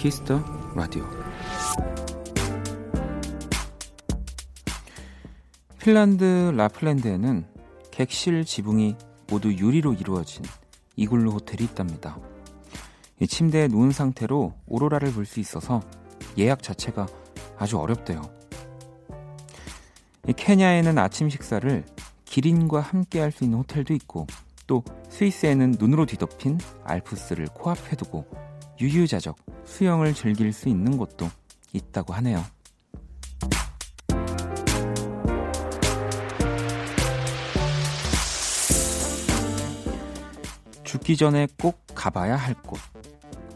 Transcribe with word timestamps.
Kiss 0.00 0.24
the 0.24 0.42
Radio 0.74 1.06
핀란드 5.78 6.52
라플랜드에는 6.56 7.44
객실 7.90 8.46
지붕이 8.46 8.96
모두 9.28 9.52
유리로 9.52 9.92
이루어진 9.92 10.42
이글루 10.96 11.32
호텔이 11.32 11.64
있답니다. 11.64 12.18
이 13.18 13.26
침대에 13.26 13.68
누운 13.68 13.92
상태로 13.92 14.54
오로라를 14.66 15.12
볼 15.12 15.26
수 15.26 15.38
있어서 15.38 15.82
예약 16.38 16.62
자체가 16.62 17.06
아주 17.58 17.78
어렵대요. 17.78 18.22
이 20.26 20.32
케냐에는 20.32 20.96
아침 20.96 21.28
식사를 21.28 21.84
기린과 22.24 22.80
함께 22.80 23.20
할 23.20 23.32
수 23.32 23.44
있는 23.44 23.58
호텔도 23.58 23.92
있고 23.92 24.26
또 24.66 24.82
스위스에는 25.10 25.76
눈으로 25.78 26.06
뒤덮인 26.06 26.58
알프스를 26.84 27.48
코앞에 27.48 27.96
두고 27.96 28.24
유유자적 28.80 29.49
수영을 29.70 30.12
즐길 30.12 30.52
수 30.52 30.68
있는 30.68 30.98
곳도 30.98 31.30
있다고 31.72 32.12
하네요. 32.14 32.44
죽기 40.82 41.16
전에 41.16 41.46
꼭 41.62 41.80
가봐야 41.94 42.36
할 42.36 42.54
곳. 42.54 42.80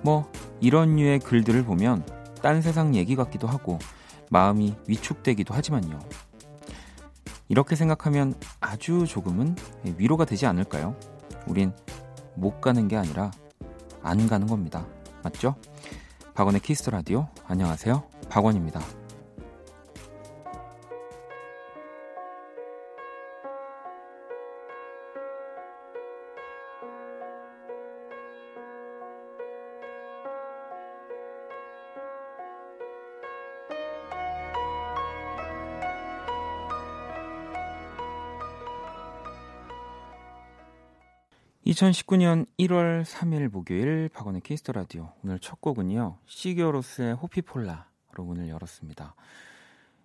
뭐, 0.03 0.31
이런 0.61 0.95
류의 0.95 1.19
글들을 1.19 1.65
보면 1.65 2.07
딴 2.41 2.63
세상 2.63 2.95
얘기 2.95 3.17
같기도 3.17 3.49
하고 3.49 3.81
마음이 4.31 4.77
위축되기도 4.87 5.53
하지만요. 5.53 5.99
이렇게 7.49 7.75
생각하면 7.75 8.35
아주 8.61 9.05
조금은 9.07 9.57
위로가 9.99 10.25
되지 10.25 10.47
않을까요? 10.47 10.97
우린 11.47 11.73
못 12.37 12.61
가는 12.61 12.87
게 12.87 12.97
아니라 12.97 13.33
안 14.03 14.29
가는 14.29 14.47
겁니다. 14.47 14.87
맞죠? 15.25 15.57
박원의 16.35 16.61
Kiss 16.63 16.79
the 16.79 16.91
Radio. 16.91 17.29
안녕하세요. 17.47 18.03
박원입니다. 18.29 19.04
2019년 41.75 42.47
1월 42.61 43.05
3일 43.05 43.51
목요일 43.51 44.09
박원의 44.11 44.43
Kiss 44.43 44.60
the 44.60 44.73
Radio 44.73 45.13
오늘 45.25 45.41
첫 45.41 45.61
곡은요 45.61 46.19
시규어 46.25 46.70
로스의 46.70 47.15
Hoppípolla로 47.17 48.25
문을 48.25 48.49
열었습니다. 48.49 49.17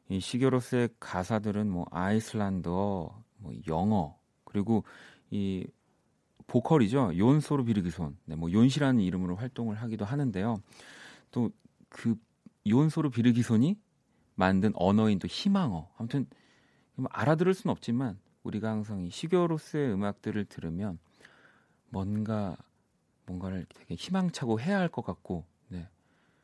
이 0.10 0.20
시규어 0.20 0.55
로스의 0.55 0.90
가사들은 1.00 1.70
뭐 1.70 1.86
아이슬란드어, 1.92 3.24
뭐 3.38 3.54
영어 3.68 4.18
그리고 4.46 4.84
이 5.30 5.68
보컬이죠 6.48 7.16
욘소르 7.16 7.64
비르기손, 7.66 8.18
네, 8.26 8.36
뭐 8.36 8.52
욘시라는 8.52 9.02
이름으로 9.02 9.36
활동을 9.36 9.76
하기도 9.76 10.06
하는데요. 10.06 10.64
또 11.30 11.73
그 11.73 12.16
욘소르 12.68 13.12
비르기손이 13.12 13.78
만든 14.34 14.72
언어인 14.74 15.20
또 15.20 15.28
희망어, 15.28 15.88
아무튼 15.98 16.26
뭐 16.96 17.08
알아들을 17.12 17.54
수는 17.54 17.72
없지만 17.72 18.18
우리가 18.42 18.72
항상 18.72 19.06
이 19.06 19.12
시교로스의 19.12 19.94
음악들을 19.94 20.46
들으면 20.46 20.98
뭔가 21.90 22.56
뭔가를 23.26 23.66
되게 23.74 23.96
희망차고 23.96 24.60
해야 24.60 24.80
할 24.80 24.90
것 24.90 25.04
같고 25.06 25.46
네. 25.70 25.88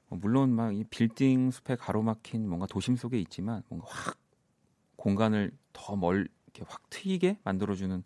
뭐 0.07 0.19
물론 0.21 0.51
막 0.51 0.73
이 0.73 0.83
빌딩 0.85 1.51
숲에 1.51 1.75
가로막힌 1.75 2.47
뭔가 2.47 2.67
도심 2.67 2.95
속에 2.95 3.19
있지만 3.19 3.63
뭔가 3.69 3.87
확 3.89 4.17
공간을 4.97 5.51
더 5.73 5.95
멀 5.95 6.27
이렇게 6.45 6.63
확 6.67 6.89
트이게 6.89 7.39
만들어주는 7.43 8.03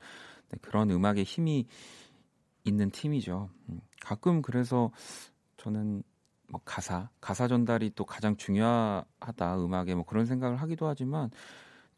네, 0.49 0.57
그런 0.61 0.89
음악의 0.91 1.23
힘이 1.23 1.67
있는 2.63 2.89
팀이죠. 2.91 3.49
음, 3.69 3.81
가끔 4.01 4.41
그래서 4.41 4.91
저는 5.57 6.03
뭐 6.49 6.61
가사 6.65 7.09
가사 7.21 7.47
전달이 7.47 7.91
또 7.95 8.05
가장 8.05 8.35
중요하다 8.37 9.63
음악에 9.63 9.95
뭐 9.95 10.03
그런 10.05 10.25
생각을 10.25 10.57
하기도 10.57 10.87
하지만 10.87 11.29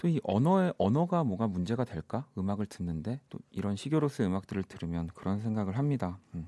또 0.01 0.07
이 0.07 0.19
언어의 0.23 0.73
언어가 0.79 1.23
뭐가 1.23 1.47
문제가 1.47 1.85
될까? 1.85 2.25
음악을 2.35 2.65
듣는데 2.65 3.19
또 3.29 3.37
이런 3.51 3.75
시교로스의 3.75 4.27
음악들을 4.27 4.63
들으면 4.63 5.07
그런 5.13 5.39
생각을 5.41 5.77
합니다. 5.77 6.17
음. 6.33 6.47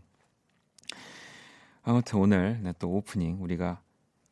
아무튼 1.83 2.19
오늘 2.19 2.59
네, 2.63 2.73
또 2.79 2.89
오프닝 2.89 3.43
우리가 3.43 3.81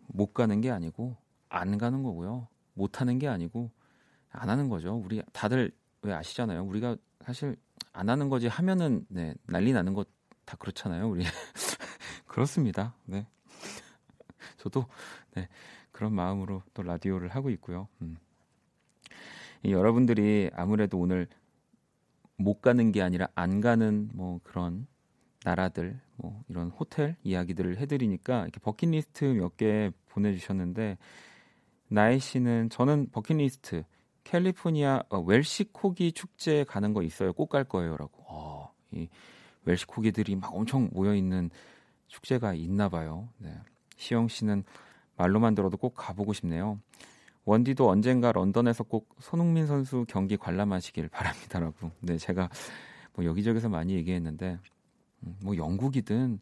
못 0.07 0.33
가는 0.33 0.59
게 0.59 0.71
아니고 0.71 1.15
안 1.49 1.77
가는 1.77 2.01
거고요. 2.01 2.47
못 2.73 2.99
하는 2.99 3.19
게 3.19 3.27
아니고 3.27 3.69
안 4.31 4.49
하는 4.49 4.69
거죠. 4.69 4.95
우리 4.95 5.21
다들 5.33 5.71
왜 6.01 6.13
아시잖아요. 6.13 6.63
우리가 6.63 6.97
사실 7.19 7.55
안 7.93 8.09
하는 8.09 8.27
거지 8.29 8.47
하면은 8.47 9.05
네, 9.09 9.35
난리 9.45 9.71
나는 9.71 9.93
것 9.93 10.07
다 10.51 10.57
그렇잖아요. 10.57 11.09
우리 11.09 11.23
그렇습니다. 12.27 12.93
네. 13.05 13.25
저도 14.57 14.85
네, 15.33 15.47
그런 15.91 16.13
마음으로 16.13 16.61
또 16.73 16.83
라디오를 16.83 17.29
하고 17.29 17.49
있고요. 17.51 17.88
음. 18.01 18.17
여러분들이 19.66 20.49
아무래도 20.53 20.97
오늘 20.99 21.27
못 22.38 22.61
가는 22.61 22.91
게 22.91 23.01
아니라 23.01 23.27
안 23.35 23.61
가는 23.61 24.09
뭐 24.13 24.39
그런 24.44 24.88
나라들 25.44 25.99
뭐 26.17 26.44
이런 26.49 26.69
호텔 26.69 27.16
이야기들을 27.23 27.77
해드리니까 27.77 28.44
이렇게 28.44 28.59
버킷리스트 28.59 29.25
몇 29.25 29.57
개 29.57 29.91
보내주셨는데 30.09 30.97
나혜 31.88 32.19
씨는 32.19 32.69
저는 32.69 33.09
버킷리스트 33.11 33.83
캘리포니아 34.23 35.03
어, 35.09 35.19
웰시 35.19 35.66
코기 35.71 36.11
축제 36.13 36.63
가는 36.63 36.94
거 36.94 37.01
있어요 37.03 37.33
꼭 37.33 37.50
갈 37.50 37.63
거예요라고 37.63 38.23
어, 38.27 38.71
이 38.91 39.07
웰시 39.66 39.85
코기들이 39.85 40.35
막 40.35 40.55
엄청 40.55 40.89
모여 40.94 41.13
있는 41.16 41.50
축제가 42.07 42.53
있나 42.55 42.89
봐요. 42.89 43.29
네. 43.38 43.55
시영 43.97 44.27
씨는 44.27 44.63
말로만 45.17 45.53
들어도 45.55 45.77
꼭 45.77 45.94
가보고 45.95 46.33
싶네요. 46.33 46.79
원디도 47.46 47.90
언젠가 47.90 48.31
런던에서 48.31 48.84
꼭 48.84 49.16
손흥민 49.19 49.66
선수 49.66 50.06
경기 50.07 50.38
관람하시길 50.38 51.07
바랍니다라고. 51.09 51.91
네, 52.02 52.18
제가 52.18 52.50
뭐 53.13 53.25
여기저기서 53.25 53.69
많이 53.69 53.94
얘기했는데 53.94 54.59
음, 55.24 55.38
뭐 55.44 55.57
영국이든 55.57 56.40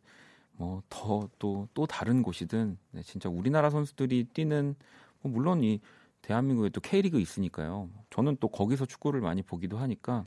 뭐더또또 0.57 1.85
다른 1.87 2.21
곳이든 2.21 2.77
네, 2.91 3.01
진짜 3.03 3.29
우리나라 3.29 3.69
선수들이 3.69 4.25
뛰는 4.33 4.75
뭐 5.21 5.31
물론 5.31 5.63
이 5.63 5.79
대한민국에 6.21 6.69
또 6.69 6.81
K리그 6.81 7.19
있으니까요. 7.19 7.89
저는 8.09 8.37
또 8.39 8.49
거기서 8.49 8.85
축구를 8.85 9.21
많이 9.21 9.41
보기도 9.41 9.77
하니까 9.77 10.25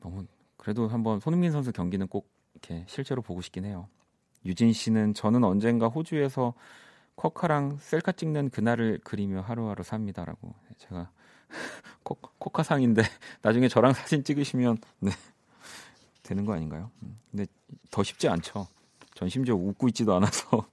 너무 0.00 0.26
그래도 0.56 0.88
한번 0.88 1.18
손흥민 1.20 1.50
선수 1.50 1.72
경기는 1.72 2.06
꼭 2.06 2.30
이렇게 2.54 2.84
실제로 2.86 3.20
보고 3.20 3.40
싶긴 3.40 3.64
해요. 3.64 3.88
유진 4.44 4.72
씨는 4.72 5.14
저는 5.14 5.44
언젠가 5.44 5.88
호주에서 5.88 6.54
코카랑 7.20 7.76
셀카 7.82 8.12
찍는 8.12 8.48
그날을 8.48 8.98
그리며 9.04 9.42
하루하루 9.42 9.82
삽니다라고 9.82 10.54
제가 10.78 11.10
코, 12.02 12.14
코카상인데 12.14 13.02
나중에 13.42 13.68
저랑 13.68 13.92
사진 13.92 14.24
찍으시면 14.24 14.78
네 15.00 15.10
되는 16.22 16.46
거 16.46 16.54
아닌가요? 16.54 16.90
음, 17.02 17.18
근데 17.30 17.44
더 17.90 18.02
쉽지 18.02 18.26
않죠. 18.26 18.68
전 19.14 19.28
심지어 19.28 19.54
웃고 19.54 19.88
있지도 19.88 20.14
않아서 20.14 20.66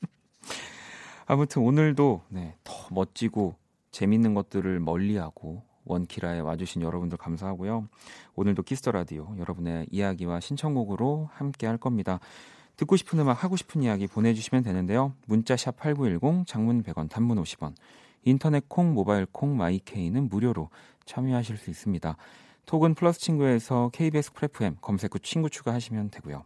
아무튼 1.26 1.60
오늘도 1.60 2.22
네, 2.28 2.56
더 2.64 2.72
멋지고 2.90 3.56
재밌는 3.90 4.32
것들을 4.32 4.80
멀리하고 4.80 5.62
원키라에 5.84 6.40
와주신 6.40 6.80
여러분들 6.80 7.18
감사하고요. 7.18 7.86
오늘도 8.34 8.62
Kiss 8.62 8.79
the 8.79 8.92
Radio 8.92 9.34
여러분의 9.38 9.88
이야기와 9.90 10.40
신청곡으로 10.40 11.28
함께 11.34 11.66
할 11.66 11.76
겁니다. 11.76 12.18
듣고 12.76 12.96
싶은 12.96 13.18
음악 13.18 13.42
하고 13.42 13.56
싶은 13.56 13.82
이야기 13.82 14.06
보내주시면 14.06 14.62
되는데요. 14.62 15.14
문자샵 15.26 15.76
8910 15.76 16.46
장문 16.46 16.82
100원 16.82 17.08
단문 17.08 17.42
50원 17.42 17.74
인터넷 18.24 18.68
콩 18.68 18.92
모바일 18.92 19.26
콩 19.30 19.56
마이케이는 19.56 20.28
무료로 20.28 20.68
참여하실 21.04 21.56
수 21.56 21.70
있습니다. 21.70 22.16
톡은 22.66 22.94
플러스 22.94 23.20
친구에서 23.20 23.90
KBS 23.92 24.32
Cool 24.32 24.61
FM 24.61 24.76
검색 24.80 25.14
후 25.14 25.18
친구 25.20 25.48
추가하시면 25.48 26.10
되고요. 26.10 26.44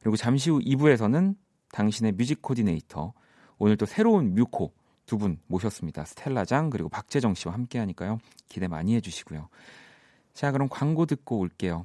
그리고 0.00 0.16
잠시 0.16 0.50
후 0.50 0.58
2부에서는 0.60 1.36
당신의 1.72 2.12
뮤직 2.12 2.40
코디네이터 2.42 3.12
오늘 3.58 3.76
또 3.76 3.86
새로운 3.86 4.34
뮤코 4.34 4.72
두 5.06 5.18
분 5.18 5.38
모셨습니다. 5.48 6.04
스텔라장 6.04 6.70
그리고 6.70 6.88
박재정 6.88 7.34
씨와 7.34 7.52
함께 7.52 7.80
하니까요. 7.80 8.20
기대 8.48 8.68
많이 8.68 8.94
해주시고요. 8.94 9.48
자 10.32 10.52
그럼 10.52 10.68
광고 10.70 11.04
듣고 11.04 11.38
올게요. 11.38 11.84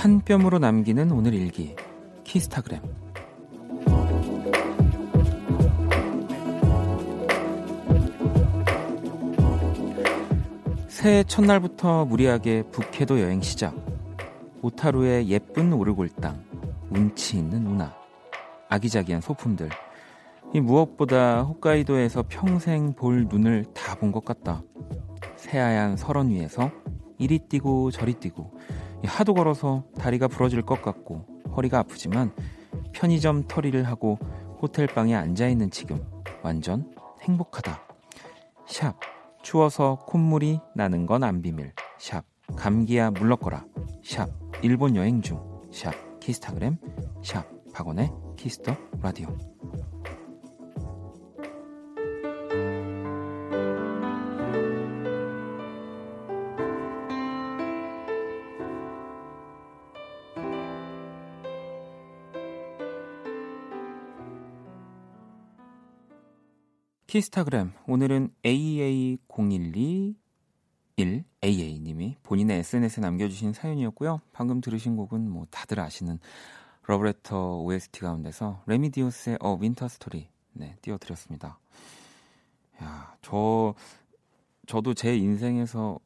한 0.00 0.22
뼘으로 0.22 0.58
남기는 0.58 1.10
오늘 1.10 1.34
일기 1.34 1.76
키스타그램. 2.24 2.80
새해 10.88 11.22
첫날부터 11.24 12.04
무리하게 12.04 12.64
북해도 12.70 13.20
여행 13.20 13.40
시작. 13.40 13.74
오타루의 14.62 15.28
예쁜 15.28 15.72
오르골당 15.72 16.44
운치 16.90 17.38
있는 17.38 17.66
운하. 17.66 17.94
아기자기한 18.68 19.20
소품들. 19.20 19.68
이 20.52 20.60
무엇보다 20.60 21.42
홋카이도에서 21.42 22.24
평생 22.28 22.92
볼 22.92 23.26
눈을 23.28 23.64
다 23.74 23.94
본 23.96 24.12
것 24.12 24.24
같다. 24.24 24.62
새하얀 25.36 25.96
설원 25.96 26.30
위에서 26.30 26.70
이리 27.18 27.38
뛰고 27.38 27.90
저리 27.90 28.14
뛰고 28.14 28.52
하도 29.04 29.34
걸어서 29.34 29.84
다리가 29.98 30.28
부러질 30.28 30.62
것 30.62 30.82
같고 30.82 31.26
허리가 31.56 31.78
아프지만 31.78 32.32
편의점 32.92 33.44
털이를 33.48 33.84
하고 33.84 34.18
호텔 34.60 34.86
방에 34.86 35.14
앉아 35.14 35.48
있는 35.48 35.70
지금 35.70 36.04
완전 36.42 36.94
행복하다. 37.22 37.80
샵 38.66 38.98
추워서 39.42 39.98
콧물이 40.06 40.60
나는 40.74 41.06
건 41.06 41.24
안 41.24 41.40
비밀. 41.42 41.72
샵 41.98 42.24
감기야 42.56 43.10
물러거라. 43.12 43.64
샵 44.04 44.28
일본 44.62 44.96
여행 44.96 45.22
중. 45.22 45.40
샵 45.72 45.92
키스타그램. 46.20 46.76
샵 47.22 47.44
박원의 47.72 48.10
Kiss 48.36 48.59
the 48.59 48.76
Radio. 49.00 49.28
키스타그램 67.10 67.72
오늘은 67.88 68.32
AA0121 68.44 70.14
AA님이 71.42 72.18
본인의 72.22 72.60
SNS에 72.60 73.00
남겨주신 73.02 73.52
사연이었고요. 73.52 74.20
방금 74.30 74.60
들으신 74.60 74.94
곡은 74.94 75.28
뭐 75.28 75.44
다들 75.50 75.80
아시는 75.80 76.20
러브레터 76.86 77.62
OST 77.62 78.02
가운데서 78.02 78.62
레미디오스의 78.66 79.38
A 79.40 79.54
Winter 79.54 79.88
Story 79.88 80.28
네 80.52 80.76
띄워드렸습니다. 80.82 81.58
야, 82.80 83.16
저 83.22 83.74
저도 84.68 84.94
제 84.94 85.16
인생에서 85.16 85.98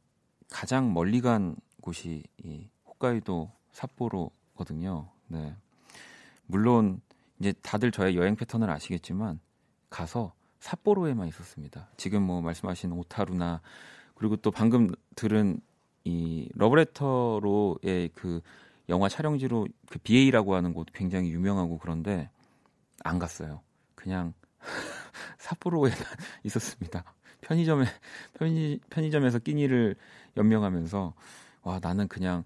가장 0.49 0.95
멀리 0.95 1.21
간 1.21 1.55
곳이 1.83 2.23
이 2.43 2.71
홋카이도 2.87 3.53
삿포로거든요. 3.73 5.11
네. 5.27 5.55
물론 6.47 7.03
이제 7.41 7.53
다들 7.61 7.91
저의 7.91 8.17
여행 8.17 8.37
패턴을 8.37 8.71
아시겠지만 8.71 9.41
가서 9.91 10.33
삿포로에만 10.64 11.28
있었습니다. 11.28 11.90
지금 11.99 12.22
뭐 12.22 12.40
말씀하신 12.40 12.93
오타루나 12.93 13.61
그리고 14.14 14.37
또 14.37 14.50
방금 14.50 14.90
들은 15.14 15.61
이 16.05 16.49
러브레터로의 16.55 18.11
그 18.14 18.40
영화 18.88 19.11
촬영지로 19.11 19.69
그 19.90 19.99
BA라고 19.99 20.55
하는 20.55 20.72
곳 20.72 20.88
굉장히 20.94 21.31
유명하고 21.31 21.78
그런데 21.78 22.31
안 23.02 23.19
갔어요. 23.19 23.61
그냥 23.94 24.32
삿포로에만 25.38 25.99
있었습니다. 26.44 27.05
편의점에 27.43 27.84
편의 28.32 28.81
편의점에서 28.88 29.40
끼니를 29.40 29.96
연명하면서 30.38 31.12
와 31.62 31.78
나는 31.82 32.08
그냥 32.08 32.44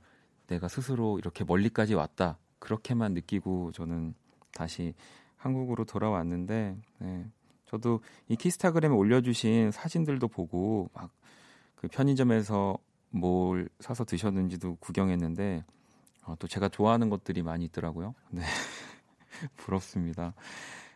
내가 0.49 0.67
스스로 0.67 1.21
이렇게 1.21 1.45
멀리까지 1.45 1.95
왔다 1.95 2.37
그렇게만 2.59 3.15
느끼고 3.15 3.71
저는 3.71 4.15
다시 4.55 4.95
한국으로 5.37 5.85
돌아왔는데 5.85 6.77
네, 6.99 7.31
저도 7.69 8.01
이 8.29 8.37
키스타그램에 8.37 8.95
올려주신 8.95 9.71
사진들도 9.71 10.29
보고 10.29 10.91
막 10.95 11.11
그 11.81 11.89
편의점에서 11.89 12.77
뭘 13.11 13.69
사서 13.81 14.05
드셨는지도 14.05 14.77
구경했는데 14.77 15.65
어, 16.25 16.35
또 16.39 16.47
제가 16.47 16.69
좋아하는 16.69 17.09
것들이 17.09 17.43
많이 17.43 17.65
있더라고요. 17.67 18.15
네. 18.31 18.43
부럽습니다. 19.57 20.35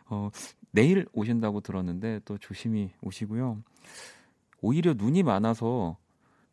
어, 0.07 0.29
내일 0.71 1.07
오신다고 1.13 1.61
들었는데 1.61 2.19
또 2.25 2.37
조심히 2.37 2.91
오시고요. 3.01 3.63
오히려 4.61 4.93
눈이 4.93 5.23
많아서 5.23 5.97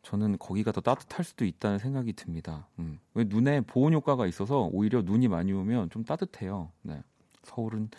저는 0.03 0.37
거기가 0.39 0.71
더 0.71 0.81
따뜻할 0.81 1.23
수도 1.23 1.45
있다는 1.45 1.77
생각이 1.77 2.13
듭니다. 2.13 2.67
음. 2.79 2.99
왜 3.13 3.25
눈에 3.25 3.61
보온 3.61 3.93
효과가 3.93 4.25
있어서 4.25 4.69
오히려 4.71 5.01
눈이 5.01 5.27
많이 5.27 5.51
오면 5.51 5.89
좀 5.89 6.03
따뜻해요. 6.03 6.71
네. 6.81 7.03
서울은 7.43 7.89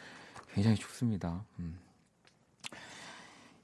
굉장히 0.55 0.77
춥습니다. 0.77 1.45
음. 1.59 1.79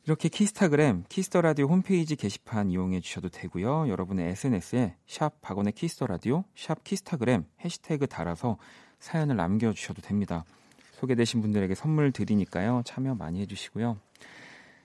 이렇게 0.08 0.31
키스타그램, 0.31 1.05
Kiss 1.11 1.29
the 1.29 1.43
Radio 1.43 1.67
홈페이지 1.66 2.16
게시판 2.16 2.70
이용해 2.70 3.00
주셔도 3.00 3.28
되고요. 3.28 3.90
여러분의 3.90 4.31
SNS에 4.31 4.96
샵 5.06 5.38
박원의 5.43 5.75
Kiss 5.75 5.93
the 5.93 6.06
Radio, 6.06 6.44
샵 6.56 6.82
키스타그램 6.82 7.44
해시태그 7.62 8.06
달아서 8.06 8.56
사연을 9.00 9.37
남겨 9.37 9.70
주셔도 9.75 10.00
됩니다. 10.00 10.46
소개되신 10.93 11.43
분들에게 11.43 11.75
선물 11.75 12.10
드리니까요. 12.10 12.84
참여 12.87 13.16
많이 13.16 13.43
해 13.43 13.44
주시고요. 13.44 13.99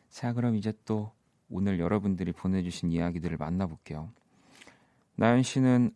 자, 0.10 0.34
그럼 0.34 0.58
이제 0.58 0.74
또 0.84 1.14
오늘 1.50 1.80
여러분들이 1.80 2.34
보내 2.34 2.62
주신 2.62 2.92
이야기들을 2.92 3.38
만나 3.38 3.66
볼게요. 3.66 4.10
나연 5.16 5.42
씨는 5.42 5.96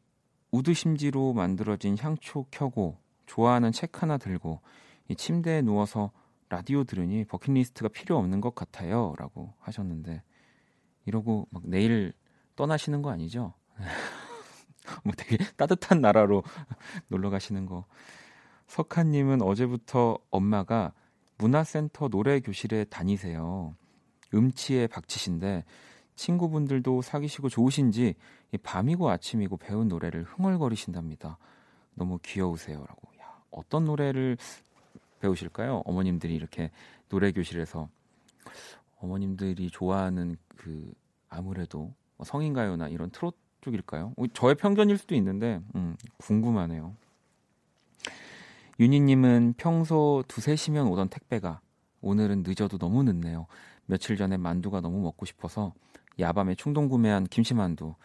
우드심지로 0.52 1.34
만들어진 1.34 1.98
향초 2.00 2.46
켜고 2.50 2.98
좋아하는 3.26 3.74
책 3.74 4.02
하나 4.02 4.18
들고 4.18 4.62
이 5.10 5.16
침대에 5.18 5.64
누워서 5.64 6.12
라디오 6.50 6.84
들으니 6.84 7.26
버킷리스트가 7.26 7.90
필요 7.90 8.18
없는 8.18 8.42
것 8.42 8.56
같아요. 8.56 9.14
라고 9.18 9.54
하셨는데, 9.60 10.24
이러고 11.06 11.48
막 11.52 11.64
내일 11.66 12.14
떠나시는 12.56 13.02
거 13.02 13.10
아니죠? 13.10 13.54
뭐 15.04 15.14
되게 15.18 15.38
따뜻한 15.58 16.02
나라로 16.02 16.44
놀러 17.08 17.30
가시는 17.30 17.66
거. 17.66 17.86
석하님은 18.68 19.42
어제부터 19.42 20.18
엄마가 20.30 20.94
문화센터 21.38 22.10
노래 22.10 22.40
교실에 22.40 22.86
다니세요. 22.86 23.76
음치에 24.34 24.88
박치신데 24.88 25.64
친구분들도 26.16 27.02
사귀시고 27.02 27.50
좋으신지 27.50 28.16
밤이고 28.64 29.10
아침이고 29.10 29.58
배운 29.58 29.88
노래를 29.88 30.24
흥얼거리신답니다. 30.24 31.38
너무 31.94 32.20
귀여우세요라고. 32.24 33.08
야, 33.22 33.42
어떤 33.52 33.86
노래를 33.86 34.38
배우실까요? 35.20 35.84
어머님들이 35.86 36.36
이렇게 36.36 36.72
노래 37.10 37.32
교실에서 37.32 37.90
어머님들이 39.00 39.70
좋아하는 39.70 40.38
그 40.56 40.92
아무래도 41.30 41.94
뭐 42.18 42.26
성인가요나 42.26 42.88
이런 42.90 43.10
트롯 43.12 43.36
쪽일까요? 43.62 44.14
어, 44.18 44.24
저의 44.34 44.56
편견일 44.56 44.98
수도 44.98 45.16
있는데 45.16 45.62
음, 45.76 45.96
궁금하네요. 46.18 46.96
윤희님은 48.80 49.56
평소 49.58 50.24
두세 50.28 50.56
시면 50.56 50.88
오던 50.88 51.10
택배가 51.10 51.62
오늘은 52.02 52.44
늦어도 52.46 52.78
너무 52.78 53.04
늦네요. 53.04 53.48
며칠 53.86 54.18
전에 54.18 54.38
만두가 54.38 54.82
너무 54.82 55.02
먹고 55.02 55.26
싶어서 55.26 55.74
야밤에 56.20 56.56
충동 56.56 56.88
구매한 56.88 57.26
김치만두. 57.26 57.96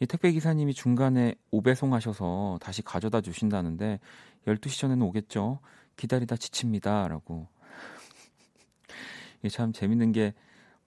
이 0.00 0.06
택배 0.06 0.32
기사님이 0.32 0.74
중간에 0.74 1.34
오배송하셔서 1.50 2.58
다시 2.60 2.82
가져다 2.82 3.20
주신다는데 3.20 4.00
12시 4.46 4.80
전에는 4.80 5.02
오겠죠. 5.06 5.60
기다리다 5.96 6.36
지칩니다라고. 6.36 7.48
이게 9.40 9.48
참 9.48 9.72
재밌는 9.72 10.12
게 10.12 10.34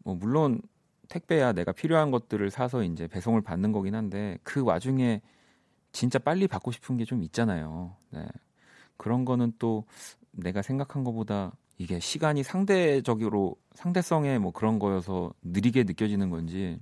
뭐 0.08 0.16
물론 0.16 0.62
택배야 1.10 1.52
내가 1.52 1.74
필요한 1.74 2.12
것들을 2.12 2.50
사서 2.50 2.84
이제 2.84 3.08
배송을 3.08 3.42
받는 3.42 3.74
거긴 3.74 3.94
한데 3.94 4.38
그 4.44 4.64
와중에 4.64 5.22
진짜 5.92 6.18
빨리 6.18 6.48
받고 6.48 6.72
싶은 6.72 6.96
게 6.96 7.04
좀 7.04 7.24
있잖아요. 7.24 7.98
네. 8.12 8.26
그런 8.96 9.26
거는 9.26 9.52
또 9.60 9.84
내가 10.32 10.62
생각한 10.62 11.04
것보다 11.04 11.52
이게 11.78 12.00
시간이 12.00 12.44
상대적으로 12.44 13.58
상대성의 13.74 14.40
뭐 14.40 14.52
그런 14.54 14.80
거여서 14.80 15.34
느리게 15.44 15.84
느껴지는 15.84 16.30
건지 16.30 16.80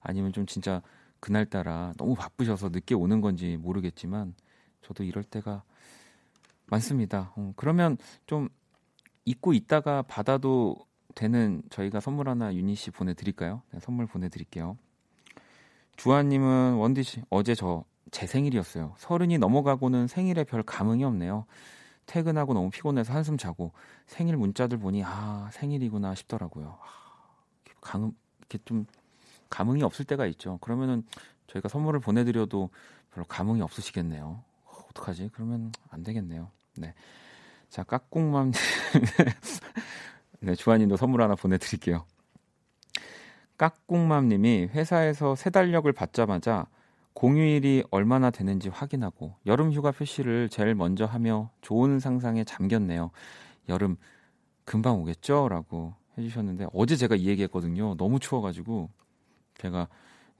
아니면 0.00 0.34
좀 0.34 0.44
진짜 0.44 0.82
그날따라 1.20 1.94
너무 1.96 2.14
바쁘셔서 2.14 2.68
늦게 2.68 2.94
오는 2.94 3.22
건지 3.22 3.56
모르겠지만 3.56 4.34
저도 4.82 5.02
이럴 5.02 5.24
때가 5.24 5.62
많습니다. 6.74 7.32
어, 7.36 7.52
그러면 7.56 7.96
좀 8.26 8.48
잊고 9.24 9.52
있다가 9.52 10.02
받아도 10.02 10.76
되는 11.14 11.62
저희가 11.70 12.00
선물 12.00 12.28
하나 12.28 12.54
유니 12.54 12.74
씨 12.74 12.90
보내드릴까요? 12.90 13.62
네, 13.72 13.80
선물 13.80 14.06
보내드릴게요. 14.06 14.76
주한님은 15.96 16.74
원디 16.74 17.02
씨 17.02 17.22
어제 17.30 17.54
저 17.54 17.84
제 18.14 18.28
생일이었어요. 18.28 18.94
서른이 18.96 19.38
넘어가고는 19.38 20.06
생일에 20.06 20.44
별 20.44 20.62
감흥이 20.62 21.02
없네요. 21.02 21.46
퇴근하고 22.06 22.54
너무 22.54 22.70
피곤해서 22.70 23.12
한숨 23.12 23.36
자고 23.36 23.72
생일 24.06 24.36
문자들 24.36 24.78
보니 24.78 25.02
아 25.04 25.50
생일이구나 25.52 26.14
싶더라고요. 26.14 26.78
감 27.80 28.12
이렇게 28.38 28.58
좀 28.64 28.86
감흥이 29.50 29.82
없을 29.82 30.04
때가 30.04 30.26
있죠. 30.26 30.58
그러면은 30.60 31.02
저희가 31.48 31.68
선물을 31.68 31.98
보내드려도 31.98 32.70
별로 33.12 33.26
감흥이 33.26 33.62
없으시겠네요. 33.62 34.44
어, 34.64 34.84
어떡하지? 34.90 35.30
그러면 35.32 35.72
안 35.90 36.04
되겠네요. 36.04 36.52
네. 36.76 36.94
자, 37.68 37.82
깍꿍맘. 37.82 38.52
네, 40.40 40.54
주한님도 40.54 40.96
선물 40.96 41.22
하나 41.22 41.34
보내드릴게요. 41.34 42.04
깍꿍맘님이 43.56 44.66
회사에서 44.72 45.34
세 45.36 45.50
달력을 45.50 45.90
받자마자 45.92 46.66
공휴일이 47.14 47.84
얼마나 47.90 48.30
되는지 48.30 48.68
확인하고 48.68 49.36
여름 49.46 49.72
휴가 49.72 49.92
표시를 49.92 50.48
제일 50.48 50.74
먼저 50.74 51.04
하며 51.04 51.50
좋은 51.60 52.00
상상에 52.00 52.44
잠겼네요. 52.44 53.10
여름 53.68 53.96
금방 54.64 55.00
오겠죠? 55.00 55.48
라고 55.48 55.94
해주셨는데 56.18 56.66
어제 56.72 56.96
제가 56.96 57.14
이 57.14 57.26
얘기했거든요. 57.26 57.96
너무 57.96 58.18
추워가지고 58.18 58.90
제가 59.58 59.88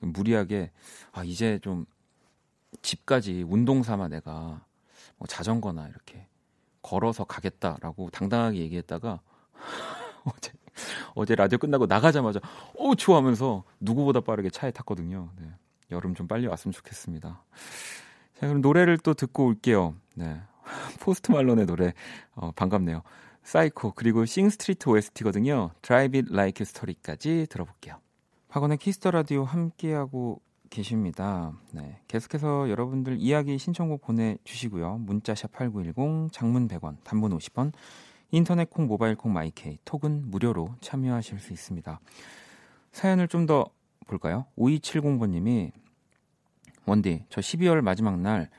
무리하게 0.00 0.70
아 1.12 1.22
이제 1.24 1.58
좀 1.62 1.86
집까지 2.82 3.44
운동 3.48 3.82
삼아 3.82 4.08
내가 4.08 4.64
뭐 5.16 5.26
자전거나 5.28 5.88
이렇게 5.88 6.23
걸어서 6.94 7.24
가겠다라고 7.24 8.10
당당하게 8.10 8.58
얘기했다가 8.60 9.20
어제 10.24 10.52
어제 11.14 11.34
라디오 11.34 11.58
끝나고 11.58 11.86
나가자마자 11.86 12.40
어 12.78 12.94
추워하면서 12.94 13.64
누구보다 13.80 14.20
빠르게 14.20 14.50
차에 14.50 14.70
탔거든요. 14.70 15.30
네. 15.40 15.48
여름 15.90 16.14
좀 16.14 16.28
빨리 16.28 16.46
왔으면 16.46 16.72
좋겠습니다. 16.72 17.42
자 18.38 18.46
그럼 18.46 18.60
노래를 18.60 18.98
또 18.98 19.14
듣고 19.14 19.46
올게요. 19.46 19.94
네. 20.14 20.40
포스트 21.00 21.32
말론의 21.32 21.66
노래 21.66 21.92
어, 22.34 22.52
반갑네요. 22.52 23.02
사이코 23.42 23.92
그리고 23.92 24.24
Sing 24.24 24.48
Street 24.48 24.88
OST거든요. 24.88 25.70
Drive 25.82 26.18
It 26.18 26.32
Like 26.32 26.64
You 26.64 26.68
Stole 26.68 27.01
It까지 27.01 27.48
들어볼게요. 27.50 28.00
박원의 28.48 28.78
Kiss 28.78 28.97
the 28.97 29.10
Radio 29.10 29.44
함께하고 29.44 30.40
계십니다. 30.74 31.52
네. 31.70 32.00
계속해서 32.08 32.68
여러분들 32.68 33.18
이야기 33.18 33.56
신청곡 33.58 34.02
보내주시고요. 34.02 34.98
문자샵 34.98 35.52
8910, 35.52 36.32
장문 36.32 36.66
100원, 36.66 36.96
단문 37.04 37.36
50원, 37.38 37.72
인터넷 38.32 38.68
콩, 38.68 38.88
모바일 38.88 39.14
콩, 39.14 39.32
마이케이, 39.32 39.78
톡은 39.84 40.30
무료로 40.30 40.74
참여하실 40.80 41.38
수 41.38 41.52
있습니다. 41.52 42.00
사연을 42.90 43.28
좀 43.28 43.46
더 43.46 43.66
볼까요? 44.08 44.46
5270번님이 44.58 45.70
원디, 46.86 47.24
저 47.28 47.40
12월 47.40 47.80
마지막 47.80 48.18
날 48.18 48.50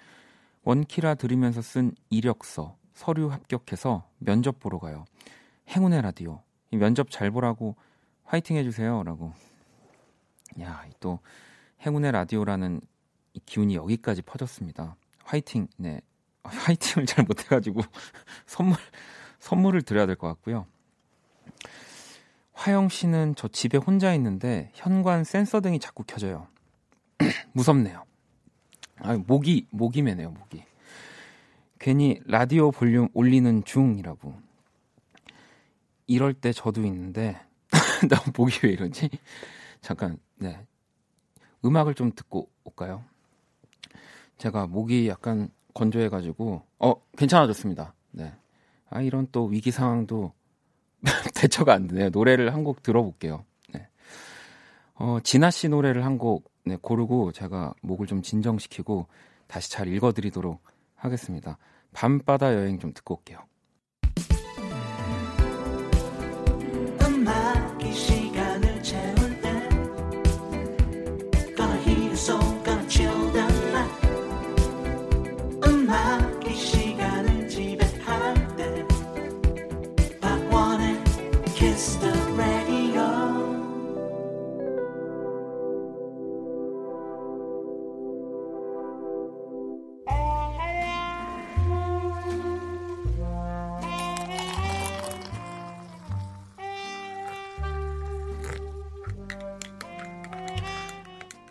원키라 0.64 1.16
들으면서 1.16 1.62
쓴 1.62 1.94
이력서, 2.10 2.78
서류 2.94 3.28
합격해서 3.28 4.08
면접 4.20 4.60
보러 4.60 4.80
가요. 4.80 5.04
행운의 5.68 6.02
라디오. 6.02 6.42
이 6.72 6.78
면접 6.78 7.12
잘 7.12 7.30
보라고 7.30 7.76
화이팅 8.24 8.56
해주세요. 8.56 9.04
라고. 9.04 9.34
야, 10.62 10.84
또 11.02 11.20
행운의 11.86 12.12
라디오라는 12.12 12.82
이 13.34 13.40
기운이 13.46 13.76
여기까지 13.76 14.22
퍼졌습니다. 14.24 14.96
화이팅, 15.24 15.68
네. 15.78 16.02
화이팅을 16.44 17.06
잘 17.06 17.26
못해 17.26 17.44
가지고 17.44 17.82
선물, 18.48 18.78
선물을 19.40 19.82
드려야 19.84 20.06
될 20.06 20.16
것 20.16 20.28
같고요. 20.28 20.66
화영 22.54 22.90
씨는 22.90 23.36
저 23.36 23.48
집에 23.48 23.78
혼자 23.78 24.14
있는데 24.16 24.72
현관 24.74 25.24
센서 25.24 25.62
등이 25.62 25.80
자꾸 25.80 26.04
켜져요. 26.06 26.48
무섭네요. 27.54 28.06
아, 29.00 29.18
목이, 29.28 29.68
목이 29.72 30.02
매네요, 30.02 30.32
목이. 30.32 30.64
괜히 31.80 32.22
라디오 32.26 32.72
볼륨 32.72 33.10
올리는 33.14 33.64
중이라고. 33.64 34.34
이럴 36.08 36.34
때 36.34 36.54
저도 36.54 36.84
있는데, 36.86 37.40
나 38.10 38.24
목이 38.38 38.60
왜 38.64 38.72
이러지? 38.72 39.10
잠깐, 39.82 40.18
네. 40.38 40.66
음악을 41.66 41.94
좀 41.96 42.12
듣고 42.14 42.50
올까요? 42.64 43.04
제가 44.38 44.68
목이 44.68 45.08
약간 45.08 45.50
건조해가지고 45.74 46.62
어 46.80 46.94
괜찮아졌습니다. 47.18 47.94
네. 48.12 48.34
아 48.90 49.02
이런 49.02 49.28
또 49.32 49.46
위기 49.46 49.72
상황도 49.72 50.34
대처가 51.36 51.74
안 51.74 51.88
되네요. 51.88 52.10
노래를 52.10 52.54
한 52.54 52.64
곡 52.64 52.84
들어볼게요. 52.84 53.46
네. 53.74 53.88
어 54.96 55.20
진아 55.24 55.52
씨 55.52 55.70
노래를 55.70 56.06
한곡 56.06 56.50
네, 56.66 56.78
고르고 56.82 57.32
제가 57.32 57.74
목을 57.82 58.08
좀 58.08 58.22
진정시키고 58.22 59.08
다시 59.48 59.70
잘 59.72 59.88
읽어드리도록 59.88 60.62
하겠습니다. 60.96 61.58
밤바다 61.94 62.56
여행 62.56 62.80
좀 62.80 62.94
듣고 62.94 63.16
올게요. 63.16 63.40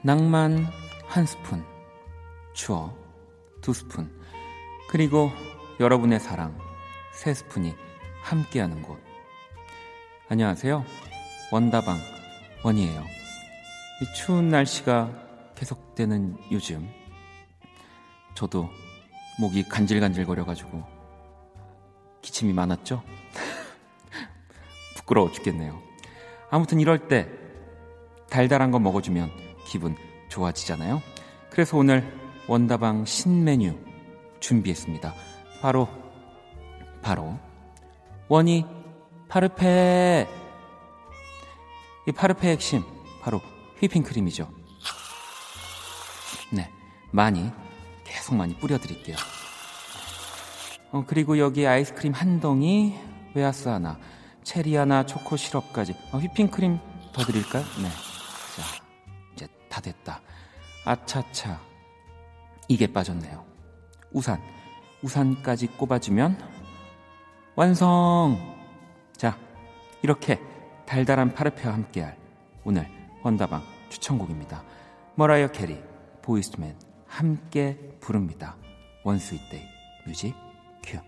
낭만 0.06 0.66
한 1.06 1.24
스푼, 1.24 1.64
추억 2.52 2.94
두 3.62 3.72
스푼, 3.72 4.12
그리고 4.90 5.30
여러분의 5.80 6.20
사랑 6.20 6.58
세 7.14 7.32
스푼이 7.32 7.74
함께하는 8.20 8.82
곳. 8.82 8.98
안녕하세요. 10.28 10.84
원다방 11.50 11.96
원이에요. 12.62 13.00
이 13.00 14.14
추운 14.14 14.50
날씨가 14.50 15.10
계속되는 15.54 16.36
요즘, 16.52 16.86
저도 18.34 18.68
목이 19.40 19.66
간질간질거려가지고 19.70 20.84
기침이 22.20 22.52
많았죠? 22.52 23.02
부끄러워 24.96 25.32
죽겠네요. 25.32 25.80
아무튼 26.50 26.78
이럴 26.78 27.08
때 27.08 27.26
달달한 28.28 28.70
거 28.70 28.78
먹어주면 28.78 29.43
기분 29.74 29.96
좋아지잖아요. 30.28 31.02
그래서 31.50 31.76
오늘 31.76 32.16
원다방 32.46 33.06
신메뉴 33.06 33.76
준비했습니다. 34.38 35.12
바로 35.60 35.88
바로 37.02 37.36
원이 38.28 38.64
파르페 39.28 40.28
이 42.06 42.12
파르페의 42.12 42.52
핵심 42.52 42.84
바로 43.20 43.40
휘핑크림이죠. 43.80 44.48
네, 46.52 46.70
많이 47.10 47.50
계속 48.04 48.36
많이 48.36 48.56
뿌려드릴게요. 48.56 49.16
어, 50.92 51.02
그리고 51.04 51.36
여기 51.40 51.66
아이스크림 51.66 52.12
한 52.12 52.38
덩이, 52.38 52.96
웨하스 53.34 53.66
하나, 53.66 53.98
체리 54.44 54.76
하나, 54.76 55.04
초코 55.04 55.36
시럽까지. 55.36 55.96
어, 56.12 56.18
휘핑크림 56.18 56.78
더 57.12 57.24
드릴까요? 57.24 57.64
네. 57.82 57.88
다 59.74 59.80
됐다. 59.80 60.20
아차차. 60.84 61.60
이게 62.68 62.86
빠졌네요. 62.86 63.44
우산. 64.12 64.40
우산까지 65.02 65.66
꼽아주면 65.66 66.38
완성! 67.56 68.38
자, 69.16 69.36
이렇게 70.02 70.40
달달한 70.86 71.34
파르페와 71.34 71.74
함께할 71.74 72.16
오늘 72.64 72.88
원다방 73.22 73.62
추천곡입니다. 73.88 74.62
머라이어 75.16 75.48
캐리, 75.48 75.82
Boyz 76.22 76.47
II 76.47 76.60
Men 76.60 76.78
함께 77.06 77.76
부릅니다. 78.00 78.56
One 79.02 79.19
Sweet 79.19 79.46
Day 79.46 79.62
music 80.06 80.34
cue. 80.84 80.98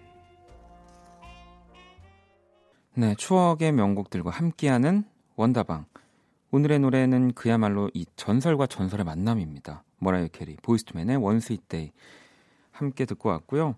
네, 2.94 3.14
추억의 3.14 3.72
명곡들과 3.72 4.30
함께하는 4.30 5.04
원다방 5.36 5.86
오늘의 6.52 6.78
노래는 6.78 7.32
그야말로 7.32 7.90
이 7.92 8.06
전설과 8.14 8.66
전설의 8.66 9.04
만남입니다. 9.04 9.82
머라이어 9.98 10.28
캐리, 10.28 10.56
Boyz 10.62 10.82
II 10.82 10.92
Men의 10.92 11.16
One 11.16 11.36
Sweet 11.36 11.68
Day 11.68 11.92
함께 12.70 13.04
듣고 13.04 13.28
왔고요. 13.30 13.74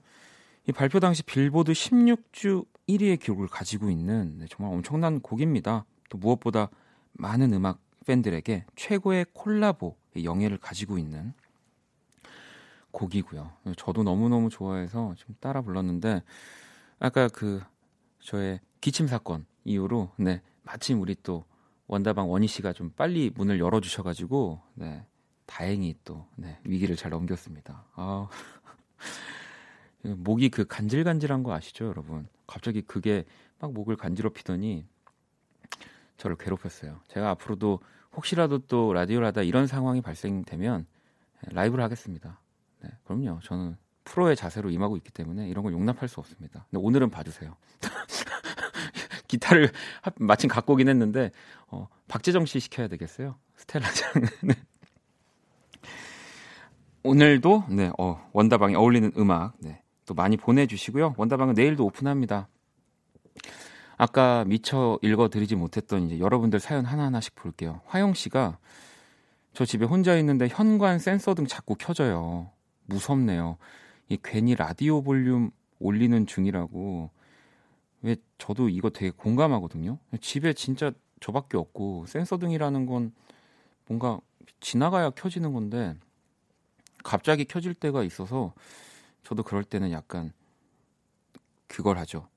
이 0.68 0.72
발표 0.72 1.00
당시 1.00 1.22
빌보드 1.22 1.72
16주 1.72 2.66
1위의 2.88 3.20
기록을 3.20 3.48
가지고 3.48 3.90
있는 3.90 4.38
네, 4.38 4.46
정말 4.50 4.74
엄청난 4.74 5.20
곡입니다. 5.20 5.86
또 6.10 6.18
무엇보다 6.18 6.68
많은 7.12 7.54
음악 7.54 7.80
팬들에게 8.06 8.66
최고의 8.76 9.26
콜라보 9.32 9.96
영예를 10.22 10.58
가지고 10.58 10.98
있는 10.98 11.32
곡이고요. 12.90 13.50
저도 13.76 14.02
너무너무 14.02 14.50
좋아해서 14.50 15.14
지금 15.16 15.34
따라 15.40 15.62
불렀는데 15.62 16.22
아까 16.98 17.28
그 17.28 17.62
저의 18.20 18.60
기침 18.80 19.06
사건 19.06 19.46
이후로 19.64 20.10
네 20.16 20.42
마침 20.62 21.00
우리 21.00 21.14
또 21.22 21.44
원다방 21.88 22.30
원희 22.30 22.46
씨가 22.46 22.72
좀 22.72 22.90
빨리 22.90 23.30
문을 23.34 23.58
열어 23.58 23.80
주셔 23.80 24.02
가지고 24.02 24.60
네 24.74 25.04
다행히 25.48 25.96
또 26.04 26.26
네, 26.36 26.58
위기를 26.62 26.94
잘 26.94 27.10
넘겼습니다. 27.10 27.86
아. 27.94 28.28
목이 30.04 30.50
그 30.50 30.64
간질간질한 30.66 31.42
거 31.42 31.52
아시죠, 31.52 31.86
여러분? 31.86 32.28
갑자기 32.46 32.82
그게 32.82 33.24
막 33.58 33.72
목을 33.72 33.96
간지럽히더니 33.96 34.86
저를 36.18 36.36
괴롭혔어요. 36.36 37.00
제가 37.08 37.30
앞으로도 37.30 37.80
혹시라도 38.14 38.58
또 38.58 38.92
라디오를 38.92 39.26
하다 39.28 39.42
이런 39.42 39.66
상황이 39.66 40.00
발생되면 40.02 40.86
라이브를 41.50 41.82
하겠습니다. 41.82 42.40
네, 42.82 42.90
그럼요. 43.04 43.40
저는 43.42 43.76
프로의 44.04 44.36
자세로 44.36 44.70
임하고 44.70 44.96
있기 44.98 45.10
때문에 45.10 45.48
이런 45.48 45.64
걸 45.64 45.72
용납할 45.72 46.08
수 46.08 46.20
없습니다. 46.20 46.66
근데 46.70 46.82
오늘은 46.84 47.10
봐주세요. 47.10 47.56
기타를 49.28 49.70
마침 50.16 50.48
갖고 50.48 50.72
오긴 50.72 50.88
했는데 50.88 51.30
어, 51.68 51.88
박재정 52.08 52.46
씨 52.46 52.60
시켜야 52.60 52.88
되겠어요. 52.88 53.36
스텔라장. 53.56 54.12
네. 54.42 54.54
오늘도 57.04 57.64
네, 57.68 57.90
어, 57.98 58.28
원다방에 58.32 58.74
어울리는 58.74 59.12
음악 59.16 59.54
네, 59.60 59.82
또 60.06 60.14
많이 60.14 60.36
보내주시고요. 60.36 61.14
원다방은 61.16 61.54
내일도 61.54 61.84
오픈합니다. 61.84 62.48
아까 63.96 64.44
미처 64.44 64.98
읽어드리지 65.02 65.56
못했던 65.56 66.02
이제 66.02 66.18
여러분들 66.18 66.60
사연 66.60 66.84
하나하나씩 66.84 67.34
볼게요. 67.34 67.80
화영 67.86 68.14
씨가 68.14 68.58
저 69.52 69.64
집에 69.64 69.84
혼자 69.84 70.16
있는데 70.18 70.48
현관 70.48 70.98
센서 70.98 71.34
등 71.34 71.46
자꾸 71.46 71.74
켜져요. 71.76 72.50
무섭네요. 72.86 73.58
이 74.08 74.18
괜히 74.22 74.54
라디오 74.54 75.02
볼륨 75.02 75.50
올리는 75.78 76.26
중이라고. 76.26 77.10
왜 78.02 78.16
저도 78.38 78.68
이거 78.68 78.90
되게 78.90 79.10
공감하거든요. 79.10 79.98
집에 80.20 80.52
진짜 80.52 80.92
저밖에 81.20 81.56
없고 81.56 82.06
센서 82.06 82.38
등이라는 82.38 82.86
건 82.86 83.12
뭔가 83.86 84.20
지나가야 84.60 85.10
켜지는 85.10 85.52
건데 85.52 85.96
갑자기 87.02 87.44
켜질 87.44 87.74
때가 87.74 88.02
있어서 88.04 88.54
저도 89.24 89.42
그럴 89.42 89.64
때는 89.64 89.90
약간 89.92 90.32
그걸 91.66 91.98
하죠. 91.98 92.28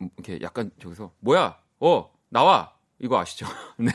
음, 0.00 0.10
이렇게 0.16 0.38
약간 0.42 0.70
저기서 0.80 1.12
뭐야? 1.20 1.58
어 1.80 2.12
나와 2.28 2.74
이거 2.98 3.18
아시죠? 3.18 3.46
네. 3.78 3.90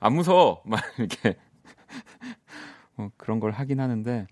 안 0.00 0.14
무서워 0.14 0.62
막 0.64 0.80
이렇게 0.98 1.38
뭐 2.96 3.10
그런 3.16 3.40
걸 3.40 3.52
하긴 3.52 3.80
하는데 3.80 4.26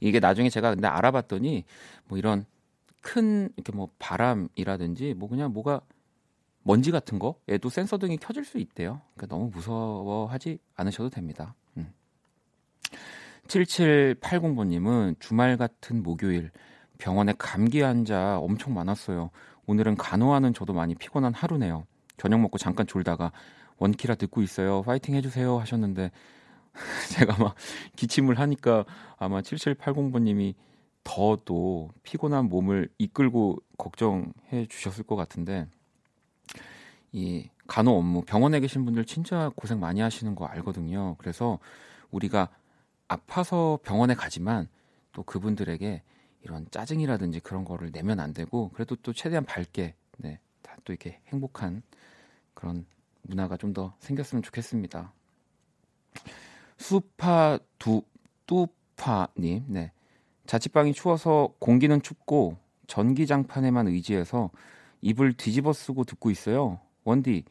이게 0.00 0.20
나중에 0.20 0.50
제가 0.50 0.70
근데 0.70 0.86
알아봤더니 0.86 1.64
뭐 2.06 2.18
이런 2.18 2.44
큰 3.04 3.50
이렇게 3.56 3.70
뭐 3.72 3.90
바람이라든지 3.98 5.12
뭐 5.14 5.28
그냥 5.28 5.52
뭐가 5.52 5.82
먼지 6.62 6.90
같은 6.90 7.18
거에도 7.18 7.68
센서 7.68 7.98
등이 7.98 8.16
켜질 8.16 8.46
수 8.46 8.58
있대요. 8.58 9.02
그러니까 9.14 9.36
너무 9.36 9.50
무서워하지 9.50 10.58
않으셔도 10.74 11.10
됩니다. 11.10 11.54
음. 11.76 11.92
7780번님은 13.46 15.20
주말 15.20 15.58
같은 15.58 16.02
목요일 16.02 16.50
병원에 16.96 17.34
감기 17.36 17.82
환자 17.82 18.38
엄청 18.38 18.72
많았어요. 18.72 19.30
오늘은 19.66 19.96
간호하는 19.96 20.54
저도 20.54 20.72
많이 20.72 20.94
피곤한 20.94 21.34
하루네요. 21.34 21.84
저녁 22.16 22.40
먹고 22.40 22.56
잠깐 22.56 22.86
졸다가 22.86 23.32
원키라 23.76 24.14
듣고 24.14 24.40
있어요. 24.40 24.80
파이팅 24.82 25.14
해주세요 25.14 25.58
하셨는데 25.58 26.10
제가 27.12 27.36
막 27.36 27.54
기침을 27.96 28.38
하니까 28.38 28.86
아마 29.18 29.42
7780번님이 29.42 30.54
더또 31.04 31.90
피곤한 32.02 32.48
몸을 32.48 32.88
이끌고 32.98 33.58
걱정해 33.78 34.66
주셨을 34.68 35.04
것 35.04 35.16
같은데 35.16 35.66
이 37.12 37.48
간호 37.66 37.92
업무 37.96 38.22
병원에 38.22 38.60
계신 38.60 38.84
분들 38.84 39.04
진짜 39.04 39.50
고생 39.54 39.80
많이 39.80 40.00
하시는 40.00 40.34
거 40.34 40.46
알거든요. 40.46 41.16
그래서 41.18 41.58
우리가 42.10 42.48
아파서 43.08 43.78
병원에 43.84 44.14
가지만 44.14 44.68
또 45.12 45.22
그분들에게 45.22 46.02
이런 46.42 46.66
짜증이라든지 46.70 47.40
그런 47.40 47.64
거를 47.64 47.90
내면 47.92 48.20
안 48.20 48.32
되고 48.34 48.70
그래도 48.70 48.96
또 48.96 49.12
최대한 49.12 49.44
밝게 49.44 49.94
네, 50.18 50.40
다 50.62 50.74
또 50.84 50.92
이렇게 50.92 51.20
행복한 51.28 51.82
그런 52.54 52.86
문화가 53.22 53.56
좀 53.56 53.72
더 53.72 53.94
생겼으면 54.00 54.42
좋겠습니다. 54.42 55.12
수파 56.78 57.58
두 57.78 58.02
뚜파님, 58.46 59.64
네. 59.68 59.92
자취방이 60.46 60.92
추워서 60.92 61.54
공기는 61.58 62.00
춥고 62.02 62.56
전기장판에만 62.86 63.88
의지해서 63.88 64.50
입을 65.00 65.34
뒤집어 65.34 65.72
쓰고 65.72 66.04
듣고 66.04 66.30
있어요. 66.30 66.80
원디, 67.04 67.44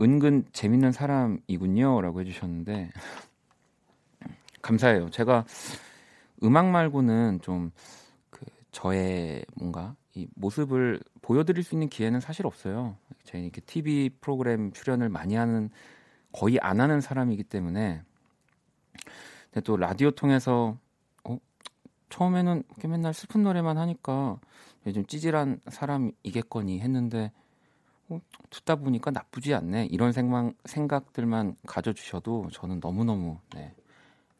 은근 0.00 0.44
재밌는 0.52 0.92
사람이군요. 0.92 2.00
라고 2.00 2.20
해주셨는데, 2.20 2.90
감사해요. 4.62 5.10
제가 5.10 5.44
음악 6.42 6.66
말고는 6.70 7.40
좀 7.42 7.70
그 8.30 8.46
저의 8.70 9.44
뭔가 9.56 9.96
이 10.14 10.26
모습을 10.34 11.00
보여드릴 11.22 11.64
수 11.64 11.74
있는 11.74 11.88
기회는 11.88 12.20
사실 12.20 12.46
없어요. 12.46 12.96
제가 13.24 13.42
이렇게 13.42 13.60
TV 13.60 14.10
프로그램 14.20 14.72
출연을 14.72 15.08
많이 15.08 15.34
하는 15.34 15.70
거의 16.32 16.58
안 16.60 16.80
하는 16.80 17.00
사람이기 17.00 17.44
때문에 17.44 18.02
근데 19.50 19.60
또 19.64 19.76
라디오 19.76 20.10
통해서 20.10 20.78
어 20.78 20.87
처음에는 22.08 22.62
이렇게 22.68 22.88
맨날 22.88 23.12
슬픈 23.14 23.42
노래만 23.42 23.78
하니까 23.78 24.38
요즘 24.86 25.04
찌질한 25.06 25.60
사람이겠거니 25.68 26.80
했는데 26.80 27.32
어, 28.08 28.20
듣다 28.50 28.76
보니까 28.76 29.10
나쁘지 29.10 29.54
않네 29.54 29.86
이런 29.86 30.12
생각, 30.12 30.52
생각들만 30.64 31.56
가져주셔도 31.66 32.48
저는 32.52 32.80
너무너무 32.80 33.38
네, 33.54 33.74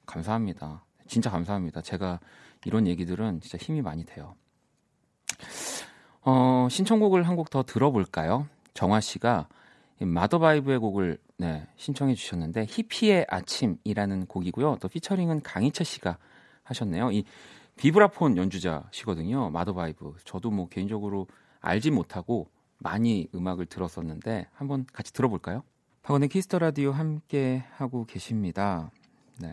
감사합니다. 0.07 0.85
진짜 1.07 1.31
감사합니다. 1.31 1.83
제가 1.83 2.20
이런 2.64 2.87
얘기들은 2.87 3.40
진짜 3.40 3.59
힘이 3.59 3.83
많이 3.83 4.04
돼요. 4.04 4.35
어, 6.22 6.68
신청곡을 6.70 7.22
한 7.28 7.37
곡 7.37 7.50
더 7.50 7.62
들어볼까요? 7.62 8.46
정화 8.74 9.00
씨가 9.00 9.48
마더바이브의 10.00 10.78
곡을 10.78 11.18
네, 11.38 11.66
신청해 11.76 12.14
주셨는데 12.14 12.66
히피의 12.68 13.26
아침이라는 13.28 14.26
곡이고요. 14.26 14.78
또 14.81 14.88
피처링은 14.88 15.42
강희철 15.42 15.85
씨가 15.87 16.18
하셨네요. 16.64 17.11
이 17.12 17.24
비브라폰 17.79 18.37
연주자시거든요. 18.37 19.51
마더바이브. 19.51 20.17
저도 20.25 20.51
뭐 20.51 20.69
개인적으로 20.69 21.29
알지 21.61 21.91
못하고 21.91 22.51
많이 22.79 23.29
음악을 23.35 23.67
들었었는데 23.67 24.49
한번 24.53 24.85
같이 24.93 25.12
들어볼까요? 25.12 25.62
박원의 26.03 26.29
Kiss 26.29 26.46
the 26.46 26.59
Radio 26.59 26.90
함께 26.91 27.64
하고 27.73 28.05
계십니다. 28.05 28.91
네. 29.41 29.53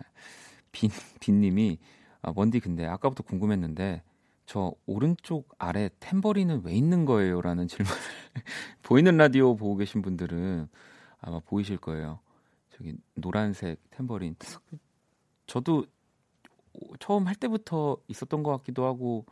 빈, 0.72 0.90
빈님이 1.20 1.78
아, 2.22 2.34
원디 2.36 2.60
근데 2.60 2.86
아까부터 2.86 3.24
궁금했는데 3.24 4.02
저 4.46 4.74
오른쪽 4.86 5.54
아래 5.58 5.90
탬버린은 6.00 6.62
왜 6.64 6.74
있는 6.74 7.06
거예요? 7.06 7.42
라는 7.42 7.68
질문을 7.68 7.96
보이는 8.82 9.18
라디오 9.18 9.56
보고 9.56 9.76
계신 9.76 10.02
분들은 10.02 10.68
아마 11.20 11.40
보이실 11.40 11.78
거예요. 11.78 12.20
저기 12.72 12.96
노란색 13.16 13.80
탬버린. 13.92 14.36
저도 15.48 15.86
처음 17.00 17.28
할 17.28 17.36
때부터 17.36 17.98
있었던 18.08 18.44
것 18.44 18.52
같기도 18.58 18.86
하고, 18.86 19.26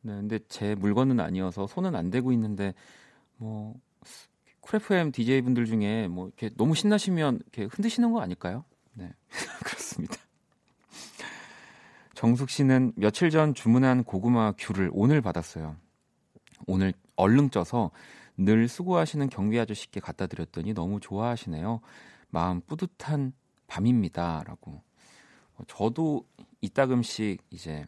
네, 0.00 0.12
근데 0.12 0.38
제 0.48 0.74
물건은 0.74 1.20
아니어서 1.20 1.66
손은 1.66 1.94
안 1.94 2.10
대고 2.10 2.32
있는데, 2.32 2.74
뭐, 3.36 3.74
쿨프엠 4.60 5.12
DJ 5.12 5.40
분들 5.42 5.64
중에 5.64 6.08
뭐 6.08 6.26
이렇게 6.26 6.50
너무 6.56 6.74
신나시면 6.74 7.36
이렇게 7.36 7.64
흔드시는 7.64 8.12
거 8.12 8.20
아닐까요? 8.20 8.64
네, 8.92 9.10
그렇습니다. 9.64 10.16
정숙 12.14 12.50
씨는 12.50 12.92
며칠 12.96 13.30
전 13.30 13.54
주문한 13.54 14.04
고구마 14.04 14.52
귤을 14.58 14.90
오늘 14.92 15.22
받았어요. 15.22 15.76
오늘 16.66 16.92
얼른 17.16 17.50
쪄서 17.50 17.92
늘 18.36 18.68
수고하시는 18.68 19.28
경비 19.30 19.58
아저씨께 19.58 20.00
갖다 20.00 20.26
드렸더니 20.26 20.74
너무 20.74 21.00
좋아하시네요. 21.00 21.80
마음 22.30 22.60
뿌듯한 22.62 23.32
밤입니다라고. 23.68 24.82
어, 25.54 25.62
저도 25.66 26.26
이따금씩 26.60 27.42
이제 27.50 27.86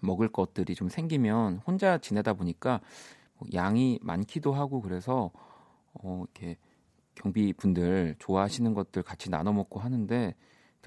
먹을 0.00 0.28
것들이 0.28 0.74
좀 0.74 0.88
생기면 0.88 1.58
혼자 1.66 1.98
지내다 1.98 2.34
보니까 2.34 2.80
뭐 3.38 3.48
양이 3.54 3.98
많기도 4.02 4.52
하고 4.52 4.80
그래서 4.82 5.30
어 5.94 6.24
이렇게 6.24 6.56
경비 7.14 7.52
분들 7.52 8.16
좋아하시는 8.18 8.74
것들 8.74 9.02
같이 9.02 9.30
나눠 9.30 9.52
먹고 9.52 9.80
하는데 9.80 10.34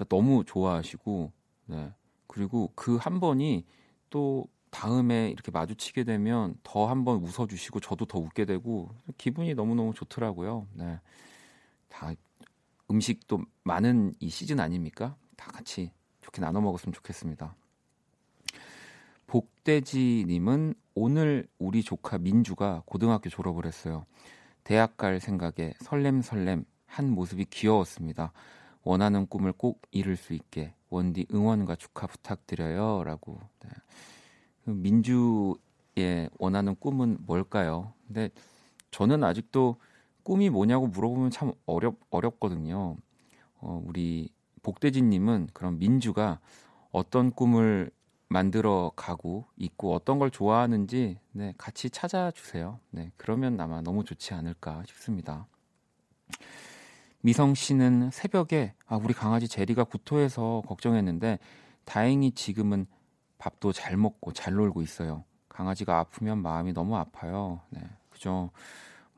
너무 0.08 0.44
좋아하시고 0.44 1.32
네. 1.66 1.92
그리고 2.26 2.72
그 2.74 2.96
한 2.98 3.20
번이 3.20 3.64
또 4.10 4.46
다음에 4.70 5.30
이렇게 5.30 5.50
마주치게 5.52 6.04
되면 6.04 6.56
더 6.64 6.86
한 6.88 7.04
번 7.04 7.22
웃어주시고 7.22 7.80
저도 7.80 8.06
더 8.06 8.18
웃게 8.18 8.44
되고 8.44 8.90
기분이 9.18 9.54
너무 9.54 9.74
너무 9.74 9.94
좋더라고요. 9.94 10.66
네. 10.74 11.00
다 11.88 12.12
음식도 12.90 13.42
많은 13.64 14.14
이 14.20 14.28
시즌 14.30 14.60
아닙니까? 14.60 15.16
다 15.36 15.50
같이 15.52 15.92
그렇게 16.34 16.40
나눠 16.40 16.60
먹었으면 16.60 16.92
좋겠습니다. 16.92 17.54
복돼지님은 19.28 20.74
오늘 20.96 21.46
우리 21.58 21.84
조카 21.84 22.18
민주가 22.18 22.82
고등학교 22.86 23.30
졸업을 23.30 23.66
했어요. 23.66 24.04
대학 24.64 24.96
갈 24.96 25.20
생각에 25.20 25.74
설렘설렘 25.78 26.64
한 26.86 27.10
모습이 27.10 27.44
귀여웠습니다. 27.46 28.32
원하는 28.82 29.26
꿈을 29.26 29.52
꼭 29.52 29.82
이룰 29.92 30.16
수 30.16 30.34
있게 30.34 30.74
원디 30.90 31.26
응원과 31.32 31.76
축하 31.76 32.08
부탁드려요라고. 32.08 33.40
네. 33.60 33.70
그 34.64 34.70
민주의 34.70 36.28
원하는 36.38 36.74
꿈은 36.74 37.18
뭘까요? 37.20 37.92
근데 38.08 38.30
저는 38.90 39.22
아직도 39.22 39.76
꿈이 40.24 40.50
뭐냐고 40.50 40.88
물어보면 40.88 41.30
참 41.30 41.52
어렵 41.66 41.96
어렵거든요. 42.10 42.96
어, 43.60 43.82
우리 43.86 44.33
복대진님은 44.64 45.50
그럼 45.52 45.78
민주가 45.78 46.40
어떤 46.90 47.30
꿈을 47.30 47.92
만들어 48.28 48.90
가고 48.96 49.46
있고 49.56 49.94
어떤 49.94 50.18
걸 50.18 50.30
좋아하는지 50.30 51.18
네, 51.30 51.54
같이 51.56 51.90
찾아주세요. 51.90 52.80
네, 52.90 53.12
그러면 53.16 53.60
아마 53.60 53.80
너무 53.80 54.02
좋지 54.02 54.34
않을까 54.34 54.82
싶습니다. 54.86 55.46
미성 57.20 57.54
씨는 57.54 58.10
새벽에 58.10 58.74
아, 58.86 58.96
우리 58.96 59.14
강아지 59.14 59.46
제리가 59.46 59.84
구토해서 59.84 60.62
걱정했는데 60.66 61.38
다행히 61.84 62.32
지금은 62.32 62.86
밥도 63.38 63.72
잘 63.72 63.96
먹고 63.96 64.32
잘 64.32 64.54
놀고 64.54 64.82
있어요. 64.82 65.24
강아지가 65.48 65.98
아프면 65.98 66.42
마음이 66.42 66.72
너무 66.72 66.96
아파요. 66.96 67.60
네, 67.70 67.80
그죠. 68.10 68.50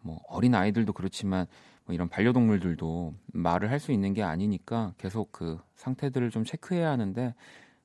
뭐 0.03 0.21
어린 0.29 0.55
아이들도 0.55 0.93
그렇지만 0.93 1.47
뭐 1.87 1.95
이런 1.95 2.09
반려동물들도 2.09 3.15
말을 3.33 3.71
할 3.71 3.79
수 3.81 3.93
있는 3.93 4.13
게 4.15 4.23
아니니까 4.23 4.95
계속 4.99 5.31
그 5.33 5.59
상태들을 5.77 6.31
좀 6.31 6.45
체크해야 6.45 6.91
하는데 6.91 7.35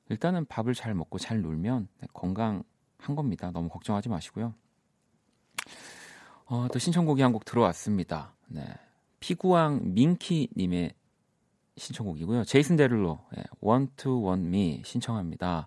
일단은 0.08 0.44
밥을 0.46 0.74
잘 0.74 0.94
먹고 0.94 1.18
잘 1.18 1.40
놀면 1.40 1.88
네, 2.00 2.06
건강한 2.12 2.64
겁니다. 3.14 3.50
너무 3.52 3.68
걱정하지 3.68 4.08
마시고요. 4.08 4.54
어, 6.46 6.66
또 6.72 6.78
신청곡이 6.78 7.22
한 7.22 7.32
곡 7.32 7.44
들어왔습니다. 7.44 8.34
네. 8.48 8.62
피구왕 9.20 9.94
민키님의 9.94 10.92
신청곡이고요. 11.76 12.44
제이슨 12.44 12.76
데를로 12.76 13.20
네, 13.36 13.44
Want 13.64 13.94
to 13.96 14.36
신청합니다. 14.84 15.66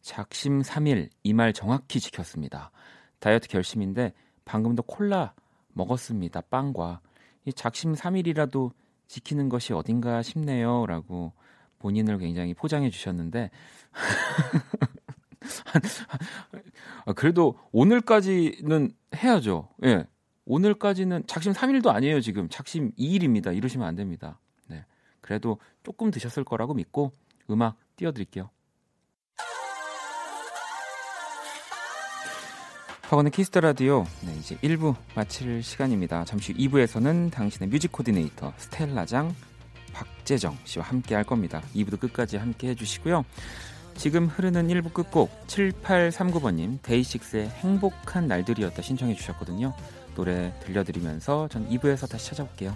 작심 0.00 0.62
3일 0.62 1.10
이 1.24 1.32
말 1.34 1.52
정확히 1.52 2.00
지켰습니다. 2.00 2.70
다이어트 3.18 3.48
결심인데 3.48 4.14
방금도 4.44 4.84
콜라 4.84 5.34
먹었습니다. 5.74 6.40
빵과 6.42 7.00
이 7.48 7.52
작심 7.54 7.94
3일이라도 7.94 8.72
지키는 9.06 9.48
것이 9.48 9.72
어딘가 9.72 10.22
싶네요라고 10.22 11.32
본인을 11.78 12.18
굉장히 12.18 12.52
포장해 12.52 12.90
주셨는데 12.90 13.50
아, 17.06 17.12
그래도 17.14 17.58
오늘까지는 17.72 18.92
해야죠. 19.16 19.70
예. 19.84 20.04
오늘까지는 20.44 21.24
작심 21.26 21.52
3일도 21.52 21.88
아니에요, 21.88 22.20
지금. 22.20 22.50
작심 22.50 22.92
2일입니다. 22.92 23.56
이러시면 23.56 23.86
안 23.86 23.94
됩니다. 23.94 24.38
네. 24.66 24.84
그래도 25.20 25.58
조금 25.82 26.10
드셨을 26.10 26.44
거라고 26.44 26.74
믿고 26.74 27.12
음악 27.50 27.78
띄워 27.96 28.12
드릴게요. 28.12 28.50
박원의 33.08 33.32
Kiss 33.32 33.48
the 33.48 33.60
Radio 33.60 34.04
네, 34.20 34.36
이제 34.38 34.54
1부 34.56 34.94
마칠 35.14 35.62
시간입니다. 35.62 36.26
잠시 36.26 36.52
후 36.52 36.58
2부에서는 36.58 37.32
당신의 37.32 37.70
뮤직 37.70 37.90
코디네이터 37.90 38.52
스텔라장 38.58 39.34
박재정 39.94 40.58
씨와 40.64 40.84
함께 40.84 41.14
할 41.14 41.24
겁니다. 41.24 41.62
2부도 41.74 41.98
끝까지 41.98 42.36
함께 42.36 42.68
해주시고요. 42.68 43.24
지금 43.96 44.26
흐르는 44.26 44.68
1부 44.68 44.92
끝곡 44.92 45.30
7839번님 45.46 46.80
데이식스의 46.82 47.48
행복한 47.48 48.28
날들이었다 48.28 48.82
신청해 48.82 49.14
주셨거든요. 49.14 49.72
노래 50.14 50.52
들려드리면서 50.64 51.48
전 51.48 51.66
2부에서 51.70 52.10
다시 52.10 52.26
찾아올게요. 52.28 52.74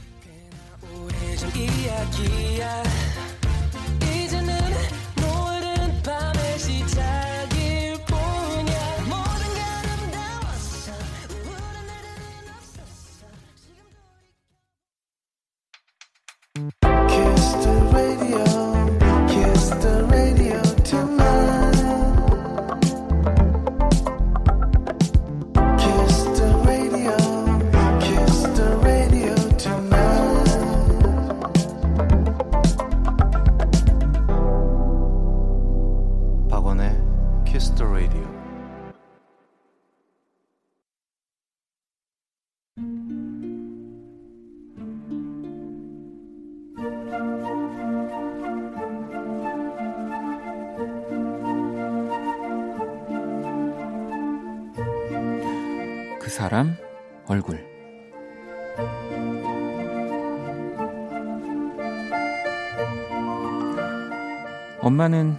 엄마는 65.03 65.37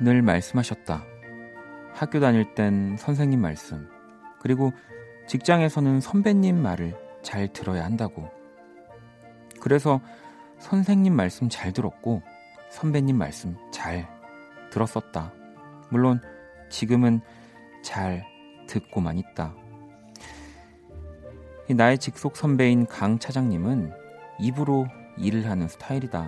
늘 0.00 0.22
말씀하셨다. 0.22 1.04
학교 1.92 2.18
다닐 2.18 2.52
땐 2.54 2.96
선생님 2.98 3.40
말씀, 3.40 3.88
그리고 4.40 4.72
직장에서는 5.28 6.00
선배님 6.00 6.60
말을 6.60 6.96
잘 7.22 7.46
들어야 7.52 7.84
한다고. 7.84 8.28
그래서 9.60 10.00
선생님 10.58 11.14
말씀 11.14 11.48
잘 11.48 11.72
들었고, 11.72 12.22
선배님 12.70 13.16
말씀 13.16 13.56
잘 13.70 14.08
들었었다. 14.70 15.32
물론 15.90 16.20
지금은 16.68 17.20
잘 17.84 18.24
듣고만 18.66 19.18
있다. 19.18 19.54
나의 21.70 21.98
직속 21.98 22.36
선배인 22.36 22.86
강 22.86 23.20
차장님은 23.20 23.92
입으로 24.40 24.86
일을 25.18 25.48
하는 25.48 25.68
스타일이다. 25.68 26.26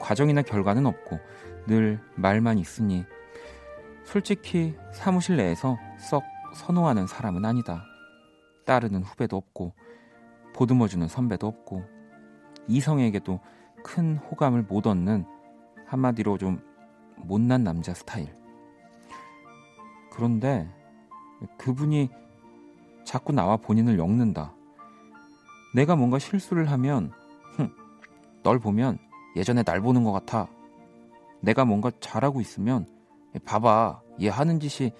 과정이나 0.00 0.42
결과는 0.42 0.86
없고 0.86 1.20
늘 1.66 2.00
말만 2.16 2.58
있으니 2.58 3.04
솔직히 4.04 4.74
사무실 4.92 5.36
내에서 5.36 5.78
썩 5.98 6.22
선호하는 6.54 7.06
사람은 7.06 7.44
아니다. 7.44 7.84
따르는 8.66 9.02
후배도 9.02 9.36
없고 9.36 9.74
보듬어주는 10.54 11.06
선배도 11.08 11.46
없고 11.46 11.84
이성에게도 12.68 13.40
큰 13.82 14.16
호감을 14.16 14.62
못 14.62 14.86
얻는 14.86 15.24
한마디로 15.86 16.38
좀 16.38 16.62
못난 17.16 17.64
남자 17.64 17.94
스타일. 17.94 18.34
그런데 20.10 20.68
그분이 21.58 22.10
자꾸 23.04 23.32
나와 23.32 23.56
본인을 23.56 23.98
엮는다. 23.98 24.54
내가 25.74 25.96
뭔가 25.96 26.18
실수를 26.18 26.70
하면, 26.70 27.12
흥, 27.56 27.70
널 28.42 28.58
보면 28.58 28.98
예전에 29.36 29.62
날 29.62 29.80
보는 29.80 30.04
것 30.04 30.12
같아. 30.12 30.48
내가 31.42 31.64
뭔가 31.64 31.90
잘하고 32.00 32.40
있으면, 32.40 32.86
봐봐, 33.44 34.00
얘 34.22 34.28
하는 34.28 34.60
짓이 34.60 34.92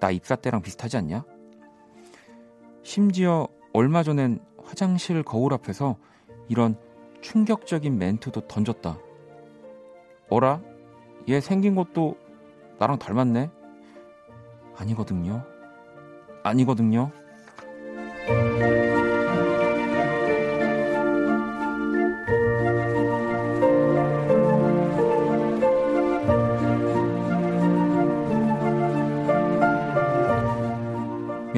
나 0.00 0.10
입사 0.10 0.36
때랑 0.36 0.60
비슷하지 0.60 0.96
않냐? 0.98 1.24
심지어 2.82 3.48
얼마 3.72 4.02
전엔 4.02 4.40
화장실 4.62 5.22
거울 5.22 5.54
앞에서 5.54 5.96
이런 6.48 6.76
충격적인 7.22 7.96
멘트도 7.96 8.42
던졌다. 8.48 8.98
어라? 10.28 10.60
얘 11.28 11.40
생긴 11.40 11.74
것도 11.74 12.16
나랑 12.78 12.98
닮았네? 12.98 13.50
아니거든요. 14.76 15.44
아니거든요. 16.42 17.10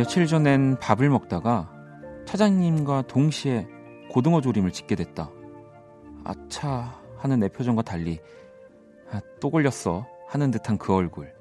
며칠 0.06 0.28
전엔 0.28 0.78
밥을 0.78 1.10
먹다가 1.10 1.68
차장님과 2.26 3.08
동시에 3.08 3.66
고등어 4.08 4.40
조림을 4.40 4.70
짓게 4.70 4.94
됐다. 4.94 5.32
아차 6.22 7.02
하는 7.16 7.40
내 7.40 7.48
표정과 7.48 7.82
달리 7.82 8.20
아, 9.10 9.20
또 9.40 9.50
걸렸어. 9.50 10.06
하는 10.28 10.52
듯한 10.52 10.78
그 10.78 10.94
얼굴. 10.94 11.34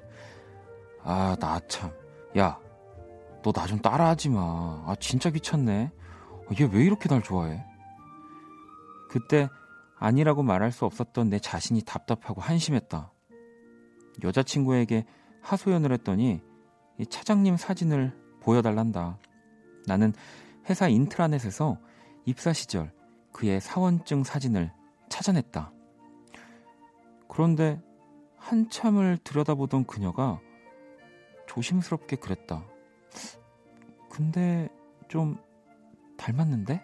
아, 1.04 1.36
나 1.38 1.60
참. 1.68 1.92
야, 2.36 2.58
너 3.44 3.52
나 3.52 3.66
좀 3.68 3.78
따라하지 3.78 4.30
마. 4.30 4.40
아, 4.84 4.96
진짜 4.98 5.30
귀찮네. 5.30 5.92
얘 6.60 6.64
왜 6.64 6.84
이렇게 6.84 7.08
날 7.08 7.22
좋아해? 7.22 7.64
그때 9.08 9.48
아니라고 9.96 10.42
말할 10.42 10.72
수 10.72 10.84
없었던 10.86 11.30
내 11.30 11.38
자신이 11.38 11.82
답답하고 11.82 12.40
한심했다. 12.40 13.12
여자친구에게 14.24 15.04
하소연을 15.40 15.92
했더니 15.92 16.42
이 16.98 17.06
차장님 17.06 17.56
사진을 17.58 18.25
보여달란다. 18.46 19.18
나는 19.86 20.14
회사 20.70 20.86
인트라넷에서 20.88 21.78
입사 22.24 22.52
시절 22.52 22.92
그의 23.32 23.60
사원증 23.60 24.22
사진을 24.22 24.72
찾아냈다. 25.08 25.72
그런데 27.28 27.82
한참을 28.36 29.18
들여다보던 29.24 29.84
그녀가 29.84 30.40
조심스럽게 31.48 32.16
그랬다. 32.16 32.64
근데 34.08 34.68
좀 35.08 35.36
닮았는데? 36.16 36.80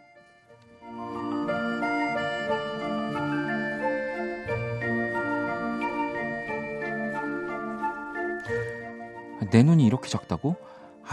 내 9.51 9.62
눈이 9.62 9.85
이렇게 9.87 10.09
작다고? 10.09 10.57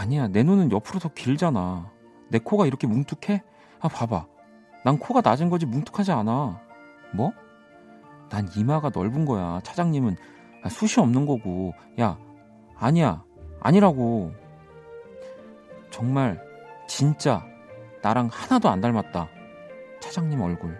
아니야, 0.00 0.28
내 0.28 0.42
눈은 0.42 0.72
옆으로 0.72 0.98
더 0.98 1.10
길잖아. 1.12 1.92
내 2.30 2.38
코가 2.38 2.64
이렇게 2.64 2.86
뭉툭해? 2.86 3.42
아, 3.80 3.88
봐봐. 3.88 4.26
난 4.82 4.98
코가 4.98 5.20
낮은 5.20 5.50
거지 5.50 5.66
뭉툭하지 5.66 6.10
않아. 6.10 6.58
뭐? 7.12 7.34
난 8.30 8.48
이마가 8.56 8.88
넓은 8.94 9.26
거야. 9.26 9.60
차장님은 9.62 10.16
숱이 10.66 11.04
없는 11.04 11.26
거고. 11.26 11.74
야, 12.00 12.18
아니야. 12.76 13.22
아니라고. 13.60 14.32
정말, 15.90 16.42
진짜, 16.88 17.44
나랑 18.00 18.30
하나도 18.32 18.70
안 18.70 18.80
닮았다. 18.80 19.28
차장님 20.00 20.40
얼굴. 20.40 20.78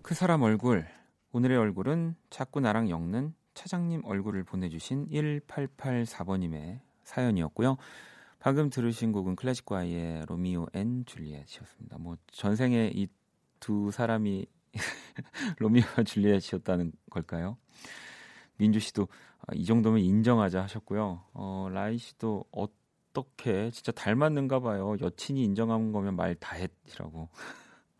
그 0.00 0.14
사람 0.14 0.40
얼굴. 0.40 0.86
오늘의 1.32 1.58
얼굴은 1.58 2.16
자꾸 2.30 2.60
나랑 2.60 2.88
엮는 2.88 3.34
차장님 3.54 4.02
얼굴을 4.04 4.44
보내주신 4.44 5.08
1884번님의 5.08 6.80
사연이었고요. 7.04 7.76
방금 8.38 8.68
들으신 8.68 9.12
곡은 9.12 9.36
클래지콰이의 9.36 10.26
Romeo 10.26 10.66
N 10.74 11.04
Juliet이었습니다. 11.06 11.98
뭐 11.98 12.16
전생에 12.32 12.90
이 12.94 13.08
두 13.64 13.90
사람이 13.90 14.44
로미오와 15.58 16.02
줄리엣이었다는 16.04 16.92
걸까요? 17.08 17.56
민주 18.58 18.78
씨도 18.78 19.08
아, 19.40 19.54
이 19.54 19.64
정도면 19.64 20.00
인정하자 20.00 20.62
하셨고요. 20.64 21.24
어, 21.32 21.68
라이 21.72 21.96
씨도 21.96 22.44
어떻게 22.50 23.70
진짜 23.70 23.90
닮았는가 23.92 24.60
봐요. 24.60 24.96
여친이 25.00 25.42
인정한 25.42 25.92
거면 25.92 26.14
말 26.14 26.34
다 26.34 26.56
했지라고. 26.56 27.30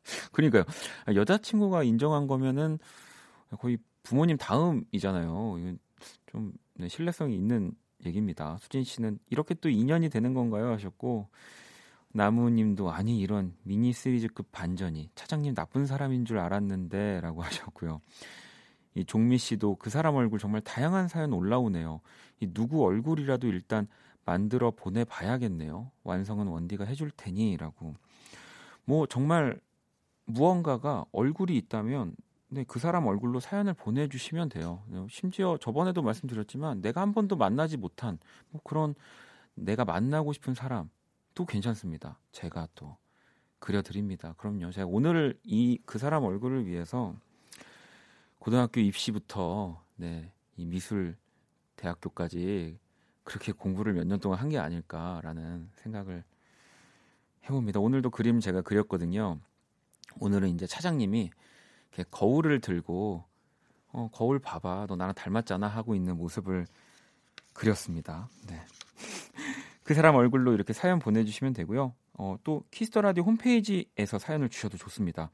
그러니까요. 0.33 0.65
여자친구가 1.15 1.83
인정한 1.83 2.27
거면은 2.27 2.79
거의 3.59 3.79
부모님 4.05 4.37
다음이잖아요. 4.37 5.57
이건 5.59 5.79
좀 6.27 6.53
네, 6.75 6.89
신뢰성이 6.89 7.35
있는 7.35 7.73
얘기입니다. 8.07 8.59
수진 8.61 8.85
씨는 8.85 9.19
이렇게 9.31 9.55
또 9.55 9.69
인연이 9.69 10.09
되는 10.09 10.35
건가요? 10.35 10.71
하셨고 10.73 11.29
나무님도 12.13 12.93
아니 12.93 13.19
이런 13.19 13.55
미니 13.65 13.93
시리즈급 13.93 14.53
반전이 14.53 15.11
차장님 15.17 15.55
나쁜 15.55 15.87
사람인 15.87 16.25
줄 16.27 16.39
알았는데라고 16.39 17.43
하셨고요. 17.43 18.01
이 18.95 19.05
종미 19.05 19.39
씨도 19.39 19.77
그 19.77 19.91
사람 19.91 20.15
얼굴 20.15 20.39
정말 20.39 20.61
다양한 20.61 21.09
사연 21.09 21.33
올라오네요. 21.33 22.01
이 22.41 22.47
누구 22.53 22.85
얼굴이라도 22.85 23.49
일단 23.49 23.89
만들어 24.25 24.71
보내봐야겠네요. 24.71 25.91
완성은 26.05 26.47
원디가 26.47 26.85
해줄 26.85 27.11
테니라고. 27.11 27.95
뭐 28.85 29.07
정말 29.07 29.61
무언가가 30.27 31.05
얼굴이 31.13 31.57
있다면 31.57 32.15
네, 32.55 32.65
그 32.69 32.79
사람 32.79 33.05
얼굴로 33.09 33.41
사연을 33.41 33.75
보내주시면 33.75 34.49
돼요. 34.49 34.85
심지어 35.11 35.59
저번에도 35.61 36.03
말씀드렸지만 36.03 36.83
내가 36.83 37.01
한 37.01 37.13
번도 37.13 37.35
만나지 37.35 37.77
못한 37.77 38.17
뭐 38.51 38.61
그런 38.63 38.95
내가 39.57 39.85
만나고 39.85 40.33
싶은 40.33 40.55
사람도 40.55 41.47
괜찮습니다. 41.49 42.21
제가 42.31 42.69
또 42.77 42.97
그려드립니다. 43.59 44.35
그럼요. 44.35 44.71
제가 44.71 44.87
오늘 44.87 45.37
이 45.43 45.79
그 45.85 45.99
사람 45.99 46.23
얼굴을 46.23 46.67
위해서 46.67 47.17
고등학교 48.39 48.81
입시부터 48.81 49.83
네, 49.97 50.31
이 50.57 50.65
미술 50.65 51.17
대학교까지 51.75 52.79
그렇게 53.25 53.51
공부를 53.51 53.95
몇 53.95 54.05
년 54.07 54.21
동안 54.21 54.39
한 54.39 54.49
게 54.49 54.59
아닐까라는 54.59 55.71
생각을 55.75 56.23
해봅니다. 57.47 57.81
오늘도 57.81 58.11
그림 58.11 58.39
제가 58.39 58.63
그렸거든요. 58.63 59.41
오늘은 60.21 60.51
이제 60.51 60.69
차장님이 60.69 61.31
이렇게 61.95 62.09
거울을 62.11 62.61
들고 62.61 63.25
어, 63.93 64.11
거울 64.13 64.41
봐봐, 64.41 64.87
너 64.89 64.97
나랑 64.97 65.15
닮았잖아 65.15 65.69
하고 65.69 65.95
있는 65.95 66.17
모습을 66.17 66.67
그렸습니다. 67.53 68.29
네. 68.49 68.61
그 69.85 69.95
사람 69.95 70.17
얼굴로 70.17 70.53
이렇게 70.53 70.73
사연 70.73 70.99
보내주시면 70.99 71.53
되고요. 71.53 71.95
어, 72.15 72.37
또 72.43 72.65
Kiss 72.73 72.90
the 72.90 73.03
Radio 73.03 73.23
홈페이지에서 73.23 74.19
사연을 74.19 74.49
주셔도 74.49 74.77
좋습니다. 74.77 75.31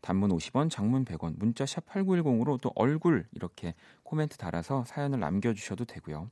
단문 0.00 0.30
50원, 0.30 0.70
장문 0.70 1.04
100원, 1.04 1.34
문자 1.38 1.66
샵 1.66 1.84
8910으로 1.86 2.58
또 2.60 2.72
얼굴 2.76 3.26
이렇게 3.32 3.74
코멘트 4.04 4.38
달아서 4.38 4.84
사연을 4.86 5.20
남겨주셔도 5.20 5.84
되고요. 5.84 6.30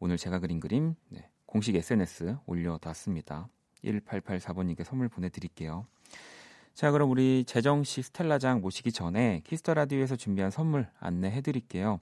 오늘 0.00 0.16
제가 0.16 0.40
그린 0.40 0.58
그림 0.58 0.96
네, 1.10 1.28
공식 1.46 1.76
SNS 1.76 2.38
올려놨습니다. 2.46 3.48
1884번님께 3.84 4.82
선물 4.82 5.08
보내드릴게요. 5.08 5.86
자, 6.74 6.90
그럼 6.90 7.10
우리 7.10 7.44
재정 7.46 7.84
씨 7.84 8.02
스텔라장 8.02 8.60
모시기 8.60 8.90
전에 8.90 9.40
Kiss 9.44 9.61
the 9.61 9.74
Radio에서 9.74 10.16
준비한 10.16 10.50
선물 10.50 10.88
안내해 10.98 11.40
드릴게요. 11.40 12.00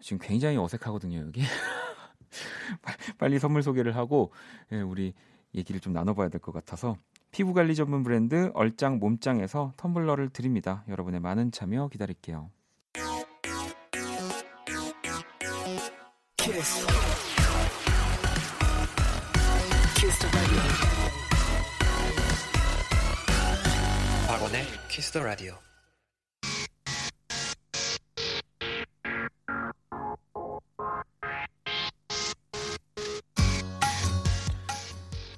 지금 0.00 0.18
굉장히 0.18 0.56
어색하거든요, 0.56 1.18
여기. 1.18 1.42
빨리 3.18 3.38
선물 3.38 3.62
소개를 3.62 3.96
하고 3.96 4.32
예, 4.72 4.80
우리 4.80 5.12
얘기를 5.54 5.80
좀 5.80 5.92
나눠 5.92 6.14
봐야 6.14 6.28
될 6.28 6.40
것 6.40 6.52
같아서 6.52 6.96
피부 7.30 7.52
관리 7.52 7.74
전문 7.74 8.02
브랜드 8.02 8.50
얼짱 8.54 8.98
몸짱에서 8.98 9.74
텀블러를 9.76 10.32
드립니다. 10.32 10.82
여러분의 10.88 11.20
많은 11.20 11.52
참여 11.52 11.88
기다릴게요. 11.88 12.50
키스. 16.38 16.86
키스 19.96 20.26
박원의 24.30 24.62
키스 24.88 25.10
더 25.10 25.24
라디오. 25.24 25.54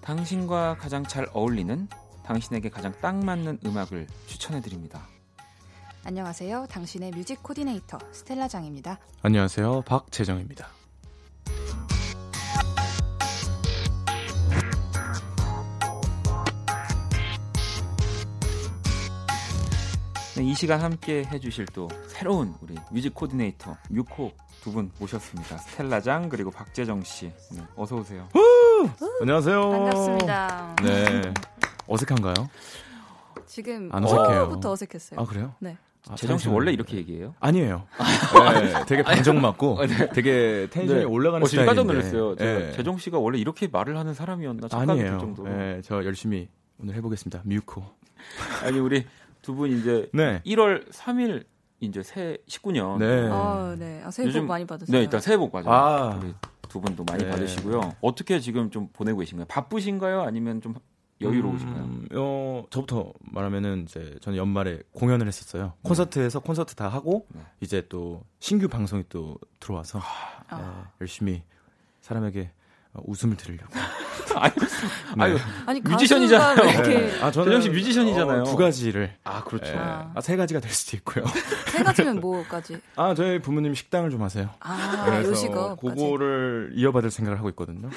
당신과 0.02 0.76
가장 0.76 1.04
잘 1.04 1.26
어울리는 1.32 1.88
당신에게 2.22 2.68
가장 2.68 2.92
딱 3.00 3.16
맞는 3.16 3.60
음악을 3.64 4.06
추천해 4.26 4.60
드립니다. 4.60 5.08
안녕하세요. 6.04 6.66
당신의 6.68 7.12
뮤직 7.12 7.42
코디네이터 7.42 7.98
스텔라 8.12 8.46
장입니다. 8.48 8.98
안녕하세요. 9.22 9.84
박재정입니다. 9.86 10.81
네, 20.42 20.48
이 20.48 20.54
시간 20.56 20.80
함께 20.80 21.22
해주실 21.30 21.66
또 21.66 21.86
새로운 22.08 22.52
우리 22.64 22.74
뮤직 22.90 23.14
코디네이터 23.14 23.76
뮤코 23.90 24.32
두 24.60 24.72
분 24.72 24.90
모셨습니다. 24.98 25.56
스텔라장 25.58 26.28
그리고 26.28 26.50
박재정 26.50 27.04
씨. 27.04 27.26
네, 27.52 27.62
어서 27.76 27.94
오세요. 27.96 28.28
안녕하세요. 29.20 29.70
반갑습니다. 29.70 30.76
네. 30.82 31.32
어색한가요? 31.86 32.34
지금 33.46 33.88
안 33.92 34.02
어색해요. 34.04 34.48
부터 34.48 34.72
어색했어요. 34.72 35.20
아 35.20 35.24
그래요? 35.24 35.54
네. 35.60 35.76
아, 36.08 36.16
재정 36.16 36.38
씨 36.38 36.48
원래 36.48 36.72
이렇게 36.72 36.96
얘기해요? 36.96 37.34
아니에요. 37.38 37.86
네, 38.60 38.84
되게 38.86 39.02
반정 39.04 39.40
맞고 39.40 39.74
어, 39.78 39.86
네. 39.86 40.08
되게 40.10 40.66
텐션이 40.72 41.00
네. 41.00 41.04
올라가는 41.04 41.44
어, 41.44 41.46
스타일인데. 41.46 41.66
깜짝 41.76 41.86
놀랐어요. 41.92 42.34
네. 42.34 42.72
재정 42.72 42.98
씨가 42.98 43.18
원래 43.20 43.38
이렇게 43.38 43.68
말을 43.68 43.96
하는 43.96 44.12
사람이었나 44.12 44.66
아니에요. 44.72 45.18
정도로. 45.20 45.48
네, 45.48 45.80
저 45.84 46.04
열심히 46.04 46.48
오늘 46.80 46.94
해보겠습니다. 46.96 47.42
뮤코. 47.44 47.84
아니 48.64 48.78
우리 48.78 49.04
두 49.42 49.54
분 49.54 49.70
이제 49.70 50.08
네. 50.14 50.40
1월 50.46 50.88
3일 50.90 51.44
이제 51.80 52.02
새 52.02 52.38
19년. 52.48 52.98
네. 52.98 53.28
아, 53.30 53.74
네. 53.78 54.00
아, 54.04 54.10
새해 54.10 54.30
복 54.32 54.44
많이 54.46 54.64
받으세요. 54.64 54.96
네, 54.96 55.02
일단 55.02 55.20
새해 55.20 55.36
복 55.36 55.52
맞아요. 55.52 55.68
아. 55.70 56.16
우리 56.22 56.32
두 56.68 56.80
분도 56.80 57.04
많이 57.04 57.24
네. 57.24 57.30
받으시고요. 57.30 57.96
어떻게 58.00 58.38
지금 58.40 58.70
좀 58.70 58.88
보내고 58.92 59.18
계신가요? 59.18 59.46
바쁘신가요? 59.48 60.22
아니면 60.22 60.60
좀 60.60 60.74
여유로우신가요? 61.20 61.84
음, 61.84 62.08
어, 62.14 62.64
저부터 62.70 63.12
말하면은 63.20 63.82
이제 63.82 64.16
저는 64.22 64.38
연말에 64.38 64.80
공연을 64.92 65.26
했었어요. 65.26 65.64
네. 65.82 65.88
콘서트에서 65.88 66.40
콘서트 66.40 66.74
다 66.74 66.88
하고 66.88 67.26
네. 67.34 67.40
이제 67.60 67.86
또 67.88 68.22
신규 68.38 68.68
방송이 68.68 69.04
또 69.08 69.36
들어와서 69.60 70.00
아. 70.48 70.56
네, 70.58 70.64
열심히 71.00 71.42
사람에게 72.00 72.50
웃음을 72.94 73.36
드리려고. 73.36 73.72
아니, 74.34 74.54
네. 74.54 75.22
아유, 75.22 75.38
아니 75.66 75.80
뮤지션이잖아요. 75.80 76.70
이렇게... 76.70 77.22
아, 77.22 77.30
저는 77.30 77.52
역시 77.52 77.70
뮤지션이잖아요. 77.70 78.42
어, 78.42 78.44
두 78.44 78.56
가지를. 78.56 79.14
아, 79.24 79.44
그렇죠. 79.44 79.72
아. 79.76 80.10
아, 80.14 80.20
세 80.20 80.36
가지가 80.36 80.60
될 80.60 80.70
수도 80.70 80.96
있고요. 80.96 81.24
세 81.70 81.82
가지면 81.82 82.20
뭐까지? 82.20 82.80
아, 82.96 83.14
저희 83.14 83.40
부모님 83.40 83.74
식당을 83.74 84.10
좀 84.10 84.22
하세요. 84.22 84.50
아, 84.60 85.22
요식업. 85.24 85.80
그거를 85.80 86.72
이어받을 86.74 87.10
생각을 87.10 87.38
하고 87.38 87.48
있거든요. 87.50 87.90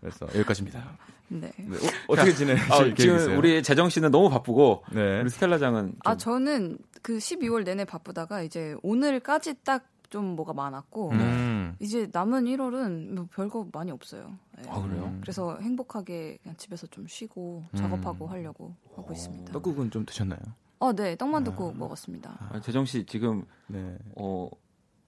그래서 0.00 0.26
여기까지입니다. 0.34 0.84
네. 1.28 1.50
네. 1.58 1.76
어, 2.06 2.16
떻게 2.16 2.32
지내실 2.32 2.72
아, 2.72 2.94
지금 2.94 3.36
우리 3.36 3.62
재정 3.62 3.90
씨는 3.90 4.10
너무 4.10 4.30
바쁘고 4.30 4.84
네. 4.92 5.20
우리 5.20 5.28
스텔라 5.28 5.58
장은 5.58 5.92
아 6.04 6.16
저는 6.16 6.78
그 7.02 7.18
12월 7.18 7.64
내내 7.64 7.84
바쁘다가 7.84 8.42
이제 8.42 8.74
오늘까지 8.82 9.56
딱 9.64 9.84
좀 10.10 10.36
뭐가 10.36 10.52
많았고 10.52 11.10
음. 11.10 11.76
이제 11.80 12.08
남은 12.12 12.44
1월은 12.44 13.14
뭐 13.14 13.28
별거 13.32 13.66
많이 13.72 13.90
없어요. 13.90 14.38
네. 14.56 14.68
아 14.68 14.80
그래요? 14.82 15.14
그래서 15.20 15.58
행복하게 15.60 16.38
그냥 16.42 16.56
집에서 16.56 16.86
좀 16.88 17.06
쉬고 17.06 17.64
음. 17.72 17.76
작업하고 17.76 18.26
하려고 18.26 18.74
하고 18.96 19.12
있습니다. 19.12 19.52
떡국은 19.52 19.90
좀 19.90 20.04
드셨나요? 20.06 20.40
어, 20.80 20.92
네, 20.92 21.16
떡만둣국 21.16 21.74
아. 21.74 21.78
먹었습니다. 21.78 22.50
아, 22.52 22.60
재정 22.60 22.84
씨 22.84 23.04
지금 23.04 23.44
네. 23.66 23.96
어 24.16 24.48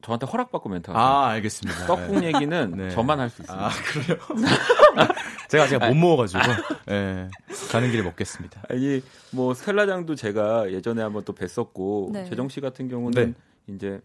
저한테 0.03 0.27
허락받고 0.27 0.69
멘트. 0.69 0.91
아, 0.93 1.29
알겠습니다. 1.29 1.87
떡국 1.87 2.21
네. 2.21 2.29
얘기는 2.29 2.71
네. 2.77 2.91
저만 2.91 3.21
할 3.21 3.29
수 3.31 3.43
있습니다. 3.43 3.67
아, 3.67 3.71
그래요? 3.71 4.19
제가 5.49 5.67
제가 5.67 5.89
못 5.89 5.95
먹어가지고, 5.95 6.43
예, 6.91 7.29
가는 7.71 7.91
길에 7.91 8.03
먹겠습니다. 8.03 8.63
아니, 8.71 9.03
뭐, 9.31 9.53
스텔라장도 9.53 10.15
제가 10.15 10.73
예전에 10.73 11.03
한번 11.03 11.25
또 11.25 11.35
뵀었고, 11.35 12.13
네. 12.13 12.25
재정 12.25 12.49
씨 12.49 12.61
같은 12.63 12.89
경우는 12.89 13.35
네. 13.67 13.75
이제 13.75 14.01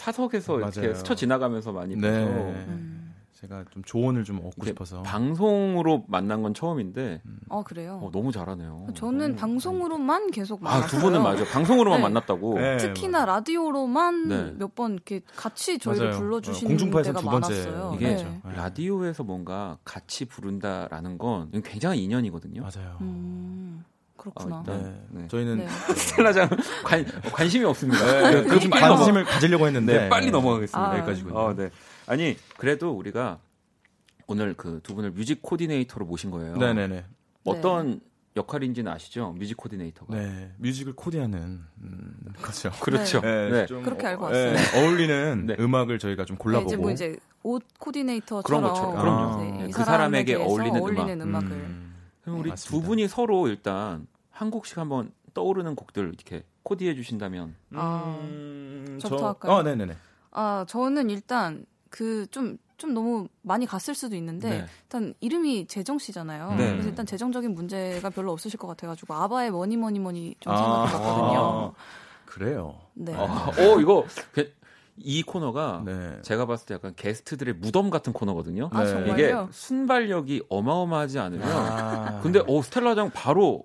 사석에서 0.00 0.56
맞아요. 0.56 0.72
이렇게 0.76 0.94
스쳐 0.94 1.14
지나가면서 1.14 1.72
많이 1.72 1.94
뵈서, 1.94 2.26
음. 2.26 3.14
제가 3.34 3.64
좀 3.70 3.82
조언을 3.84 4.24
좀 4.24 4.38
얻고 4.44 4.66
싶어서 4.66 5.02
방송으로 5.02 6.04
만난 6.08 6.42
건 6.42 6.52
처음인데 6.52 7.22
음. 7.24 7.38
어 7.48 7.62
그래요? 7.62 7.98
어, 8.02 8.10
너무 8.10 8.32
잘하네요. 8.32 8.88
저는 8.94 9.30
음. 9.30 9.36
방송으로만 9.36 10.30
계속 10.30 10.62
만났어요. 10.62 10.84
아두 10.84 10.98
분은 10.98 11.22
맞아요. 11.22 11.44
방송으로만 11.46 12.00
네. 12.00 12.02
만났다고. 12.02 12.54
네, 12.58 12.76
특히나 12.76 13.20
맞아. 13.20 13.32
라디오로만 13.32 14.28
네. 14.28 14.54
몇번 14.58 14.92
이렇게 14.92 15.20
같이 15.36 15.78
저희를 15.78 16.10
불러주시는 16.12 16.76
때가 17.02 17.22
많았어요. 17.22 17.92
이게 17.96 18.16
네. 18.16 18.40
라디오에서 18.44 19.22
뭔가 19.22 19.78
같이 19.84 20.26
부른다라는 20.26 21.16
건 21.16 21.50
굉장히 21.64 22.04
인연이거든요. 22.04 22.60
맞아요. 22.60 22.98
음. 23.00 23.69
그렇구나. 24.20 24.56
아, 24.66 24.72
네. 24.72 25.00
네. 25.10 25.28
저희는 25.28 25.58
네. 25.58 25.68
스텔라장 25.94 26.48
관, 26.84 27.04
관심이 27.32 27.64
없습니다. 27.64 28.30
네, 28.30 28.44
그 28.44 28.68
관심을 28.68 29.24
가지려고 29.24 29.66
했는데 29.66 29.98
네, 30.02 30.08
빨리 30.10 30.30
넘어가겠습니다. 30.30 30.90
아. 30.90 30.96
여기까지군요. 30.98 31.34
어, 31.38 31.54
네. 31.54 31.70
아니 32.06 32.36
그래도 32.58 32.92
우리가 32.92 33.38
오늘 34.26 34.54
그 34.54 34.80
두 34.82 34.94
분을 34.94 35.10
뮤직 35.12 35.40
코디네이터로 35.42 36.04
모신 36.06 36.30
거예요. 36.30 36.56
네네네. 36.56 37.04
어떤 37.44 37.90
네. 37.92 38.00
역할인지는 38.36 38.92
아시죠? 38.92 39.34
뮤직 39.38 39.56
코디네이터가. 39.56 40.14
네, 40.14 40.52
뮤직을 40.58 40.92
코디하는 40.94 41.62
음, 41.82 42.14
그렇죠. 42.40 42.70
그렇죠. 42.80 43.20
네, 43.22 43.50
네. 43.50 43.66
좀, 43.66 43.82
그렇게 43.82 44.06
알고 44.06 44.24
왔어요. 44.26 44.52
네, 44.52 44.78
어울리는 44.78 45.46
네. 45.46 45.56
음악을 45.58 45.98
저희가 45.98 46.26
좀 46.26 46.36
골라보고. 46.36 46.68
이제 46.68 46.76
뭐 46.76 46.90
이제 46.90 47.16
옷 47.42 47.64
코디네이터처럼 47.78 48.42
그런 48.44 48.62
것처럼. 48.62 49.00
그럼요. 49.00 49.62
아. 49.64 49.66
그 49.72 49.84
사람에게 49.84 50.34
어울리는, 50.36 50.80
어울리는 50.80 51.20
음악. 51.22 51.44
을 51.44 51.50
음. 51.52 51.89
그럼 52.22 52.40
우리 52.40 52.50
맞습니다. 52.50 52.82
두 52.82 52.88
분이 52.88 53.08
서로 53.08 53.48
일단 53.48 54.06
한 54.30 54.50
곡씩 54.50 54.78
한번 54.78 55.12
떠오르는 55.34 55.74
곡들 55.74 56.08
이렇게 56.08 56.44
코디해 56.62 56.94
주신다면. 56.94 57.54
아, 57.74 58.18
음, 58.20 58.98
저부터 59.00 59.20
저, 59.20 59.26
할까요? 59.28 59.52
어, 59.52 59.62
네네네. 59.62 59.96
아, 60.32 60.64
저는 60.68 61.10
일단 61.10 61.66
그좀 61.90 62.58
좀 62.76 62.94
너무 62.94 63.28
많이 63.42 63.66
갔을 63.66 63.94
수도 63.94 64.16
있는데 64.16 64.48
네. 64.48 64.66
일단 64.84 65.14
이름이 65.20 65.66
재정 65.66 65.98
씨잖아요. 65.98 66.54
네. 66.54 66.70
그래서 66.70 66.88
일단 66.88 67.04
재정적인 67.04 67.54
문제가 67.54 68.08
별로 68.10 68.32
없으실 68.32 68.58
것 68.58 68.66
같아가지고 68.68 69.14
아바의 69.14 69.50
Money 69.50 69.76
Money 69.76 69.98
Money 69.98 70.34
좀 70.40 70.52
아, 70.52 70.56
생각해봤거든요. 70.56 71.38
아, 71.38 71.72
그래요. 72.24 72.80
네. 72.94 73.14
아, 73.14 73.50
어 73.50 73.80
이거 73.80 74.06
이 75.02 75.22
코너가 75.22 75.82
네. 75.84 76.18
제가 76.22 76.46
봤을 76.46 76.66
때 76.66 76.74
약간 76.74 76.92
게스트들의 76.94 77.54
무덤 77.54 77.90
같은 77.90 78.12
코너거든요. 78.12 78.70
아, 78.72 78.84
이게 78.84 79.34
순발력이 79.50 80.44
어마어마하지 80.48 81.18
않으면 81.18 81.48
아. 81.48 82.20
근데 82.22 82.40
어 82.46 82.62
스텔라장 82.62 83.10
바로 83.10 83.64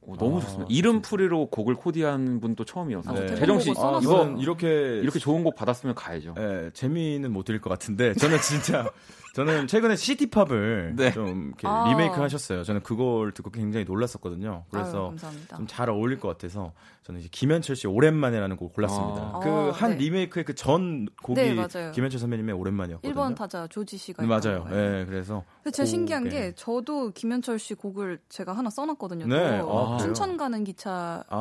오, 0.00 0.16
너무 0.16 0.38
아, 0.38 0.40
좋습니다. 0.40 0.66
이름 0.70 1.00
풀이로 1.02 1.46
곡을 1.46 1.74
코디한 1.74 2.40
분도 2.40 2.64
처음이어서 2.64 3.12
네. 3.12 3.34
재정 3.36 3.58
씨 3.58 3.70
아, 3.76 4.00
이거 4.02 4.34
이렇게 4.38 4.68
이렇게 4.98 5.18
좋은 5.18 5.44
곡 5.44 5.54
받았으면 5.54 5.94
가야죠. 5.94 6.34
네, 6.36 6.70
재미는 6.72 7.32
못 7.32 7.44
드릴 7.44 7.60
것 7.60 7.70
같은데 7.70 8.14
저는 8.14 8.38
진짜 8.40 8.86
저는 9.34 9.66
최근에 9.66 9.96
시티팝을 9.96 10.94
네. 10.96 11.12
좀 11.12 11.48
이렇게 11.48 11.66
아. 11.66 11.88
리메이크 11.88 12.20
하셨어요. 12.20 12.62
저는 12.64 12.82
그걸 12.82 13.32
듣고 13.32 13.50
굉장히 13.50 13.84
놀랐었거든요. 13.84 14.64
그래서 14.70 15.12
좀 15.50 15.66
잘 15.66 15.90
어울릴 15.90 16.20
것 16.20 16.28
같아서 16.28 16.72
저는 17.02 17.20
이제 17.20 17.28
김현철 17.32 17.74
씨 17.76 17.86
오랜만에라는 17.86 18.56
곡을 18.56 18.72
골랐습니다. 18.74 19.32
아. 19.34 19.40
그한 19.40 19.90
네. 19.92 19.96
리메이크의 19.96 20.44
그 20.44 20.54
전 20.54 21.06
곡이 21.22 21.40
네, 21.40 21.90
김현철 21.92 22.20
선배님의 22.20 22.54
오랜만이었거든요. 22.54 23.12
1번 23.12 23.34
타자 23.34 23.66
조지 23.66 23.96
씨가 23.96 24.22
네, 24.22 24.28
맞아요. 24.28 24.64
네, 24.70 25.04
그래서 25.04 25.42
근데 25.62 25.74
제가 25.74 25.86
신기한 25.86 26.28
게 26.28 26.52
저도 26.54 27.10
김현철 27.10 27.58
씨 27.58 27.74
곡을 27.74 28.20
제가 28.28 28.52
하나 28.52 28.70
써놨거든요. 28.70 29.26
네. 29.26 29.60
아, 29.64 29.98
춘천 30.00 30.36
가는 30.36 30.62
기차를 30.62 31.24
아, 31.28 31.36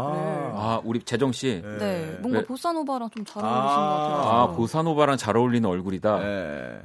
아 0.56 0.82
우리 0.84 1.00
재정 1.04 1.32
씨. 1.32 1.62
네, 1.64 1.78
네. 1.78 2.18
뭔가 2.22 2.42
보사노바랑 2.44 3.10
좀 3.12 3.24
잘 3.26 3.44
어울리신 3.44 3.60
것 3.60 3.72
같아요. 3.72 4.32
아 4.32 4.48
보사노바랑 4.56 5.18
잘 5.18 5.38
어울리는 5.38 5.70
얼굴이다. 5.70 6.18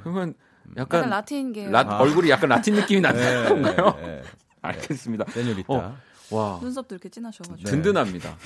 그러면 0.02 0.34
약간, 0.76 0.98
약간 1.00 1.10
라틴계 1.10 1.70
라, 1.70 1.80
아. 1.88 1.98
얼굴이 1.98 2.30
약간 2.30 2.48
라틴 2.50 2.74
느낌이 2.74 3.00
나는 3.00 3.20
네, 3.44 3.48
건가요? 3.48 3.96
네, 4.00 4.06
네. 4.06 4.22
알겠습니다. 4.62 5.24
세뇨리타. 5.30 5.72
어, 5.72 5.96
와 6.30 6.58
눈썹도 6.60 6.94
이렇게 6.94 7.08
진하셔가지고 7.08 7.68
든든합니다. 7.70 8.36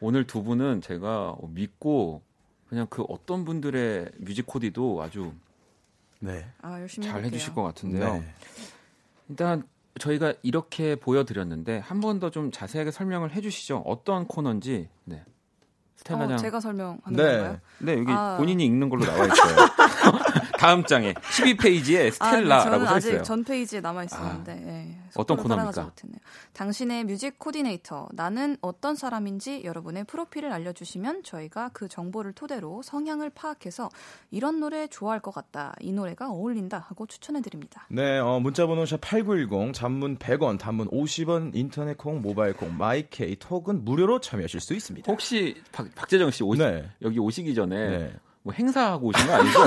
오늘 0.00 0.26
두 0.26 0.42
분은 0.42 0.80
제가 0.80 1.36
믿고 1.48 2.22
그냥 2.68 2.86
그 2.90 3.02
어떤 3.08 3.44
분들의 3.44 4.10
뮤직 4.18 4.46
코디도 4.46 5.02
아주 5.02 5.32
네. 6.20 6.46
아, 6.62 6.80
열심히 6.80 7.06
잘 7.06 7.24
해주실 7.24 7.54
것 7.54 7.62
같은데요. 7.62 8.14
네. 8.14 8.34
일단 9.28 9.62
저희가 9.98 10.34
이렇게 10.42 10.96
보여드렸는데 10.96 11.78
한 11.78 12.00
번 12.00 12.18
더 12.20 12.30
좀 12.30 12.50
자세하게 12.50 12.90
설명을 12.90 13.32
해주시죠. 13.32 13.78
어떤 13.86 14.26
코너인지. 14.26 14.88
네. 15.04 15.22
스텔라장. 15.96 16.32
어, 16.32 16.36
제가 16.36 16.60
설명하는 16.60 17.00
네. 17.10 17.22
건가요? 17.24 17.58
네, 17.78 17.92
여기 17.98 18.06
아. 18.10 18.36
본인이 18.38 18.64
읽는 18.64 18.88
걸로 18.88 19.04
나와 19.04 19.26
있어요. 19.26 19.56
다음 20.60 20.84
장에 20.84 21.14
12페이지에 21.14 22.10
스텔라라고 22.12 22.84
아, 22.84 22.86
써 22.86 22.98
있어요. 22.98 23.14
아직 23.16 23.24
전 23.24 23.44
페이지에 23.44 23.80
남아 23.80 24.04
있었는데 24.04 24.52
아, 24.52 24.54
네, 24.56 24.98
어떤 25.14 25.38
코너입니까? 25.38 25.90
당신의 26.52 27.04
뮤직 27.04 27.38
코디네이터 27.38 28.08
나는 28.12 28.58
어떤 28.60 28.94
사람인지 28.94 29.62
여러분의 29.64 30.04
프로필을 30.04 30.52
알려주시면 30.52 31.22
저희가 31.22 31.70
그 31.72 31.88
정보를 31.88 32.34
토대로 32.34 32.82
성향을 32.82 33.30
파악해서 33.30 33.88
이런 34.30 34.60
노래 34.60 34.86
좋아할 34.86 35.20
것 35.20 35.32
같다, 35.32 35.74
이 35.80 35.92
노래가 35.92 36.28
어울린다 36.30 36.84
하고 36.86 37.06
추천해드립니다. 37.06 37.86
네, 37.88 38.18
어, 38.18 38.38
문자번호 38.40 38.84
샵 38.84 39.00
8910 39.00 39.72
단문 39.72 40.18
100원, 40.18 40.58
단문 40.58 40.90
50원, 40.90 41.52
인터넷 41.54 41.96
콩, 41.96 42.20
모바일 42.20 42.52
콩, 42.52 42.76
마이케이 42.76 43.34
톡은 43.36 43.86
무료로 43.86 44.20
참여하실 44.20 44.60
수 44.60 44.74
있습니다. 44.74 45.10
혹시 45.10 45.54
박, 45.72 45.86
박재정 45.94 46.30
씨 46.30 46.42
오시, 46.44 46.60
네. 46.60 46.90
여기 47.00 47.18
오시기 47.18 47.54
전에 47.54 47.98
네. 47.98 48.12
뭐 48.42 48.54
행사하고 48.54 49.08
오신 49.08 49.26
거 49.26 49.34
아니죠? 49.34 49.58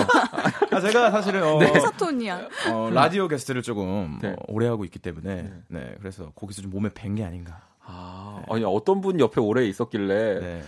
아, 0.71 0.79
제가 0.81 1.11
사실은 1.11 1.43
어, 1.43 1.59
네. 1.59 1.79
사톤이야. 1.79 2.47
어, 2.71 2.89
라디오 2.91 3.27
게스트를 3.27 3.61
조금 3.61 4.17
네. 4.21 4.29
어, 4.31 4.35
오래 4.47 4.67
하고 4.67 4.83
있기 4.85 4.99
때문에 4.99 5.43
네. 5.43 5.53
네. 5.67 5.95
그래서 5.99 6.31
거기서 6.31 6.61
좀 6.63 6.71
몸에 6.71 6.89
밴 6.93 7.13
게 7.15 7.23
아닌가. 7.23 7.61
아, 7.85 8.37
네. 8.39 8.53
아니 8.55 8.63
어떤 8.63 9.01
분 9.01 9.19
옆에 9.19 9.39
오래 9.41 9.65
있었길래. 9.65 10.39
네. 10.39 10.63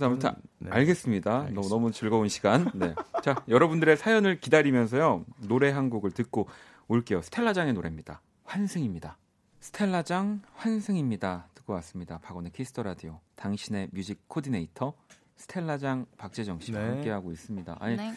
아무튼 0.00 0.32
네. 0.58 0.70
알겠습니다. 0.70 1.48
너무 1.54 1.68
너무 1.68 1.92
즐거운 1.92 2.28
시간. 2.28 2.70
네. 2.74 2.94
자, 3.22 3.36
여러분들의 3.48 3.96
사연을 3.96 4.40
기다리면서요 4.40 5.24
노래 5.48 5.70
한 5.70 5.88
곡을 5.88 6.10
듣고 6.10 6.48
올게요. 6.88 7.22
스텔라장의 7.22 7.72
노래입니다. 7.72 8.20
환승입니다. 8.44 9.16
스텔라장 9.60 10.42
환승입니다. 10.54 11.48
듣고 11.54 11.72
왔습니다. 11.74 12.18
박원의 12.18 12.52
키스 12.52 12.71
더 12.71 12.82
라디오. 12.82 13.20
당신의 13.36 13.88
뮤직 13.92 14.28
코디네이터 14.28 14.92
스텔라장 15.36 16.06
박재정 16.16 16.60
씨와 16.60 16.80
네. 16.80 16.88
함께 16.88 17.10
하고 17.10 17.32
있습니다. 17.32 17.76
아니 17.80 17.96
네. 17.96 18.14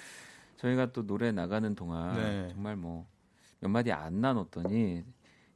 저희가 0.58 0.92
또 0.92 1.06
노래 1.06 1.32
나가는 1.32 1.74
동안 1.76 2.16
네. 2.16 2.50
정말 2.54 2.76
뭐 2.76 3.06
몇 3.62 3.70
마디 3.70 3.92
안 3.92 4.22
나눴더니 4.22 5.04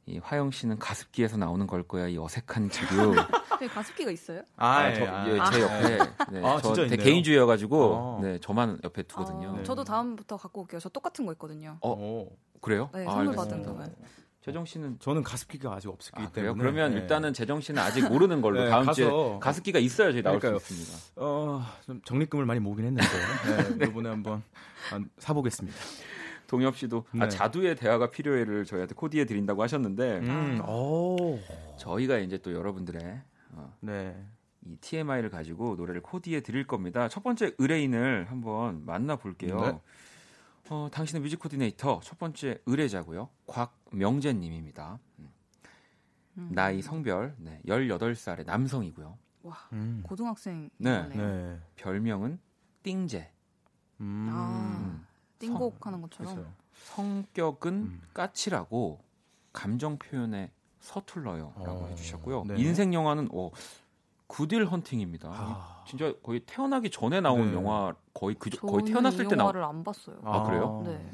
이 0.06 0.18
화영 0.18 0.50
씨는 0.50 0.78
가습기에서 0.78 1.38
나오는 1.38 1.66
걸 1.66 1.82
거야 1.82 2.08
이 2.08 2.18
어색한 2.18 2.68
기류. 2.68 3.14
네, 3.60 3.66
가습기가 3.68 4.10
있어요? 4.10 4.42
아, 4.56 4.76
아, 4.80 4.94
저, 4.94 5.04
아, 5.06 5.26
예, 5.26 5.38
제 5.50 5.62
옆에 5.62 5.98
네, 6.30 6.46
아, 6.46 6.60
저 6.60 6.74
개인주의여가지고 6.74 7.96
아. 7.96 8.22
네 8.22 8.38
저만 8.40 8.78
옆에 8.84 9.02
두거든요. 9.04 9.56
아, 9.58 9.62
저도 9.62 9.82
다음부터 9.84 10.36
갖고 10.36 10.62
올게요. 10.62 10.80
저 10.80 10.90
똑같은 10.90 11.24
거 11.24 11.32
있거든요. 11.32 11.78
어 11.80 12.28
그래요? 12.60 12.90
네, 12.92 13.04
선물 13.04 13.34
받은 13.34 13.62
거. 13.62 13.82
재정 14.44 14.66
씨는 14.66 14.98
저는 14.98 15.22
가습기가 15.22 15.72
아직 15.72 15.88
없기 15.88 16.10
아, 16.12 16.30
때문에 16.30 16.52
그러면 16.58 16.92
네. 16.92 17.00
일단은 17.00 17.32
재정 17.32 17.62
씨는 17.62 17.80
아직 17.80 18.06
모르는 18.06 18.42
걸로 18.42 18.62
네, 18.62 18.68
다음 18.68 18.92
주에 18.92 19.10
가습기가 19.40 19.78
있어야 19.78 20.12
저희 20.12 20.22
나올 20.22 20.38
그러니까요. 20.38 20.58
수 20.58 20.74
있습니다. 20.74 21.12
어, 21.16 21.64
좀 21.86 22.02
적립금을 22.04 22.44
많이 22.44 22.60
모으긴 22.60 22.84
했는데 22.84 23.08
네, 23.78 23.86
이번에 23.88 24.10
한번 24.10 24.42
사보겠습니다. 25.16 25.78
동엽 26.46 26.76
씨도 26.76 27.06
아, 27.12 27.16
네. 27.16 27.24
아, 27.24 27.28
자두의 27.30 27.76
대화가 27.76 28.10
필요해를 28.10 28.66
저희한테 28.66 28.94
코디해 28.94 29.24
드린다고 29.24 29.62
하셨는데 29.62 30.18
음, 30.18 30.60
저희가 31.78 32.18
이제 32.18 32.36
또 32.36 32.52
여러분들의 32.52 33.22
어, 33.52 33.74
네. 33.80 34.14
이 34.66 34.76
TMI를 34.76 35.30
가지고 35.30 35.74
노래를 35.76 36.02
코디해 36.02 36.42
드릴 36.42 36.66
겁니다. 36.66 37.08
첫 37.08 37.22
번째 37.22 37.54
의뢰인을 37.56 38.26
한번 38.28 38.84
만나 38.84 39.16
볼게요. 39.16 39.58
네. 39.62 39.80
어, 40.70 40.88
당신의 40.90 41.22
뮤직 41.22 41.38
코디네이터 41.38 42.00
첫 42.02 42.18
번째 42.18 42.60
의뢰자고요. 42.66 43.28
곽명재 43.46 44.32
님입니다. 44.32 44.98
음. 45.18 45.30
음. 46.38 46.50
나이 46.52 46.82
성별 46.82 47.34
네, 47.38 47.60
18살의 47.66 48.46
남성이고요. 48.46 49.18
와, 49.42 49.56
음. 49.72 50.02
고등학생. 50.04 50.70
네. 50.78 51.06
네. 51.08 51.60
별명은 51.76 52.38
띵제. 52.82 53.30
음. 54.00 54.28
아, 54.30 55.00
띵곡 55.38 55.78
성, 55.80 55.88
하는 55.92 56.02
것처럼. 56.02 56.34
그렇죠. 56.34 56.52
성격은 56.72 57.72
음. 57.72 58.02
까칠하고 58.14 59.00
감정 59.52 59.98
표현에 59.98 60.50
서툴러요라고 60.80 61.84
어, 61.84 61.88
해 61.88 61.94
주셨고요. 61.94 62.44
네. 62.46 62.56
인생 62.58 62.92
영화는 62.92 63.28
어, 63.32 63.50
Good 64.26 64.46
Will 64.46 64.66
Hunting입니다. 64.66 65.28
아. 65.30 65.84
진짜 65.86 66.12
거의 66.22 66.40
태어나기 66.40 66.90
전에 66.90 67.20
나온 67.20 67.50
네. 67.50 67.54
영화 67.54 67.94
거의 68.12 68.34
그 68.38 68.50
거의 68.50 68.84
태어났을 68.84 69.28
때 69.28 69.36
나온 69.36 69.40
영화를 69.40 69.64
안 69.64 69.84
봤어요. 69.84 70.18
아, 70.24 70.42
그래요? 70.44 70.82
네. 70.86 71.10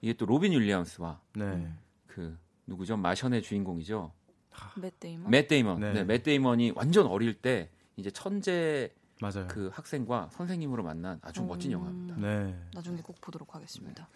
이게 0.00 0.12
또 0.14 0.26
로빈 0.26 0.52
윌리엄스와 0.52 1.20
네. 1.34 1.70
그 2.06 2.38
누구죠? 2.66 2.96
마션의 2.96 3.42
주인공이죠. 3.42 4.12
맷 4.76 4.98
데이먼. 5.00 5.30
맷 5.30 5.48
데이먼. 5.48 5.80
네. 5.80 5.92
네, 5.92 6.04
맷 6.04 6.22
데이먼이 6.22 6.72
완전 6.74 7.06
어릴 7.06 7.34
때 7.34 7.70
이제 7.96 8.10
천재 8.10 8.92
맞아요. 9.20 9.46
그 9.48 9.70
학생과 9.72 10.28
선생님으로 10.32 10.82
만난 10.82 11.18
아주 11.22 11.42
음, 11.42 11.48
멋진 11.48 11.72
영화입니다. 11.72 12.16
네. 12.16 12.58
나중에 12.72 13.00
꼭 13.02 13.20
보도록 13.20 13.54
하겠습니다. 13.54 14.08